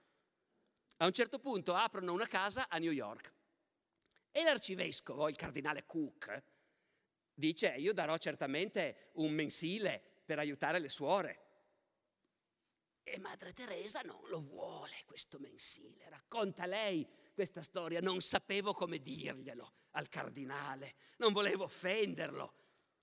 A 0.97 1.05
un 1.05 1.13
certo 1.13 1.39
punto 1.39 1.73
aprono 1.73 2.13
una 2.13 2.27
casa 2.27 2.69
a 2.69 2.77
New 2.77 2.91
York 2.91 3.33
e 4.31 4.43
l'arcivescovo, 4.43 5.29
il 5.29 5.35
cardinale 5.35 5.85
Cook, 5.85 6.43
dice 7.33 7.75
io 7.77 7.93
darò 7.93 8.17
certamente 8.17 9.11
un 9.13 9.31
mensile 9.31 10.01
per 10.25 10.39
aiutare 10.39 10.79
le 10.79 10.89
suore. 10.89 11.46
E 13.09 13.19
Madre 13.19 13.53
Teresa 13.53 14.01
non 14.01 14.19
lo 14.27 14.41
vuole 14.41 15.03
questo 15.05 15.39
mensile, 15.39 16.09
racconta 16.09 16.65
lei 16.65 17.07
questa 17.33 17.61
storia, 17.61 18.01
non 18.01 18.19
sapevo 18.19 18.73
come 18.73 19.01
dirglielo 19.01 19.73
al 19.91 20.09
cardinale, 20.09 20.95
non 21.17 21.31
volevo 21.31 21.63
offenderlo 21.63 22.53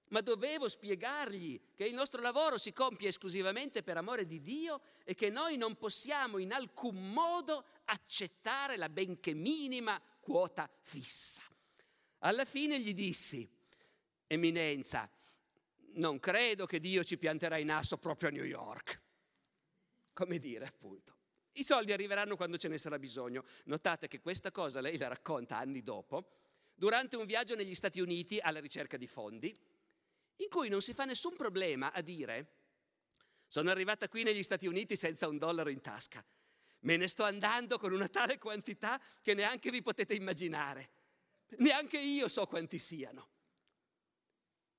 ma 0.08 0.20
dovevo 0.20 0.68
spiegargli 0.68 1.60
che 1.74 1.86
il 1.86 1.94
nostro 1.94 2.20
lavoro 2.20 2.58
si 2.58 2.72
compie 2.72 3.08
esclusivamente 3.08 3.82
per 3.82 3.96
amore 3.96 4.26
di 4.26 4.40
Dio 4.42 4.80
e 5.02 5.14
che 5.14 5.30
noi 5.30 5.56
non 5.56 5.76
possiamo 5.76 6.38
in 6.38 6.52
alcun 6.52 7.10
modo 7.10 7.64
accettare 7.86 8.76
la 8.76 8.88
benché 8.88 9.32
minima 9.34 10.00
quota 10.20 10.70
fissa. 10.82 11.42
Alla 12.18 12.44
fine 12.44 12.78
gli 12.80 12.94
dissi, 12.94 13.50
Eminenza, 14.26 15.10
non 15.94 16.18
credo 16.20 16.66
che 16.66 16.80
Dio 16.80 17.02
ci 17.02 17.18
pianterà 17.18 17.56
in 17.58 17.70
asso 17.70 17.98
proprio 17.98 18.28
a 18.28 18.32
New 18.32 18.44
York. 18.44 19.02
Come 20.14 20.38
dire, 20.38 20.64
appunto. 20.66 21.14
I 21.56 21.64
soldi 21.64 21.92
arriveranno 21.92 22.36
quando 22.36 22.56
ce 22.56 22.68
ne 22.68 22.78
sarà 22.78 22.98
bisogno. 22.98 23.44
Notate 23.64 24.08
che 24.08 24.20
questa 24.20 24.50
cosa 24.50 24.80
lei 24.80 24.96
la 24.96 25.08
racconta 25.08 25.58
anni 25.58 25.82
dopo, 25.82 26.30
durante 26.74 27.16
un 27.16 27.26
viaggio 27.26 27.54
negli 27.54 27.74
Stati 27.74 28.00
Uniti 28.00 28.38
alla 28.38 28.60
ricerca 28.60 28.96
di 28.96 29.06
fondi 29.06 29.54
in 30.36 30.48
cui 30.48 30.68
non 30.68 30.82
si 30.82 30.92
fa 30.92 31.04
nessun 31.04 31.36
problema 31.36 31.92
a 31.92 32.00
dire 32.00 32.62
sono 33.46 33.70
arrivata 33.70 34.08
qui 34.08 34.24
negli 34.24 34.42
Stati 34.42 34.66
Uniti 34.66 34.96
senza 34.96 35.28
un 35.28 35.38
dollaro 35.38 35.70
in 35.70 35.80
tasca, 35.80 36.24
me 36.80 36.96
ne 36.96 37.06
sto 37.06 37.22
andando 37.22 37.78
con 37.78 37.92
una 37.92 38.08
tale 38.08 38.38
quantità 38.38 39.00
che 39.22 39.34
neanche 39.34 39.70
vi 39.70 39.80
potete 39.80 40.14
immaginare, 40.14 40.90
neanche 41.58 41.98
io 41.98 42.26
so 42.26 42.46
quanti 42.46 42.78
siano. 42.78 43.28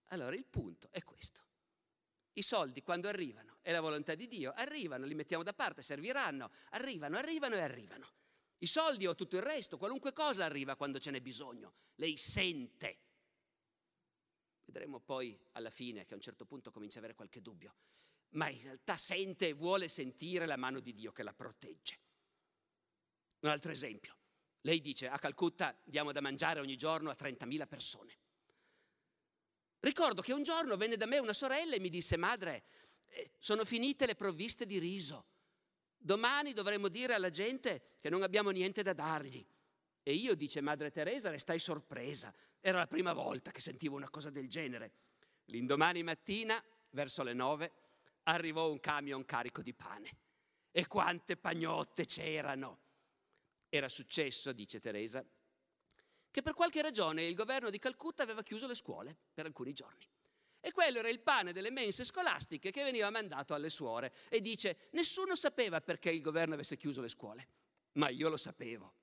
Allora 0.10 0.36
il 0.36 0.46
punto 0.46 0.90
è 0.92 1.02
questo. 1.04 1.44
I 2.34 2.42
soldi 2.42 2.82
quando 2.82 3.08
arrivano, 3.08 3.55
è 3.66 3.72
la 3.72 3.82
volontà 3.82 4.14
di 4.14 4.28
Dio, 4.28 4.54
arrivano, 4.56 5.08
li 5.08 5.16
mettiamo 5.16 5.42
da 5.42 5.52
parte, 5.52 5.82
serviranno, 5.82 6.52
arrivano, 6.70 7.18
arrivano 7.18 7.56
e 7.56 7.62
arrivano. 7.62 8.12
I 8.60 8.68
soldi 8.68 9.08
o 9.08 9.16
tutto 9.16 9.38
il 9.38 9.42
resto, 9.42 9.80
qualunque 9.80 10.14
cosa 10.14 10.46
arriva 10.46 10.76
quando 10.76 11.00
ce 11.00 11.10
n'è 11.10 11.20
bisogno. 11.20 11.74
Lei 11.96 12.16
sente 12.16 13.00
Vedremo 14.66 15.00
poi 15.00 15.40
alla 15.54 15.72
fine 15.72 16.06
che 16.06 16.14
a 16.14 16.16
un 16.16 16.22
certo 16.22 16.46
punto 16.46 16.72
comincia 16.72 16.98
ad 16.98 17.06
avere 17.06 17.16
qualche 17.16 17.42
dubbio, 17.42 17.76
ma 18.32 18.50
in 18.50 18.62
realtà 18.62 18.98
sente 18.98 19.48
e 19.48 19.54
vuole 19.54 19.88
sentire 19.88 20.46
la 20.46 20.58
mano 20.58 20.80
di 20.80 20.92
Dio 20.94 21.12
che 21.12 21.24
la 21.24 21.34
protegge. 21.34 22.00
Un 23.40 23.50
altro 23.50 23.72
esempio. 23.72 24.16
Lei 24.62 24.82
dice 24.82 25.08
a 25.08 25.18
Calcutta 25.18 25.80
diamo 25.84 26.12
da 26.12 26.22
mangiare 26.22 26.60
ogni 26.60 26.76
giorno 26.76 27.10
a 27.10 27.16
30.000 27.18 27.68
persone. 27.68 28.18
Ricordo 29.80 30.24
che 30.24 30.34
un 30.34 30.42
giorno 30.42 30.78
venne 30.78 30.98
da 30.98 31.06
me 31.06 31.20
una 31.20 31.34
sorella 31.34 31.76
e 31.76 31.80
mi 31.80 31.90
disse, 31.90 32.18
madre, 32.18 32.64
sono 33.40 33.66
finite 33.66 34.06
le 34.06 34.16
provviste 34.16 34.66
di 34.66 34.80
riso. 34.80 35.26
Domani 35.98 36.54
dovremo 36.54 36.88
dire 36.88 37.14
alla 37.14 37.30
gente 37.30 37.98
che 38.00 38.10
non 38.10 38.24
abbiamo 38.24 38.52
niente 38.52 38.84
da 38.84 38.94
dargli. 38.94 39.46
E 40.04 40.14
io, 40.14 40.36
dice 40.36 40.62
Madre 40.62 40.92
Teresa, 40.92 41.32
restai 41.32 41.58
sorpresa. 41.58 42.34
Era 42.60 42.78
la 42.78 42.88
prima 42.88 43.14
volta 43.14 43.52
che 43.52 43.60
sentivo 43.60 43.96
una 43.96 44.10
cosa 44.10 44.30
del 44.30 44.48
genere. 44.48 44.92
L'indomani 45.46 46.04
mattina, 46.04 46.64
verso 46.92 47.24
le 47.24 47.34
nove, 47.34 47.72
arrivò 48.24 48.70
un 48.70 48.80
camion 48.80 49.26
carico 49.26 49.62
di 49.62 49.74
pane. 49.74 50.18
E 50.72 50.88
quante 50.88 51.38
pagnotte 51.38 52.06
c'erano! 52.06 52.80
Era 53.70 53.88
successo, 53.90 54.52
dice 54.52 54.80
Teresa, 54.80 55.26
che 56.30 56.42
per 56.42 56.54
qualche 56.54 56.82
ragione 56.82 57.24
il 57.24 57.34
governo 57.34 57.70
di 57.70 57.80
Calcutta 57.80 58.24
aveva 58.24 58.44
chiuso 58.44 58.68
le 58.68 58.76
scuole 58.76 59.16
per 59.34 59.46
alcuni 59.46 59.74
giorni. 59.74 60.08
E 60.66 60.72
quello 60.72 60.98
era 60.98 61.10
il 61.10 61.20
pane 61.20 61.54
delle 61.54 61.70
mense 61.70 62.04
scolastiche 62.04 62.72
che 62.72 62.84
veniva 62.84 63.12
mandato 63.12 63.54
alle 63.54 63.70
suore. 63.70 64.12
E 64.30 64.42
dice, 64.42 64.90
nessuno 64.94 65.36
sapeva 65.36 65.80
perché 65.80 66.10
il 66.10 66.22
governo 66.24 66.56
avesse 66.56 66.76
chiuso 66.76 67.02
le 67.02 67.08
scuole, 67.08 67.48
ma 67.94 68.10
io 68.10 68.30
lo 68.30 68.36
sapevo. 68.36 68.94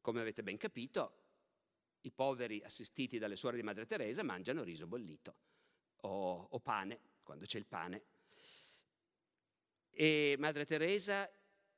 Come 0.00 0.20
avete 0.20 0.42
ben 0.42 0.56
capito, 0.56 1.22
i 2.00 2.10
poveri 2.10 2.60
assistiti 2.64 3.18
dalle 3.18 3.36
suore 3.36 3.54
di 3.54 3.62
Madre 3.62 3.86
Teresa 3.86 4.24
mangiano 4.24 4.64
riso 4.64 4.88
bollito 4.88 5.36
o, 6.00 6.48
o 6.50 6.58
pane, 6.58 7.00
quando 7.22 7.44
c'è 7.44 7.58
il 7.58 7.66
pane. 7.66 8.06
E 9.90 10.34
Madre 10.36 10.66
Teresa 10.66 11.32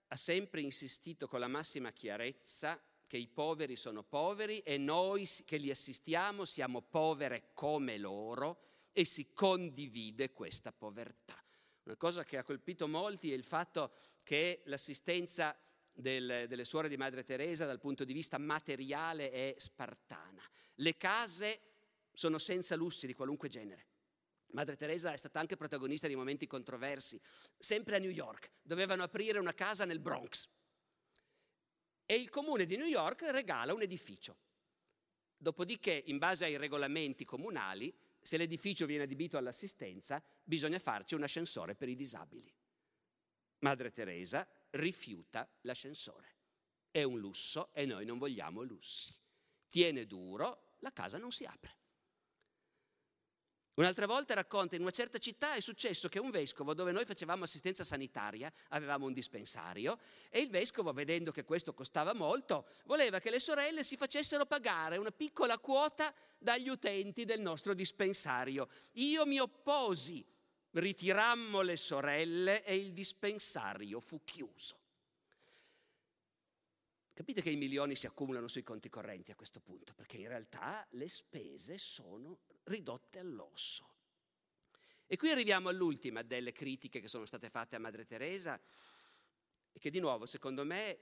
ha 0.07 0.17
sempre 0.17 0.63
insistito 0.63 1.29
con 1.29 1.41
la 1.41 1.49
massima 1.49 1.93
chiarezza 1.93 2.83
che 3.11 3.17
i 3.17 3.27
poveri 3.27 3.75
sono 3.75 4.05
poveri 4.05 4.61
e 4.61 4.79
noi 4.79 5.29
che 5.45 5.57
li 5.57 5.69
assistiamo 5.69 6.45
siamo 6.45 6.81
povere 6.81 7.51
come 7.55 7.99
loro 7.99 8.61
e 8.93 9.05
si 9.05 9.33
condivide 9.33 10.31
questa 10.31 10.71
povertà. 10.71 11.37
Una 11.83 11.97
cosa 11.97 12.23
che 12.23 12.39
ha 12.39 12.45
colpito 12.45 12.87
molti 12.87 13.33
è 13.33 13.35
il 13.35 13.43
fatto 13.43 13.95
che 14.23 14.63
l'assistenza 14.67 15.59
del, 15.93 16.45
delle 16.47 16.65
suore 16.65 16.89
di 16.89 16.97
Madre 16.97 17.25
Teresa 17.25 17.67
dal 17.67 17.81
punto 17.81 18.05
di 18.05 18.13
vista 18.13 18.39
materiale 18.39 19.33
è 19.33 19.55
spartana. 19.59 20.49
Le 20.77 20.97
case 20.97 21.63
sono 22.13 22.39
senza 22.39 22.77
lussi 22.77 23.09
di 23.09 23.15
qualunque 23.15 23.49
genere. 23.49 23.89
Madre 24.53 24.77
Teresa 24.77 25.13
è 25.13 25.17
stata 25.17 25.41
anche 25.41 25.57
protagonista 25.57 26.07
di 26.07 26.15
momenti 26.15 26.47
controversi, 26.47 27.21
sempre 27.59 27.97
a 27.97 27.99
New 27.99 28.11
York. 28.11 28.53
Dovevano 28.63 29.03
aprire 29.03 29.41
una 29.41 29.53
casa 29.53 29.85
nel 29.85 29.99
Bronx 29.99 30.49
e 32.11 32.17
il 32.17 32.29
comune 32.29 32.67
di 32.67 32.77
New 32.77 32.89
York 32.89 33.23
regala 33.31 33.73
un 33.73 33.83
edificio. 33.83 34.37
Dopodiché, 35.37 36.03
in 36.07 36.19
base 36.19 36.45
ai 36.45 36.57
regolamenti 36.57 37.25
comunali, 37.25 37.95
se 38.21 38.37
l'edificio 38.37 38.85
viene 38.85 39.05
adibito 39.05 39.37
all'assistenza, 39.37 40.21
bisogna 40.43 40.81
farci 40.81 41.15
un 41.15 41.23
ascensore 41.23 41.77
per 41.77 41.89
i 41.89 41.95
disabili. 41.95 42.53
Madre 43.61 43.93
Teresa 43.93 44.45
rifiuta 44.71 45.49
l'ascensore. 45.61 46.35
È 46.91 47.05
un 47.05 47.21
lusso 47.21 47.73
e 47.73 47.87
noi 47.87 48.05
non 48.05 48.19
vogliamo 48.19 48.63
lussi. 48.63 49.15
Tiene 49.69 50.05
duro, 50.05 50.79
la 50.81 50.93
casa 50.93 51.17
non 51.17 51.31
si 51.31 51.45
apre. 51.45 51.77
Un'altra 53.75 54.07
volta 54.07 54.35
racconta 54.35 54.75
in 54.75 54.83
una 54.83 54.91
certa 54.91 55.19
città 55.19 55.55
è 55.55 55.61
successo 55.61 56.09
che 56.09 56.19
un 56.19 56.31
vescovo 56.31 56.75
dove 56.75 56.93
noi 56.93 57.05
facevamo 57.05 57.45
assistenza 57.45 57.85
sanitaria, 57.85 58.53
avevamo 58.69 59.07
un 59.07 59.13
dispensario 59.13 59.99
e 60.29 60.41
il 60.41 60.51
vescovo 60.51 60.93
vedendo 60.93 61.31
che 61.31 61.45
questo 61.45 61.73
costava 61.73 62.13
molto 62.13 62.67
voleva 62.85 63.21
che 63.21 63.31
le 63.31 63.41
sorelle 63.41 63.85
si 63.85 63.97
facessero 63.97 64.45
pagare 64.45 64.97
una 64.97 65.13
piccola 65.13 65.59
quota 65.59 66.13
dagli 66.37 66.69
utenti 66.69 67.25
del 67.25 67.41
nostro 67.41 67.73
dispensario. 67.73 68.69
Io 68.95 69.25
mi 69.25 69.39
opposi 69.39 70.25
ritirammo 70.73 71.63
le 71.63 71.77
sorelle 71.77 72.65
e 72.65 72.75
il 72.75 72.93
dispensario 72.93 74.01
fu 74.01 74.23
chiuso. 74.25 74.79
Capite 77.13 77.43
che 77.43 77.51
i 77.51 77.57
milioni 77.57 77.97
si 77.97 78.07
accumulano 78.07 78.49
sui 78.49 78.63
conti 78.63 78.89
correnti 78.89 79.31
a 79.31 79.37
questo 79.37 79.61
punto, 79.61 79.93
perché 79.95 80.17
in 80.17 80.29
realtà 80.29 80.87
le 80.91 81.09
spese 81.09 81.77
sono 81.77 82.39
ridotte 82.71 83.19
all'osso. 83.19 83.89
E 85.07 85.17
qui 85.17 85.31
arriviamo 85.31 85.69
all'ultima 85.69 86.23
delle 86.23 86.53
critiche 86.53 87.01
che 87.01 87.09
sono 87.09 87.27
state 87.27 87.51
fatte 87.51 87.77
a 87.77 87.81
Madre 87.81 88.07
Teresa, 88.07 88.61
che 89.79 89.91
di 89.91 89.99
nuovo, 89.99 90.25
secondo 90.25 90.65
me, 90.65 90.99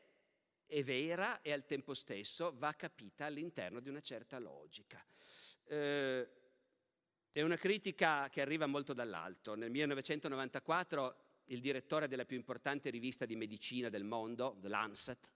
è 0.66 0.82
vera 0.82 1.40
e 1.42 1.52
al 1.52 1.66
tempo 1.66 1.94
stesso 1.94 2.54
va 2.56 2.72
capita 2.72 3.26
all'interno 3.26 3.80
di 3.80 3.88
una 3.88 4.00
certa 4.00 4.38
logica. 4.38 5.04
Eh, 5.64 6.28
è 7.32 7.42
una 7.42 7.56
critica 7.56 8.28
che 8.30 8.40
arriva 8.40 8.66
molto 8.66 8.94
dall'alto. 8.94 9.54
Nel 9.54 9.70
1994 9.70 11.16
il 11.46 11.60
direttore 11.60 12.08
della 12.08 12.24
più 12.24 12.36
importante 12.36 12.90
rivista 12.90 13.26
di 13.26 13.36
medicina 13.36 13.88
del 13.88 14.04
mondo, 14.04 14.56
The 14.58 14.68
Lancet, 14.68 15.32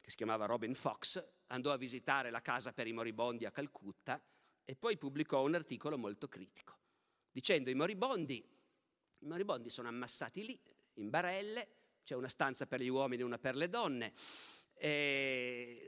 che 0.00 0.10
si 0.10 0.16
chiamava 0.16 0.46
Robin 0.46 0.74
Fox, 0.74 1.22
andò 1.48 1.72
a 1.72 1.76
visitare 1.76 2.30
la 2.30 2.40
casa 2.40 2.72
per 2.72 2.86
i 2.86 2.92
moribondi 2.92 3.44
a 3.44 3.50
Calcutta 3.50 4.20
e 4.64 4.76
poi 4.76 4.96
pubblicò 4.96 5.42
un 5.42 5.54
articolo 5.54 5.98
molto 5.98 6.28
critico, 6.28 6.78
dicendo 7.30 7.70
i 7.70 7.74
moribondi, 7.74 8.44
i 9.18 9.26
moribondi 9.26 9.70
sono 9.70 9.88
ammassati 9.88 10.44
lì, 10.44 10.60
in 10.94 11.10
barelle, 11.10 11.68
c'è 12.04 12.14
una 12.14 12.28
stanza 12.28 12.66
per 12.66 12.80
gli 12.80 12.88
uomini 12.88 13.22
e 13.22 13.24
una 13.24 13.38
per 13.38 13.56
le 13.56 13.68
donne, 13.68 14.12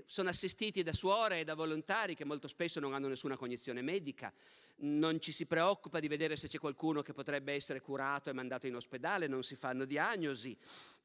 sono 0.06 0.28
assistiti 0.28 0.84
da 0.84 0.92
suore 0.92 1.40
e 1.40 1.44
da 1.44 1.54
volontari 1.54 2.14
che 2.14 2.24
molto 2.24 2.46
spesso 2.46 2.78
non 2.78 2.94
hanno 2.94 3.08
nessuna 3.08 3.36
cognizione 3.36 3.82
medica, 3.82 4.32
non 4.76 5.20
ci 5.20 5.32
si 5.32 5.46
preoccupa 5.46 5.98
di 5.98 6.06
vedere 6.06 6.36
se 6.36 6.46
c'è 6.46 6.58
qualcuno 6.58 7.02
che 7.02 7.12
potrebbe 7.12 7.52
essere 7.54 7.80
curato 7.80 8.30
e 8.30 8.32
mandato 8.32 8.68
in 8.68 8.76
ospedale, 8.76 9.26
non 9.26 9.42
si 9.42 9.56
fanno 9.56 9.84
diagnosi, 9.84 10.56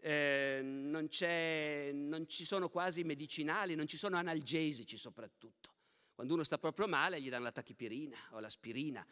eh, 0.02 0.60
non, 0.62 1.10
non 1.94 2.28
ci 2.28 2.46
sono 2.46 2.70
quasi 2.70 3.04
medicinali, 3.04 3.74
non 3.74 3.88
ci 3.88 3.98
sono 3.98 4.18
analgesici 4.18 4.96
soprattutto. 4.96 5.78
Quando 6.20 6.36
uno 6.36 6.44
sta 6.44 6.58
proprio 6.58 6.86
male 6.86 7.22
gli 7.22 7.30
danno 7.30 7.46
la 7.46 7.54
tachipirina 7.54 8.18
o 8.32 8.42
l'aspirina. 8.42 9.08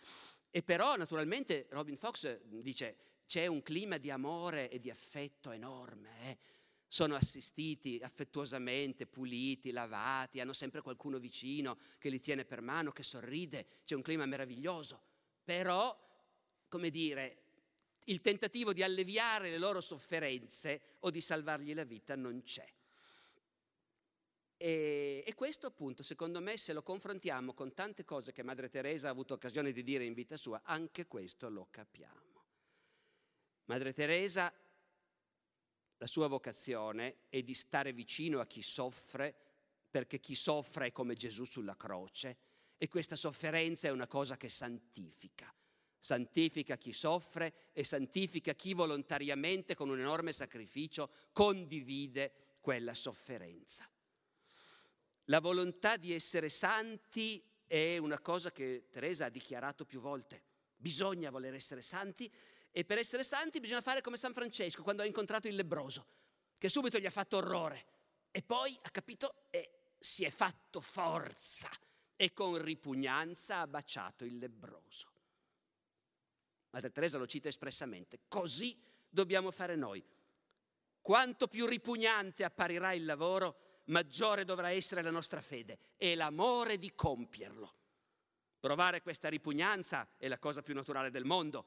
E 0.52 0.62
però 0.62 0.98
naturalmente 0.98 1.68
Robin 1.70 1.96
Fox 1.96 2.42
dice 2.42 2.98
c'è 3.26 3.48
un 3.48 3.62
clima 3.62 3.96
di 3.96 4.12
amore 4.12 4.70
e 4.70 4.78
di 4.78 4.90
affetto 4.90 5.52
enorme. 5.52 6.10
Eh? 6.30 6.38
sono 6.90 7.16
assistiti 7.16 7.98
affettuosamente, 8.02 9.08
puliti, 9.08 9.72
lavati, 9.72 10.42
hanno 10.42 10.52
sempre 10.52 10.82
qualcuno 10.82 11.18
vicino 11.18 11.78
che 11.98 12.10
li 12.10 12.20
tiene 12.20 12.44
per 12.44 12.60
mano, 12.60 12.92
che 12.92 13.04
sorride, 13.04 13.66
c'è 13.86 13.96
un 13.96 14.02
clima 14.02 14.26
meraviglioso. 14.26 15.02
Però, 15.46 15.98
come 16.68 16.90
dire, 16.90 17.44
il 18.04 18.20
tentativo 18.20 18.74
di 18.74 18.84
alleviare 18.84 19.50
le 19.50 19.58
loro 19.58 19.80
sofferenze 19.80 20.98
o 21.00 21.10
di 21.10 21.22
salvargli 21.22 21.74
la 21.74 21.86
vita 21.86 22.18
non 22.18 22.44
c'è. 22.44 22.68
E, 24.58 25.24
e, 25.26 25.36
questo 25.36 25.68
appunto, 25.68 26.02
secondo 26.02 26.42
me, 26.42 26.58
se 26.58 26.74
lo 26.74 26.82
confrontiamo 26.82 27.54
con 27.54 27.74
tante 27.74 28.04
cose 28.04 28.32
che 28.32 28.42
Madre 28.42 28.70
Teresa 28.70 29.08
ha 29.08 29.12
avuto 29.12 29.36
occasione 29.36 29.72
di 29.72 29.84
dire 29.84 30.04
in 30.04 30.14
vita 30.14 30.36
sua, 30.36 30.62
anche 30.64 31.06
questo 31.06 31.48
lo 31.48 31.68
capiamo. 31.70 32.44
Madre 33.66 33.94
Teresa 33.94 34.52
la 35.98 36.08
sua 36.08 36.28
vocazione 36.28 37.26
è 37.30 37.42
di 37.42 37.54
stare 37.54 37.94
vicino 37.94 38.40
a 38.40 38.48
chi 38.48 38.62
soffre, 38.62 39.36
perché 39.90 40.20
chi 40.20 40.36
soffre 40.36 40.88
è 40.88 40.92
come 40.92 41.16
Gesù 41.16 41.44
sulla 41.44 41.76
croce 41.76 42.38
e 42.78 42.88
questa 42.88 43.16
sofferenza 43.16 43.88
è 43.88 43.92
una 43.92 44.08
cosa 44.08 44.38
che 44.38 44.50
santifica. 44.50 45.54
Santifica 46.00 46.78
chi 46.78 46.94
soffre 46.94 47.54
e 47.74 47.84
santifica 47.84 48.54
chi 48.54 48.74
volontariamente 48.74 49.76
con 49.76 49.90
un 49.90 50.00
enorme 50.00 50.32
sacrificio 50.32 51.10
condivide 51.32 52.58
quella 52.60 52.94
sofferenza. 52.94 53.90
La 55.30 55.40
volontà 55.40 55.98
di 55.98 56.14
essere 56.14 56.50
santi 56.50 57.44
è 57.66 57.98
una 57.98 58.20
cosa 58.20 58.52
che 58.52 58.88
Teresa 58.90 59.26
ha 59.26 59.30
dichiarato 59.30 59.86
più 59.86 60.00
volte. 60.00 60.42
Bisogna 60.78 61.30
voler 61.30 61.54
essere 61.54 61.82
santi 61.82 62.32
e 62.72 62.86
per 62.86 62.98
essere 62.98 63.24
santi 63.24 63.60
bisogna 63.60 63.82
fare 63.82 64.02
come 64.02 64.16
San 64.16 64.34
Francesco 64.34 64.84
quando 64.84 65.02
ha 65.02 65.06
incontrato 65.06 65.48
il 65.48 65.56
lebroso, 65.56 66.06
che 66.58 66.70
subito 66.70 66.98
gli 66.98 67.06
ha 67.06 67.12
fatto 67.12 67.38
orrore 67.38 67.86
e 68.32 68.42
poi 68.42 68.78
ha 68.84 68.90
capito 68.90 69.48
e 69.50 69.96
si 70.00 70.24
è 70.24 70.30
fatto 70.30 70.80
forza 70.80 71.70
e 72.16 72.32
con 72.32 72.62
ripugnanza 72.62 73.60
ha 73.60 73.68
baciato 73.68 74.24
il 74.24 74.38
lebroso. 74.38 75.12
Madre 76.70 76.92
Teresa 76.92 77.18
lo 77.18 77.28
cita 77.28 77.50
espressamente, 77.50 78.22
così 78.30 78.80
dobbiamo 79.10 79.52
fare 79.52 79.76
noi. 79.76 80.02
Quanto 81.02 81.48
più 81.48 81.66
ripugnante 81.66 82.44
apparirà 82.44 82.94
il 82.94 83.06
lavoro, 83.06 83.67
maggiore 83.88 84.46
dovrà 84.46 84.70
essere 84.70 85.02
la 85.02 85.12
nostra 85.12 85.42
fede 85.42 85.80
e 85.98 86.16
l'amore 86.16 86.78
di 86.78 86.94
compierlo. 86.94 87.76
Provare 88.60 89.02
questa 89.02 89.30
ripugnanza 89.30 90.08
è 90.18 90.28
la 90.28 90.40
cosa 90.40 90.62
più 90.62 90.74
naturale 90.74 91.12
del 91.12 91.26
mondo, 91.26 91.66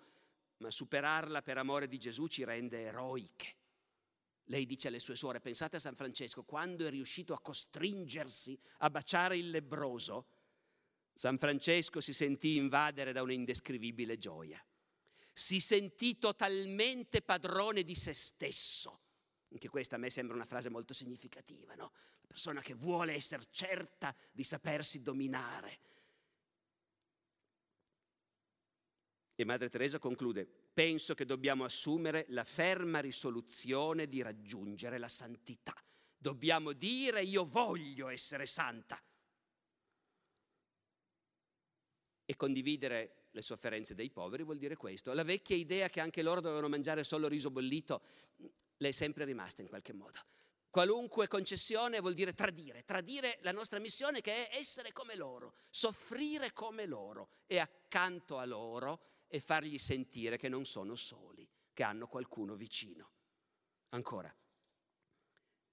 ma 0.59 0.71
superarla 0.71 1.43
per 1.43 1.59
amore 1.59 1.89
di 1.89 1.99
Gesù 1.99 2.27
ci 2.27 2.45
rende 2.45 2.81
eroiche. 2.81 3.57
Lei 4.45 4.67
dice 4.67 4.89
alle 4.89 4.99
sue 4.99 5.15
suore, 5.15 5.41
pensate 5.41 5.77
a 5.77 5.81
San 5.81 5.95
Francesco, 5.95 6.43
quando 6.43 6.87
è 6.87 6.91
riuscito 6.91 7.33
a 7.33 7.41
costringersi 7.41 8.59
a 8.79 8.91
baciare 8.91 9.37
il 9.37 9.51
lebroso, 9.51 10.27
San 11.15 11.39
Francesco 11.39 12.01
si 12.01 12.13
sentì 12.13 12.57
invadere 12.57 13.13
da 13.13 13.23
un'indescrivibile 13.23 14.19
gioia. 14.19 14.63
Si 15.33 15.61
sentì 15.61 16.19
totalmente 16.19 17.23
padrone 17.23 17.85
di 17.85 17.95
se 17.95 18.13
stesso. 18.13 19.01
Anche 19.53 19.69
questa 19.69 19.97
a 19.97 19.99
me 19.99 20.11
sembra 20.11 20.37
una 20.37 20.45
frase 20.45 20.69
molto 20.69 20.95
significativa, 20.95 21.75
no? 21.75 21.93
La 22.21 22.27
persona 22.27 22.61
che 22.61 22.75
vuole 22.75 23.15
essere 23.15 23.43
certa 23.51 24.15
di 24.31 24.45
sapersi 24.45 25.03
dominare, 25.03 25.81
E 29.41 29.45
Madre 29.47 29.71
Teresa 29.71 29.99
conclude, 29.99 30.47
penso 30.47 31.15
che 31.15 31.25
dobbiamo 31.25 31.65
assumere 31.65 32.27
la 32.29 32.45
ferma 32.45 33.01
risoluzione 33.01 34.07
di 34.07 34.21
raggiungere 34.21 34.99
la 34.99 35.09
santità. 35.09 35.73
Dobbiamo 36.15 36.75
dire 36.75 37.23
io 37.23 37.47
voglio 37.47 38.09
essere 38.09 38.45
santa. 38.45 39.03
E 42.27 42.37
condividere 42.37 43.29
le 43.31 43.41
sofferenze 43.41 43.95
dei 43.95 44.11
poveri 44.11 44.43
vuol 44.43 44.59
dire 44.59 44.77
questo. 44.77 45.15
La 45.15 45.25
vecchia 45.25 45.57
idea 45.57 45.89
che 45.89 46.01
anche 46.01 46.21
loro 46.21 46.43
dovevano 46.43 46.69
mangiare 46.69 47.03
solo 47.03 47.27
riso 47.27 47.51
bollito 47.51 48.03
le 48.81 48.89
è 48.89 48.93
sempre 48.93 49.25
rimasta 49.25 49.63
in 49.63 49.69
qualche 49.69 49.93
modo. 49.93 50.19
Qualunque 50.71 51.27
concessione 51.27 52.01
vuol 52.01 52.15
dire 52.15 52.33
tradire, 52.33 52.85
tradire 52.85 53.39
la 53.43 53.53
nostra 53.53 53.79
missione 53.79 54.21
che 54.21 54.49
è 54.49 54.57
essere 54.57 54.93
come 54.93 55.17
loro, 55.17 55.55
soffrire 55.69 56.53
come 56.53 56.87
loro 56.87 57.31
e 57.47 57.59
accanto 57.59 58.39
a 58.39 58.45
loro 58.45 59.25
e 59.27 59.41
fargli 59.41 59.79
sentire 59.79 60.37
che 60.37 60.49
non 60.49 60.65
sono 60.65 60.95
soli, 60.95 61.49
che 61.73 61.83
hanno 61.83 62.07
qualcuno 62.07 62.55
vicino. 62.55 63.11
Ancora, 63.91 64.35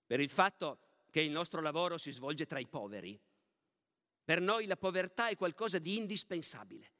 per 0.05 0.19
il 0.19 0.29
fatto 0.29 0.79
che 1.11 1.21
il 1.21 1.31
nostro 1.31 1.61
lavoro 1.61 1.97
si 1.97 2.11
svolge 2.11 2.45
tra 2.45 2.59
i 2.59 2.67
poveri, 2.67 3.19
per 4.23 4.41
noi 4.41 4.65
la 4.65 4.77
povertà 4.77 5.29
è 5.29 5.37
qualcosa 5.37 5.77
di 5.77 5.95
indispensabile. 5.95 6.91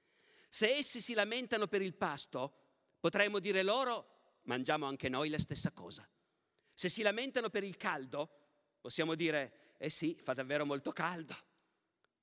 Se 0.47 0.69
essi 0.69 1.01
si 1.01 1.13
lamentano 1.13 1.67
per 1.67 1.81
il 1.81 1.95
pasto, 1.95 2.53
potremmo 2.99 3.39
dire 3.39 3.63
loro, 3.63 4.16
mangiamo 4.47 4.85
anche 4.85 5.07
noi 5.07 5.29
la 5.29 5.39
stessa 5.39 5.71
cosa. 5.71 6.05
Se 6.73 6.89
si 6.89 7.01
lamentano 7.01 7.49
per 7.49 7.63
il 7.63 7.77
caldo, 7.77 8.29
possiamo 8.81 9.15
dire, 9.15 9.75
eh 9.77 9.89
sì, 9.89 10.19
fa 10.21 10.33
davvero 10.33 10.65
molto 10.65 10.91
caldo. 10.91 11.35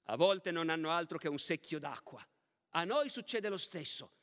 A 0.08 0.16
volte 0.16 0.50
non 0.50 0.68
hanno 0.68 0.90
altro 0.90 1.16
che 1.16 1.28
un 1.28 1.38
secchio 1.38 1.78
d'acqua. 1.78 2.22
A 2.70 2.84
noi 2.84 3.08
succede 3.08 3.48
lo 3.48 3.56
stesso 3.56 4.22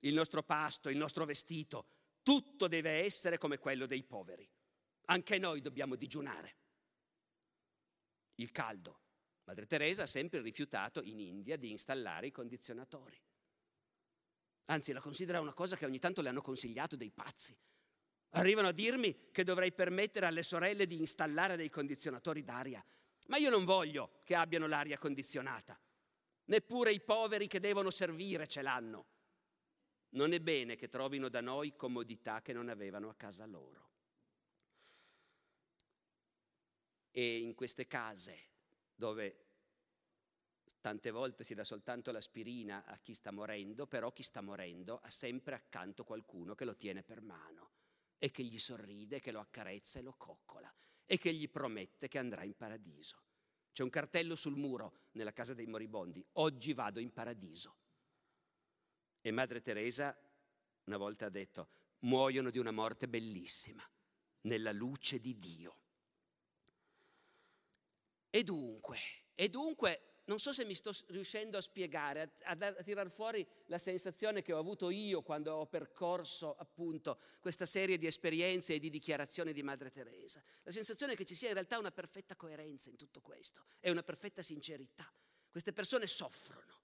il 0.00 0.14
nostro 0.14 0.42
pasto, 0.42 0.88
il 0.88 0.96
nostro 0.96 1.24
vestito, 1.24 1.86
tutto 2.22 2.68
deve 2.68 3.04
essere 3.04 3.38
come 3.38 3.58
quello 3.58 3.86
dei 3.86 4.02
poveri. 4.02 4.48
Anche 5.06 5.38
noi 5.38 5.60
dobbiamo 5.60 5.96
digiunare. 5.96 6.56
Il 8.36 8.50
caldo. 8.52 8.98
Madre 9.44 9.66
Teresa 9.66 10.04
ha 10.04 10.06
sempre 10.06 10.40
rifiutato 10.40 11.02
in 11.02 11.18
India 11.18 11.56
di 11.56 11.70
installare 11.70 12.28
i 12.28 12.30
condizionatori. 12.30 13.20
Anzi, 14.66 14.92
la 14.92 15.00
considera 15.00 15.40
una 15.40 15.52
cosa 15.52 15.76
che 15.76 15.84
ogni 15.84 15.98
tanto 15.98 16.22
le 16.22 16.28
hanno 16.28 16.40
consigliato 16.40 16.96
dei 16.96 17.10
pazzi. 17.10 17.56
Arrivano 18.30 18.68
a 18.68 18.72
dirmi 18.72 19.30
che 19.32 19.42
dovrei 19.42 19.72
permettere 19.72 20.26
alle 20.26 20.42
sorelle 20.42 20.86
di 20.86 20.98
installare 20.98 21.56
dei 21.56 21.68
condizionatori 21.68 22.44
d'aria. 22.44 22.84
Ma 23.26 23.36
io 23.36 23.50
non 23.50 23.64
voglio 23.64 24.20
che 24.24 24.34
abbiano 24.34 24.66
l'aria 24.66 24.98
condizionata. 24.98 25.78
Neppure 26.44 26.92
i 26.92 27.00
poveri 27.00 27.46
che 27.46 27.60
devono 27.60 27.90
servire 27.90 28.46
ce 28.46 28.62
l'hanno 28.62 29.06
non 30.10 30.32
è 30.32 30.40
bene 30.40 30.76
che 30.76 30.88
trovino 30.88 31.28
da 31.28 31.40
noi 31.40 31.76
comodità 31.76 32.40
che 32.42 32.52
non 32.52 32.68
avevano 32.68 33.08
a 33.08 33.14
casa 33.14 33.46
loro. 33.46 33.88
E 37.12 37.38
in 37.38 37.54
queste 37.54 37.86
case 37.86 38.48
dove 38.94 39.49
Tante 40.80 41.10
volte 41.10 41.44
si 41.44 41.54
dà 41.54 41.64
soltanto 41.64 42.10
l'aspirina 42.10 42.84
a 42.86 42.98
chi 42.98 43.12
sta 43.12 43.30
morendo, 43.30 43.86
però 43.86 44.12
chi 44.12 44.22
sta 44.22 44.40
morendo 44.40 44.98
ha 45.02 45.10
sempre 45.10 45.54
accanto 45.54 46.04
qualcuno 46.04 46.54
che 46.54 46.64
lo 46.64 46.74
tiene 46.74 47.02
per 47.02 47.20
mano 47.20 47.72
e 48.18 48.30
che 48.30 48.42
gli 48.42 48.58
sorride, 48.58 49.20
che 49.20 49.30
lo 49.30 49.40
accarezza 49.40 49.98
e 49.98 50.02
lo 50.02 50.14
coccola 50.16 50.72
e 51.04 51.18
che 51.18 51.34
gli 51.34 51.48
promette 51.50 52.08
che 52.08 52.18
andrà 52.18 52.44
in 52.44 52.54
paradiso. 52.54 53.22
C'è 53.72 53.82
un 53.82 53.90
cartello 53.90 54.36
sul 54.36 54.56
muro 54.56 55.08
nella 55.12 55.32
casa 55.32 55.54
dei 55.54 55.66
moribondi, 55.66 56.24
oggi 56.34 56.72
vado 56.72 56.98
in 56.98 57.12
paradiso. 57.12 57.76
E 59.20 59.30
Madre 59.30 59.60
Teresa 59.60 60.16
una 60.84 60.96
volta 60.96 61.26
ha 61.26 61.30
detto, 61.30 61.68
muoiono 62.00 62.50
di 62.50 62.58
una 62.58 62.72
morte 62.72 63.06
bellissima, 63.06 63.88
nella 64.42 64.72
luce 64.72 65.20
di 65.20 65.36
Dio. 65.36 65.76
E 68.30 68.42
dunque, 68.42 68.98
e 69.34 69.48
dunque 69.48 70.09
non 70.30 70.38
so 70.38 70.52
se 70.52 70.64
mi 70.64 70.74
sto 70.74 70.92
riuscendo 71.08 71.58
a 71.58 71.60
spiegare, 71.60 72.36
a, 72.44 72.56
a, 72.56 72.66
a 72.68 72.82
tirar 72.84 73.10
fuori 73.10 73.44
la 73.66 73.78
sensazione 73.78 74.42
che 74.42 74.52
ho 74.52 74.60
avuto 74.60 74.88
io 74.88 75.22
quando 75.22 75.52
ho 75.56 75.66
percorso 75.66 76.54
appunto 76.54 77.18
questa 77.40 77.66
serie 77.66 77.98
di 77.98 78.06
esperienze 78.06 78.74
e 78.74 78.78
di 78.78 78.90
dichiarazioni 78.90 79.52
di 79.52 79.64
Madre 79.64 79.90
Teresa. 79.90 80.40
La 80.62 80.70
sensazione 80.70 81.16
che 81.16 81.24
ci 81.24 81.34
sia 81.34 81.48
in 81.48 81.54
realtà 81.54 81.80
una 81.80 81.90
perfetta 81.90 82.36
coerenza 82.36 82.90
in 82.90 82.96
tutto 82.96 83.20
questo 83.20 83.64
e 83.80 83.90
una 83.90 84.04
perfetta 84.04 84.40
sincerità. 84.40 85.12
Queste 85.50 85.72
persone 85.72 86.06
soffrono 86.06 86.80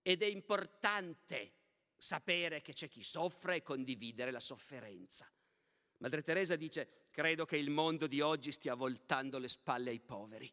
ed 0.00 0.22
è 0.22 0.26
importante 0.26 1.52
sapere 1.98 2.62
che 2.62 2.72
c'è 2.72 2.88
chi 2.88 3.02
soffre 3.02 3.56
e 3.56 3.62
condividere 3.62 4.30
la 4.30 4.40
sofferenza. 4.40 5.30
Madre 5.98 6.22
Teresa 6.22 6.56
dice, 6.56 7.08
credo 7.10 7.44
che 7.44 7.58
il 7.58 7.68
mondo 7.68 8.06
di 8.06 8.22
oggi 8.22 8.52
stia 8.52 8.74
voltando 8.74 9.36
le 9.36 9.48
spalle 9.48 9.90
ai 9.90 10.00
poveri 10.00 10.50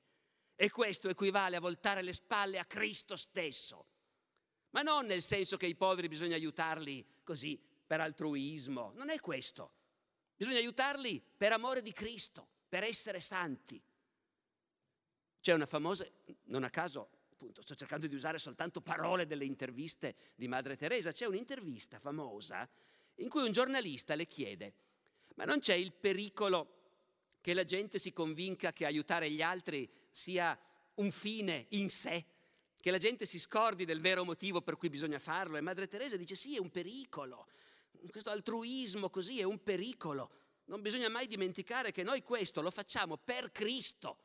e 0.64 0.70
questo 0.70 1.10
equivale 1.10 1.58
a 1.58 1.60
voltare 1.60 2.02
le 2.02 2.14
spalle 2.14 2.58
a 2.58 2.64
Cristo 2.64 3.18
stesso. 3.18 3.86
Ma 4.70 4.82
non 4.82 5.06
nel 5.06 5.22
senso 5.22 5.58
che 5.58 5.66
i 5.66 5.76
poveri 5.76 6.08
bisogna 6.08 6.36
aiutarli 6.36 7.06
così 7.22 7.62
per 7.86 8.00
altruismo, 8.00 8.94
non 8.96 9.10
è 9.10 9.20
questo. 9.20 9.74
Bisogna 10.38 10.60
aiutarli 10.60 11.22
per 11.36 11.52
amore 11.52 11.82
di 11.82 11.92
Cristo, 11.92 12.48
per 12.70 12.84
essere 12.84 13.20
santi. 13.20 13.82
C'è 15.42 15.52
una 15.52 15.66
famosa, 15.66 16.08
non 16.44 16.64
a 16.64 16.70
caso, 16.70 17.10
appunto, 17.34 17.62
sto 17.62 17.76
cercando 17.76 18.08
di 18.08 18.16
usare 18.16 18.38
soltanto 18.38 18.80
parole 18.80 19.28
delle 19.28 19.44
interviste 19.44 20.16
di 20.34 20.48
Madre 20.48 20.78
Teresa, 20.78 21.12
c'è 21.12 21.26
un'intervista 21.26 22.00
famosa 22.00 22.66
in 23.16 23.28
cui 23.28 23.44
un 23.44 23.52
giornalista 23.52 24.16
le 24.16 24.28
chiede, 24.28 24.74
ma 25.36 25.44
non 25.44 25.60
c'è 25.60 25.74
il 25.74 25.92
pericolo 25.92 26.83
che 27.44 27.54
la 27.54 27.66
gente 27.66 28.00
si 28.00 28.14
convinca 28.14 28.72
che 28.72 28.86
aiutare 28.86 29.30
gli 29.30 29.42
altri 29.42 29.90
sia 30.10 30.58
un 30.94 31.12
fine 31.12 31.66
in 31.72 31.90
sé, 31.90 32.24
che 32.80 32.90
la 32.90 32.98
gente 32.98 33.26
si 33.26 33.38
scordi 33.38 33.84
del 33.84 34.00
vero 34.00 34.24
motivo 34.24 34.62
per 34.62 34.78
cui 34.78 34.88
bisogna 34.88 35.20
farlo. 35.20 35.58
E 35.58 35.62
Madre 35.62 35.90
Teresa 35.90 36.16
dice 36.16 36.36
sì, 36.36 36.56
è 36.56 36.60
un 36.60 36.70
pericolo. 36.70 37.48
Questo 38.10 38.30
altruismo 38.30 39.10
così 39.10 39.42
è 39.42 39.44
un 39.44 39.62
pericolo. 39.62 40.32
Non 40.68 40.82
bisogna 40.82 41.10
mai 41.10 41.28
dimenticare 41.28 41.92
che 41.92 42.02
noi 42.02 42.24
questo 42.24 42.62
lo 42.62 42.72
facciamo 42.72 43.18
per 43.18 43.52
Cristo, 43.52 44.18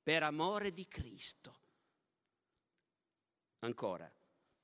per 0.00 0.22
amore 0.22 0.72
di 0.72 0.86
Cristo. 0.86 1.58
Ancora, 3.58 4.08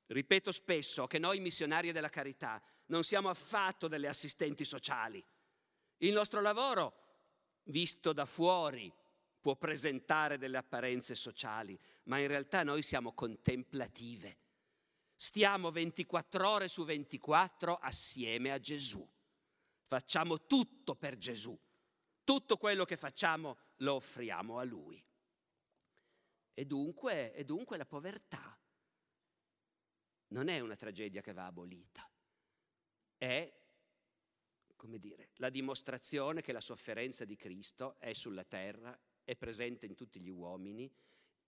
ripeto 0.07 0.53
spesso 0.53 1.09
che 1.09 1.19
noi 1.19 1.41
missionari 1.41 1.91
della 1.91 2.09
carità 2.09 2.63
non 2.87 3.03
siamo 3.03 3.31
affatto 3.31 3.89
delle 3.89 4.07
assistenti 4.07 4.65
sociali. 4.65 5.21
Il 5.99 6.13
nostro 6.13 6.41
lavoro 6.41 7.06
visto 7.67 8.13
da 8.13 8.27
fuori, 8.27 8.93
può 9.41 9.57
presentare 9.57 10.39
delle 10.39 10.57
apparenze 10.59 11.15
sociali, 11.15 11.79
ma 12.05 12.19
in 12.19 12.27
realtà 12.27 12.63
noi 12.63 12.83
siamo 12.83 13.13
contemplative. 13.13 14.39
Stiamo 15.15 15.71
24 15.71 16.49
ore 16.49 16.69
su 16.69 16.85
24 16.85 17.77
assieme 17.77 18.51
a 18.51 18.59
Gesù. 18.59 19.07
Facciamo 19.85 20.47
tutto 20.47 20.95
per 20.95 21.17
Gesù. 21.17 21.59
Tutto 22.25 22.57
quello 22.57 22.85
che 22.85 22.97
facciamo 22.97 23.57
lo 23.77 23.95
offriamo 23.95 24.59
a 24.59 24.65
Lui. 24.65 25.03
E 26.53 26.65
dunque, 26.65 27.33
e 27.35 27.45
dunque 27.45 27.77
la 27.77 27.87
povertà 27.87 28.59
non 30.29 30.49
è 30.49 30.59
una 30.59 30.75
tragedia 30.75 31.21
che 31.21 31.33
va 31.33 31.47
abolita, 31.47 32.09
è 33.17 33.56
come 34.77 34.99
dire, 34.99 35.31
la 35.37 35.51
dimostrazione 35.51 36.43
che 36.43 36.53
la 36.53 36.61
sofferenza 36.61 37.25
di 37.25 37.37
Cristo 37.37 37.97
è 37.99 38.13
sulla 38.13 38.45
terra, 38.45 38.99
è 39.25 39.35
presente 39.35 39.87
in 39.87 39.95
tutti 39.95 40.21
gli 40.21 40.29
uomini 40.29 40.91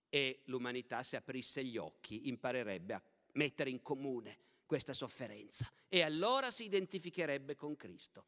e 0.09 0.41
l'umanità 0.45 1.03
se 1.03 1.15
aprisse 1.15 1.63
gli 1.63 1.77
occhi 1.77 2.27
imparerebbe 2.27 2.93
a 2.93 3.03
mettere 3.33 3.69
in 3.69 3.81
comune 3.81 4.37
questa 4.65 4.93
sofferenza 4.93 5.71
e 5.87 6.01
allora 6.01 6.51
si 6.51 6.65
identificherebbe 6.65 7.55
con 7.55 7.75
Cristo. 7.75 8.25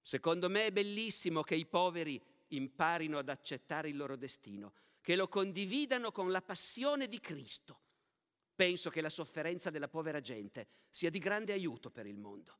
Secondo 0.00 0.48
me 0.48 0.66
è 0.66 0.72
bellissimo 0.72 1.42
che 1.42 1.54
i 1.54 1.66
poveri 1.66 2.20
imparino 2.48 3.18
ad 3.18 3.28
accettare 3.28 3.88
il 3.88 3.96
loro 3.96 4.16
destino, 4.16 4.74
che 5.00 5.14
lo 5.16 5.28
condividano 5.28 6.10
con 6.10 6.30
la 6.30 6.42
passione 6.42 7.06
di 7.06 7.20
Cristo. 7.20 7.80
Penso 8.54 8.90
che 8.90 9.00
la 9.00 9.08
sofferenza 9.08 9.70
della 9.70 9.88
povera 9.88 10.20
gente 10.20 10.68
sia 10.90 11.10
di 11.10 11.18
grande 11.18 11.52
aiuto 11.52 11.90
per 11.90 12.06
il 12.06 12.18
mondo. 12.18 12.58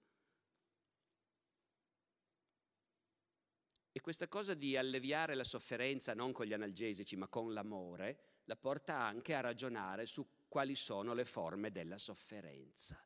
Questa 4.02 4.26
cosa 4.26 4.54
di 4.54 4.76
alleviare 4.76 5.36
la 5.36 5.44
sofferenza 5.44 6.12
non 6.12 6.32
con 6.32 6.44
gli 6.44 6.52
analgesici 6.52 7.14
ma 7.16 7.28
con 7.28 7.52
l'amore 7.52 8.18
la 8.44 8.56
porta 8.56 8.98
anche 8.98 9.32
a 9.32 9.40
ragionare 9.40 10.06
su 10.06 10.26
quali 10.48 10.74
sono 10.74 11.14
le 11.14 11.24
forme 11.24 11.70
della 11.70 11.98
sofferenza. 11.98 13.00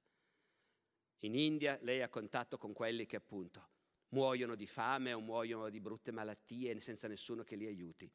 In 1.20 1.34
India 1.34 1.78
lei 1.82 2.00
ha 2.00 2.08
contatto 2.08 2.56
con 2.56 2.72
quelli 2.72 3.04
che 3.04 3.16
appunto 3.16 3.68
muoiono 4.08 4.54
di 4.54 4.66
fame 4.66 5.12
o 5.12 5.20
muoiono 5.20 5.68
di 5.68 5.80
brutte 5.80 6.12
malattie 6.12 6.80
senza 6.80 7.08
nessuno 7.08 7.44
che 7.44 7.56
li 7.56 7.66
aiuti. 7.66 8.10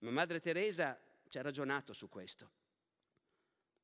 Ma 0.00 0.10
Madre 0.10 0.40
Teresa 0.40 1.00
ci 1.28 1.38
ha 1.38 1.42
ragionato 1.42 1.92
su 1.92 2.08
questo 2.08 2.50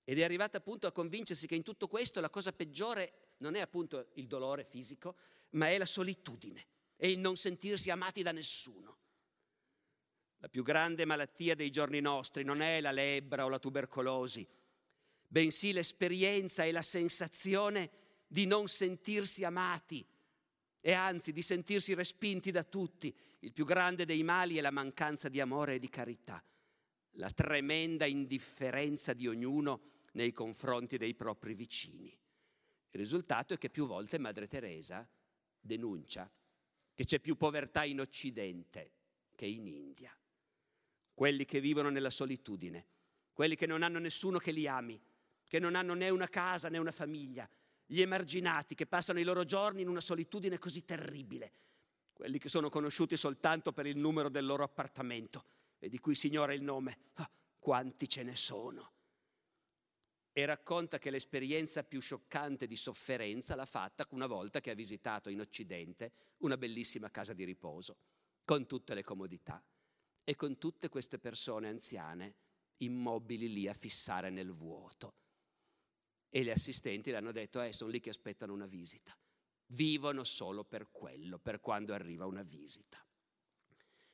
ed 0.02 0.18
è 0.18 0.24
arrivata 0.24 0.58
appunto 0.58 0.88
a 0.88 0.92
convincersi 0.92 1.46
che 1.46 1.54
in 1.54 1.62
tutto 1.62 1.86
questo 1.86 2.20
la 2.20 2.30
cosa 2.30 2.52
peggiore 2.52 3.34
non 3.38 3.54
è 3.54 3.60
appunto 3.60 4.08
il 4.14 4.26
dolore 4.26 4.64
fisico, 4.64 5.14
ma 5.50 5.68
è 5.68 5.78
la 5.78 5.86
solitudine 5.86 6.78
e 7.02 7.10
il 7.10 7.18
non 7.18 7.38
sentirsi 7.38 7.88
amati 7.88 8.22
da 8.22 8.30
nessuno. 8.30 8.98
La 10.36 10.50
più 10.50 10.62
grande 10.62 11.06
malattia 11.06 11.54
dei 11.54 11.70
giorni 11.70 12.00
nostri 12.00 12.44
non 12.44 12.60
è 12.60 12.78
la 12.82 12.92
lebbra 12.92 13.46
o 13.46 13.48
la 13.48 13.58
tubercolosi, 13.58 14.46
bensì 15.26 15.72
l'esperienza 15.72 16.64
e 16.64 16.72
la 16.72 16.82
sensazione 16.82 17.90
di 18.26 18.44
non 18.44 18.68
sentirsi 18.68 19.44
amati 19.44 20.06
e 20.78 20.92
anzi 20.92 21.32
di 21.32 21.40
sentirsi 21.40 21.94
respinti 21.94 22.50
da 22.50 22.64
tutti. 22.64 23.14
Il 23.40 23.54
più 23.54 23.64
grande 23.64 24.04
dei 24.04 24.22
mali 24.22 24.58
è 24.58 24.60
la 24.60 24.70
mancanza 24.70 25.30
di 25.30 25.40
amore 25.40 25.76
e 25.76 25.78
di 25.78 25.88
carità, 25.88 26.44
la 27.12 27.30
tremenda 27.30 28.04
indifferenza 28.04 29.14
di 29.14 29.26
ognuno 29.26 29.80
nei 30.12 30.32
confronti 30.32 30.98
dei 30.98 31.14
propri 31.14 31.54
vicini. 31.54 32.08
Il 32.90 33.00
risultato 33.00 33.54
è 33.54 33.58
che 33.58 33.70
più 33.70 33.86
volte 33.86 34.18
Madre 34.18 34.46
Teresa 34.48 35.08
denuncia 35.58 36.30
che 37.00 37.06
c'è 37.06 37.18
più 37.18 37.34
povertà 37.34 37.84
in 37.84 37.98
Occidente 37.98 38.92
che 39.34 39.46
in 39.46 39.66
India. 39.66 40.14
Quelli 41.14 41.46
che 41.46 41.58
vivono 41.58 41.88
nella 41.88 42.10
solitudine, 42.10 42.86
quelli 43.32 43.56
che 43.56 43.64
non 43.64 43.82
hanno 43.82 43.98
nessuno 43.98 44.36
che 44.36 44.50
li 44.50 44.68
ami, 44.68 45.00
che 45.48 45.58
non 45.58 45.76
hanno 45.76 45.94
né 45.94 46.10
una 46.10 46.28
casa 46.28 46.68
né 46.68 46.76
una 46.76 46.92
famiglia, 46.92 47.48
gli 47.86 48.02
emarginati 48.02 48.74
che 48.74 48.84
passano 48.84 49.18
i 49.18 49.24
loro 49.24 49.44
giorni 49.44 49.80
in 49.80 49.88
una 49.88 50.02
solitudine 50.02 50.58
così 50.58 50.84
terribile, 50.84 51.52
quelli 52.12 52.38
che 52.38 52.50
sono 52.50 52.68
conosciuti 52.68 53.16
soltanto 53.16 53.72
per 53.72 53.86
il 53.86 53.96
numero 53.96 54.28
del 54.28 54.44
loro 54.44 54.62
appartamento 54.62 55.46
e 55.78 55.88
di 55.88 55.98
cui 55.98 56.14
Signore 56.14 56.54
il 56.54 56.62
nome. 56.62 56.98
Oh, 57.14 57.30
quanti 57.58 58.10
ce 58.10 58.22
ne 58.24 58.36
sono? 58.36 58.92
E 60.32 60.46
racconta 60.46 60.98
che 60.98 61.10
l'esperienza 61.10 61.82
più 61.82 62.00
scioccante 62.00 62.66
di 62.66 62.76
sofferenza 62.76 63.56
l'ha 63.56 63.66
fatta 63.66 64.06
una 64.10 64.26
volta 64.26 64.60
che 64.60 64.70
ha 64.70 64.74
visitato 64.74 65.28
in 65.28 65.40
Occidente 65.40 66.12
una 66.38 66.56
bellissima 66.56 67.10
casa 67.10 67.32
di 67.32 67.44
riposo, 67.44 67.96
con 68.44 68.66
tutte 68.66 68.94
le 68.94 69.02
comodità 69.02 69.62
e 70.24 70.36
con 70.36 70.58
tutte 70.58 70.88
queste 70.88 71.18
persone 71.18 71.68
anziane 71.68 72.36
immobili 72.78 73.52
lì 73.52 73.68
a 73.68 73.74
fissare 73.74 74.30
nel 74.30 74.52
vuoto. 74.52 75.14
E 76.28 76.44
le 76.44 76.52
assistenti 76.52 77.10
le 77.10 77.16
hanno 77.16 77.32
detto, 77.32 77.60
eh, 77.60 77.72
sono 77.72 77.90
lì 77.90 78.00
che 78.00 78.10
aspettano 78.10 78.52
una 78.52 78.66
visita. 78.66 79.16
Vivono 79.66 80.22
solo 80.24 80.64
per 80.64 80.90
quello, 80.90 81.38
per 81.38 81.60
quando 81.60 81.92
arriva 81.92 82.26
una 82.26 82.42
visita. 82.42 83.04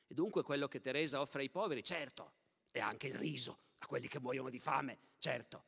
E 0.07 0.13
dunque 0.13 0.41
quello 0.41 0.67
che 0.67 0.79
Teresa 0.79 1.21
offre 1.21 1.41
ai 1.41 1.49
poveri, 1.49 1.83
certo, 1.83 2.33
è 2.71 2.79
anche 2.79 3.07
il 3.07 3.15
riso 3.15 3.59
a 3.77 3.85
quelli 3.85 4.07
che 4.07 4.19
muoiono 4.19 4.49
di 4.49 4.59
fame, 4.59 4.99
certo, 5.19 5.65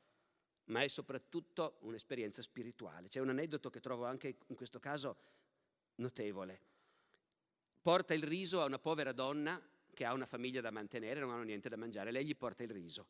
ma 0.69 0.81
è 0.81 0.87
soprattutto 0.87 1.77
un'esperienza 1.81 2.41
spirituale. 2.41 3.07
C'è 3.07 3.19
un 3.19 3.29
aneddoto 3.29 3.69
che 3.69 3.79
trovo 3.79 4.05
anche 4.05 4.37
in 4.47 4.55
questo 4.55 4.79
caso 4.79 5.17
notevole. 5.95 6.61
Porta 7.81 8.13
il 8.13 8.23
riso 8.23 8.61
a 8.61 8.65
una 8.65 8.79
povera 8.79 9.11
donna 9.11 9.61
che 9.93 10.05
ha 10.05 10.13
una 10.13 10.25
famiglia 10.25 10.61
da 10.61 10.71
mantenere, 10.71 11.19
non 11.19 11.31
hanno 11.31 11.43
niente 11.43 11.69
da 11.69 11.77
mangiare, 11.77 12.11
lei 12.11 12.25
gli 12.25 12.35
porta 12.35 12.63
il 12.63 12.69
riso 12.69 13.07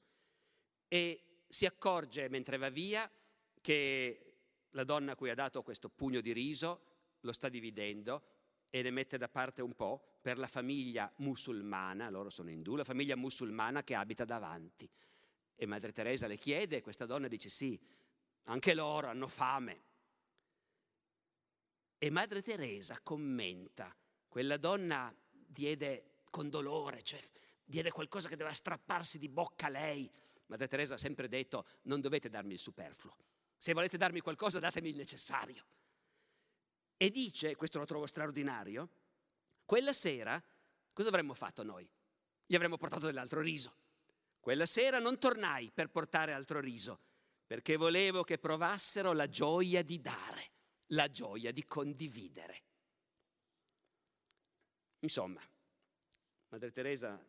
e 0.89 1.43
si 1.47 1.65
accorge 1.65 2.27
mentre 2.29 2.57
va 2.57 2.69
via 2.69 3.09
che 3.61 4.33
la 4.71 4.83
donna 4.83 5.13
a 5.13 5.15
cui 5.15 5.29
ha 5.29 5.35
dato 5.35 5.61
questo 5.61 5.87
pugno 5.87 6.19
di 6.19 6.33
riso 6.33 6.81
lo 7.21 7.31
sta 7.31 7.47
dividendo 7.47 8.23
e 8.69 8.81
ne 8.81 8.91
mette 8.91 9.17
da 9.17 9.29
parte 9.29 9.61
un 9.61 9.75
po' 9.75 10.17
per 10.21 10.37
la 10.37 10.47
famiglia 10.47 11.11
musulmana, 11.17 12.09
loro 12.09 12.29
sono 12.29 12.49
indù, 12.49 12.75
la 12.75 12.83
famiglia 12.83 13.15
musulmana 13.15 13.83
che 13.83 13.95
abita 13.95 14.25
davanti. 14.25 14.89
E 15.61 15.65
Madre 15.65 15.91
Teresa 15.91 16.25
le 16.25 16.37
chiede 16.37 16.77
e 16.77 16.81
questa 16.81 17.05
donna 17.05 17.27
dice 17.27 17.49
sì, 17.49 17.77
anche 18.43 18.73
loro 18.73 19.07
hanno 19.07 19.27
fame. 19.27 19.83
E 21.97 22.09
Madre 22.09 22.41
Teresa 22.41 22.97
commenta, 23.03 23.93
quella 24.29 24.55
donna 24.55 25.13
diede 25.29 26.21
con 26.29 26.49
dolore, 26.49 27.01
cioè 27.01 27.19
diede 27.65 27.91
qualcosa 27.91 28.29
che 28.29 28.37
doveva 28.37 28.55
strapparsi 28.55 29.19
di 29.19 29.27
bocca 29.27 29.65
a 29.65 29.69
lei. 29.69 30.09
Madre 30.45 30.69
Teresa 30.69 30.93
ha 30.93 30.97
sempre 30.97 31.27
detto 31.27 31.65
non 31.83 31.99
dovete 31.99 32.29
darmi 32.29 32.53
il 32.53 32.59
superfluo, 32.59 33.17
se 33.57 33.73
volete 33.73 33.97
darmi 33.97 34.21
qualcosa 34.21 34.59
datemi 34.59 34.87
il 34.87 34.95
necessario. 34.95 35.65
E 36.95 37.09
dice, 37.09 37.57
questo 37.57 37.79
lo 37.79 37.85
trovo 37.85 38.05
straordinario, 38.05 38.89
quella 39.65 39.91
sera 39.91 40.41
cosa 40.93 41.09
avremmo 41.09 41.33
fatto 41.33 41.63
noi? 41.63 41.85
Gli 42.45 42.55
avremmo 42.55 42.77
portato 42.77 43.07
dell'altro 43.07 43.41
riso. 43.41 43.87
Quella 44.39 44.65
sera 44.65 44.99
non 44.99 45.19
tornai 45.19 45.71
per 45.71 45.89
portare 45.89 46.33
altro 46.33 46.59
riso, 46.59 47.01
perché 47.45 47.75
volevo 47.75 48.23
che 48.23 48.37
provassero 48.37 49.13
la 49.13 49.27
gioia 49.27 49.83
di 49.83 49.99
dare, 49.99 50.51
la 50.87 51.09
gioia 51.09 51.51
di 51.51 51.65
condividere. 51.65 52.63
Insomma, 54.99 55.41
Madre 56.49 56.71
Teresa 56.71 57.23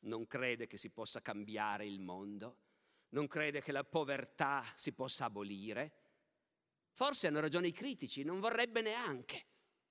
non 0.00 0.26
crede 0.26 0.66
che 0.66 0.76
si 0.76 0.90
possa 0.90 1.20
cambiare 1.20 1.86
il 1.86 2.00
mondo, 2.00 2.58
non 3.10 3.26
crede 3.26 3.62
che 3.62 3.72
la 3.72 3.84
povertà 3.84 4.64
si 4.74 4.92
possa 4.92 5.26
abolire, 5.26 6.04
Forse 6.94 7.26
hanno 7.26 7.40
ragione 7.40 7.66
i 7.66 7.72
critici, 7.72 8.22
non 8.22 8.38
vorrebbe 8.38 8.80
neanche, 8.80 9.44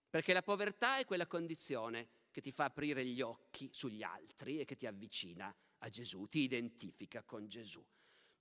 perché 0.10 0.32
la 0.32 0.42
povertà 0.42 1.00
è 1.00 1.06
quella 1.06 1.28
condizione 1.28 2.08
che 2.34 2.42
ti 2.42 2.52
fa 2.52 2.66
aprire 2.66 3.06
gli 3.06 3.22
occhi 3.22 3.70
sugli 3.72 4.04
altri 4.04 4.60
e 4.60 4.66
che 4.66 4.76
ti 4.76 4.88
avvicina 4.88 5.56
a 5.78 5.90
Gesù, 5.90 6.26
ti 6.26 6.40
identifica 6.40 7.24
con 7.24 7.48
Gesù. 7.48 7.82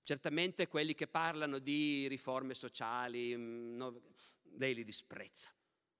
Certamente 0.01 0.67
quelli 0.67 0.95
che 0.95 1.07
parlano 1.07 1.59
di 1.59 2.07
riforme 2.07 2.55
sociali, 2.55 3.37
mm, 3.37 3.75
no, 3.77 4.01
lei 4.57 4.73
li 4.73 4.83
disprezza. 4.83 5.49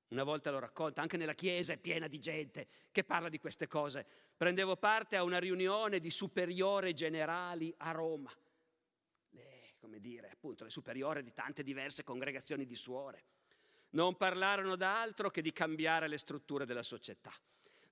Una 0.09 0.23
volta 0.23 0.51
lo 0.51 0.59
racconta, 0.59 1.01
anche 1.01 1.17
nella 1.17 1.35
chiesa 1.35 1.73
è 1.73 1.77
piena 1.77 2.07
di 2.07 2.19
gente 2.19 2.67
che 2.91 3.03
parla 3.03 3.29
di 3.29 3.39
queste 3.39 3.67
cose. 3.67 4.05
Prendevo 4.35 4.75
parte 4.75 5.15
a 5.15 5.23
una 5.23 5.39
riunione 5.39 5.99
di 5.99 6.09
superiore 6.09 6.93
generali 6.93 7.73
a 7.77 7.91
Roma 7.91 8.35
come 9.83 9.99
dire, 9.99 10.29
appunto, 10.29 10.63
le 10.63 10.69
superiore 10.69 11.21
di 11.21 11.33
tante 11.33 11.61
diverse 11.61 12.05
congregazioni 12.05 12.65
di 12.65 12.75
suore. 12.75 13.25
Non 13.89 14.15
parlarono 14.15 14.77
d'altro 14.77 15.29
che 15.29 15.41
di 15.41 15.51
cambiare 15.51 16.07
le 16.07 16.17
strutture 16.17 16.65
della 16.65 16.81
società, 16.83 17.33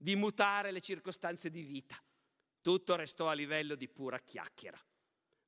di 0.01 0.15
mutare 0.15 0.71
le 0.71 0.81
circostanze 0.81 1.51
di 1.51 1.61
vita. 1.61 1.95
Tutto 2.59 2.95
restò 2.95 3.29
a 3.29 3.33
livello 3.33 3.75
di 3.75 3.87
pura 3.87 4.19
chiacchiera. 4.19 4.79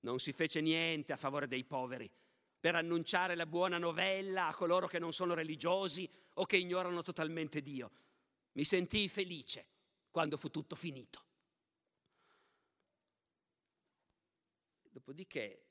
Non 0.01 0.19
si 0.19 0.31
fece 0.31 0.61
niente 0.61 1.11
a 1.11 1.17
favore 1.17 1.47
dei 1.47 1.63
poveri, 1.63 2.09
per 2.59 2.75
annunciare 2.75 3.33
la 3.33 3.47
buona 3.47 3.79
novella 3.79 4.47
a 4.47 4.53
coloro 4.53 4.85
che 4.87 4.99
non 4.99 5.11
sono 5.11 5.33
religiosi 5.33 6.07
o 6.35 6.45
che 6.45 6.57
ignorano 6.57 7.01
totalmente 7.01 7.61
Dio. 7.61 7.91
Mi 8.51 8.63
sentii 8.63 9.09
felice 9.09 9.65
quando 10.11 10.37
fu 10.37 10.49
tutto 10.49 10.75
finito. 10.75 11.25
Dopodiché 14.83 15.65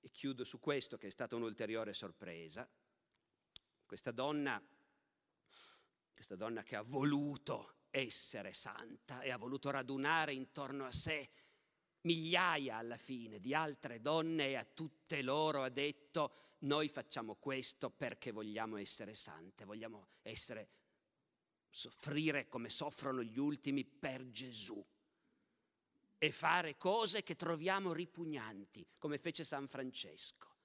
e 0.00 0.10
chiudo 0.10 0.42
su 0.42 0.58
questo 0.58 0.98
che 0.98 1.06
è 1.06 1.10
stata 1.10 1.36
un'ulteriore 1.36 1.92
sorpresa, 1.92 2.68
questa 3.84 4.10
donna, 4.10 4.60
questa 6.12 6.34
donna 6.34 6.64
che 6.64 6.74
ha 6.74 6.82
voluto 6.82 7.74
essere 7.90 8.52
santa 8.52 9.20
e 9.22 9.30
ha 9.30 9.36
voluto 9.36 9.70
radunare 9.70 10.34
intorno 10.34 10.84
a 10.84 10.92
sé 10.92 11.28
migliaia 12.02 12.76
alla 12.76 12.96
fine 12.96 13.40
di 13.40 13.52
altre 13.52 14.00
donne 14.00 14.48
e 14.50 14.54
a 14.54 14.64
tutte 14.64 15.22
loro 15.22 15.62
ha 15.62 15.68
detto 15.68 16.54
noi 16.60 16.88
facciamo 16.88 17.34
questo 17.34 17.90
perché 17.90 18.30
vogliamo 18.30 18.76
essere 18.76 19.14
sante, 19.14 19.64
vogliamo 19.64 20.08
essere, 20.22 20.68
soffrire 21.68 22.48
come 22.48 22.70
soffrono 22.70 23.22
gli 23.22 23.38
ultimi 23.38 23.84
per 23.84 24.30
Gesù 24.30 24.82
e 26.18 26.30
fare 26.30 26.76
cose 26.76 27.22
che 27.22 27.36
troviamo 27.36 27.92
ripugnanti, 27.92 28.86
come 28.96 29.18
fece 29.18 29.44
San 29.44 29.68
Francesco. 29.68 30.55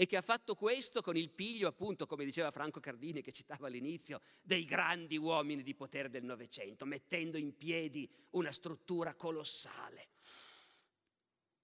E 0.00 0.06
che 0.06 0.16
ha 0.16 0.22
fatto 0.22 0.54
questo 0.54 1.02
con 1.02 1.16
il 1.16 1.28
piglio, 1.28 1.66
appunto, 1.66 2.06
come 2.06 2.24
diceva 2.24 2.52
Franco 2.52 2.78
Cardini, 2.78 3.20
che 3.20 3.32
citava 3.32 3.66
all'inizio, 3.66 4.20
dei 4.42 4.64
grandi 4.64 5.16
uomini 5.16 5.64
di 5.64 5.74
potere 5.74 6.08
del 6.08 6.22
Novecento, 6.22 6.84
mettendo 6.84 7.36
in 7.36 7.56
piedi 7.56 8.08
una 8.30 8.52
struttura 8.52 9.16
colossale. 9.16 10.10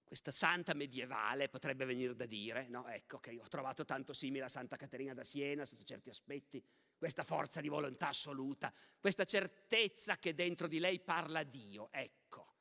Questa 0.03 0.31
santa 0.31 0.73
medievale 0.73 1.47
potrebbe 1.47 1.85
venire 1.85 2.13
da 2.13 2.25
dire, 2.25 2.67
no? 2.67 2.85
Ecco 2.89 3.21
che 3.21 3.39
ho 3.41 3.47
trovato 3.47 3.85
tanto 3.85 4.11
simile 4.11 4.43
a 4.43 4.49
Santa 4.49 4.75
Caterina 4.75 5.13
da 5.13 5.23
Siena 5.23 5.63
sotto 5.63 5.85
certi 5.85 6.09
aspetti, 6.09 6.61
questa 6.97 7.23
forza 7.23 7.61
di 7.61 7.69
volontà 7.69 8.09
assoluta, 8.09 8.73
questa 8.99 9.23
certezza 9.23 10.17
che 10.17 10.33
dentro 10.33 10.67
di 10.67 10.79
lei 10.79 10.99
parla 10.99 11.43
Dio, 11.43 11.87
ecco. 11.89 12.55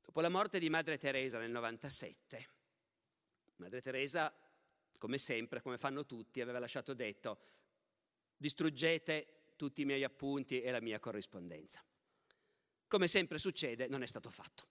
Dopo 0.00 0.20
la 0.20 0.28
morte 0.28 0.58
di 0.58 0.68
Madre 0.68 0.98
Teresa 0.98 1.38
nel 1.38 1.52
97, 1.52 2.48
Madre 3.62 3.80
Teresa, 3.80 4.34
come 4.98 5.18
sempre, 5.18 5.62
come 5.62 5.78
fanno 5.78 6.04
tutti, 6.04 6.40
aveva 6.40 6.58
lasciato 6.58 6.94
detto 6.94 7.38
distruggete 8.36 9.54
tutti 9.56 9.82
i 9.82 9.84
miei 9.84 10.02
appunti 10.02 10.60
e 10.60 10.70
la 10.72 10.80
mia 10.80 10.98
corrispondenza. 10.98 11.80
Come 12.88 13.06
sempre 13.06 13.38
succede, 13.38 13.86
non 13.86 14.02
è 14.02 14.06
stato 14.06 14.30
fatto. 14.30 14.66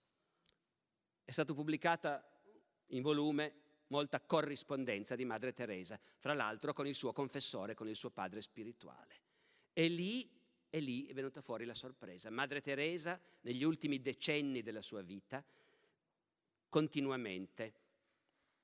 È 1.24 1.30
stata 1.30 1.54
pubblicata 1.54 2.22
in 2.88 3.00
volume 3.00 3.60
molta 3.86 4.20
corrispondenza 4.20 5.16
di 5.16 5.24
Madre 5.24 5.54
Teresa, 5.54 5.98
fra 6.18 6.34
l'altro 6.34 6.74
con 6.74 6.86
il 6.86 6.94
suo 6.94 7.12
confessore, 7.12 7.74
con 7.74 7.88
il 7.88 7.96
suo 7.96 8.10
padre 8.10 8.42
spirituale. 8.42 9.20
E 9.72 9.88
lì 9.88 10.30
e 10.68 10.80
lì 10.80 11.06
è 11.06 11.14
venuta 11.14 11.40
fuori 11.40 11.64
la 11.64 11.74
sorpresa. 11.74 12.28
Madre 12.30 12.60
Teresa, 12.60 13.18
negli 13.42 13.62
ultimi 13.62 14.00
decenni 14.00 14.62
della 14.62 14.82
sua 14.82 15.00
vita, 15.00 15.42
continuamente 16.68 17.81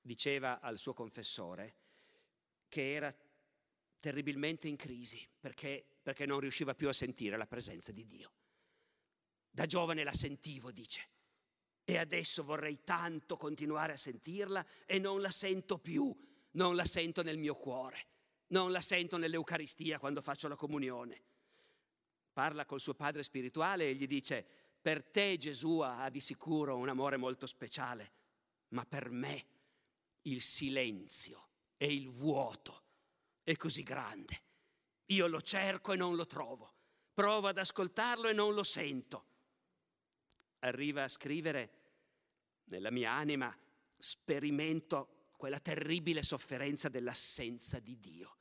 diceva 0.09 0.61
al 0.61 0.79
suo 0.79 0.95
confessore 0.95 1.75
che 2.69 2.95
era 2.95 3.15
terribilmente 4.01 4.67
in 4.67 4.77
crisi 4.77 5.27
perché, 5.39 5.85
perché 6.03 6.25
non 6.25 6.41
riusciva 6.41 6.75
più 6.75 6.89
a 6.89 6.93
sentire 6.93 7.37
la 7.37 7.47
presenza 7.47 7.93
di 7.93 8.05
Dio. 8.05 8.33
Da 9.51 9.67
giovane 9.67 10.03
la 10.05 10.13
sentivo, 10.13 10.73
dice, 10.73 11.09
e 11.85 11.99
adesso 11.99 12.43
vorrei 12.43 12.83
tanto 12.85 13.37
continuare 13.37 13.93
a 13.93 13.97
sentirla 13.97 14.65
e 14.87 14.99
non 14.99 15.21
la 15.21 15.31
sento 15.31 15.79
più, 15.79 16.17
non 16.53 16.75
la 16.75 16.85
sento 16.85 17.23
nel 17.23 17.39
mio 17.39 17.55
cuore, 17.55 18.07
non 18.49 18.73
la 18.73 18.81
sento 18.81 19.19
nell'Eucaristia 19.19 19.99
quando 19.99 20.23
faccio 20.23 20.49
la 20.49 20.57
comunione 20.57 21.23
parla 22.39 22.65
col 22.67 22.79
suo 22.79 22.95
padre 22.95 23.25
spirituale 23.25 23.89
e 23.89 23.95
gli 23.97 24.07
dice, 24.07 24.47
per 24.81 25.03
te 25.03 25.37
Gesù 25.37 25.81
ha 25.81 26.09
di 26.09 26.21
sicuro 26.21 26.77
un 26.77 26.89
amore 26.89 27.17
molto 27.17 27.49
speciale, 27.49 28.13
ma 28.69 28.85
per 28.85 29.11
me 29.11 29.45
il 30.31 30.41
silenzio 30.41 31.49
e 31.77 31.93
il 31.93 32.09
vuoto 32.09 32.85
è 33.43 33.57
così 33.57 33.83
grande. 33.83 34.43
Io 35.07 35.27
lo 35.27 35.41
cerco 35.41 35.93
e 35.93 35.97
non 35.97 36.17
lo 36.17 36.27
trovo, 36.27 36.75
provo 37.15 37.49
ad 37.49 37.59
ascoltarlo 37.59 38.29
e 38.29 38.33
non 38.33 38.55
lo 38.55 38.63
sento. 38.63 39.27
Arriva 40.61 41.05
a 41.05 41.09
scrivere, 41.09 41.73
nella 42.65 42.91
mia 42.91 43.13
anima 43.13 43.57
sperimento 43.97 45.31
quella 45.37 45.61
terribile 45.61 46.23
sofferenza 46.23 46.89
dell'assenza 46.89 47.79
di 47.79 47.99
Dio, 47.99 48.37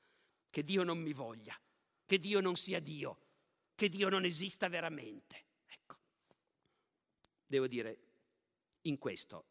che 0.49 0.63
Dio 0.63 0.83
non 0.83 0.99
mi 0.99 1.13
voglia, 1.13 1.57
che 2.05 2.19
Dio 2.19 2.41
non 2.41 2.55
sia 2.55 2.79
Dio 2.79 3.21
che 3.77 3.89
Dio 3.89 4.09
non 4.09 4.25
esista 4.25 4.67
veramente. 4.69 5.45
Ecco, 5.67 5.99
devo 7.45 7.67
dire, 7.67 7.99
in 8.81 8.97
questo 8.97 9.45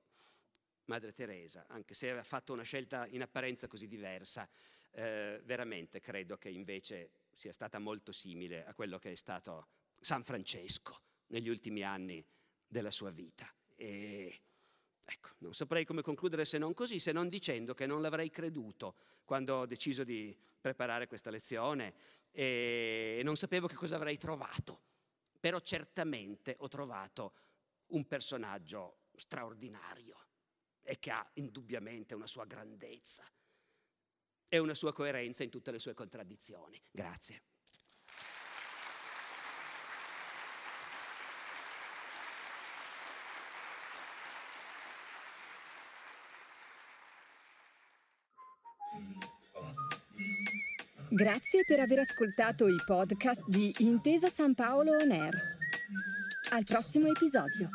Madre 0.86 1.12
Teresa, 1.12 1.66
anche 1.68 1.94
se 1.94 2.06
aveva 2.08 2.22
fatto 2.22 2.52
una 2.52 2.62
scelta 2.62 3.06
in 3.08 3.22
apparenza 3.22 3.66
così 3.66 3.86
diversa, 3.86 4.48
eh, 4.92 5.40
veramente 5.44 6.00
credo 6.00 6.36
che 6.36 6.48
invece 6.48 7.10
sia 7.32 7.52
stata 7.52 7.78
molto 7.78 8.12
simile 8.12 8.64
a 8.64 8.74
quello 8.74 8.98
che 8.98 9.12
è 9.12 9.14
stato 9.14 9.68
San 10.00 10.24
Francesco 10.24 11.00
negli 11.28 11.48
ultimi 11.48 11.82
anni 11.82 12.24
della 12.66 12.90
sua 12.90 13.10
vita. 13.10 13.52
E 13.74 14.40
ecco, 15.04 15.28
non 15.38 15.54
saprei 15.54 15.84
come 15.84 16.02
concludere 16.02 16.44
se 16.44 16.58
non 16.58 16.72
così, 16.74 16.98
se 16.98 17.12
non 17.12 17.28
dicendo 17.28 17.74
che 17.74 17.86
non 17.86 18.00
l'avrei 18.00 18.30
creduto 18.30 18.96
quando 19.24 19.56
ho 19.56 19.66
deciso 19.66 20.04
di 20.04 20.36
preparare 20.60 21.06
questa 21.06 21.30
lezione 21.30 21.94
e 22.30 23.20
non 23.24 23.36
sapevo 23.36 23.66
che 23.66 23.74
cosa 23.74 23.96
avrei 23.96 24.16
trovato 24.16 24.82
però 25.46 25.60
certamente 25.60 26.56
ho 26.58 26.66
trovato 26.66 27.34
un 27.90 28.04
personaggio 28.06 29.02
straordinario 29.14 30.25
e 30.86 30.98
che 30.98 31.10
ha 31.10 31.28
indubbiamente 31.34 32.14
una 32.14 32.26
sua 32.26 32.44
grandezza 32.44 33.24
e 34.48 34.58
una 34.58 34.74
sua 34.74 34.92
coerenza 34.92 35.42
in 35.42 35.50
tutte 35.50 35.72
le 35.72 35.78
sue 35.78 35.94
contraddizioni. 35.94 36.80
Grazie. 36.92 37.42
Grazie 51.08 51.64
per 51.64 51.80
aver 51.80 52.00
ascoltato 52.00 52.68
i 52.68 52.76
podcast 52.84 53.42
di 53.46 53.74
Intesa 53.78 54.28
San 54.30 54.54
Paolo 54.54 54.96
On 54.96 55.10
Air. 55.10 55.34
Al 56.50 56.64
prossimo 56.64 57.08
episodio. 57.08 57.70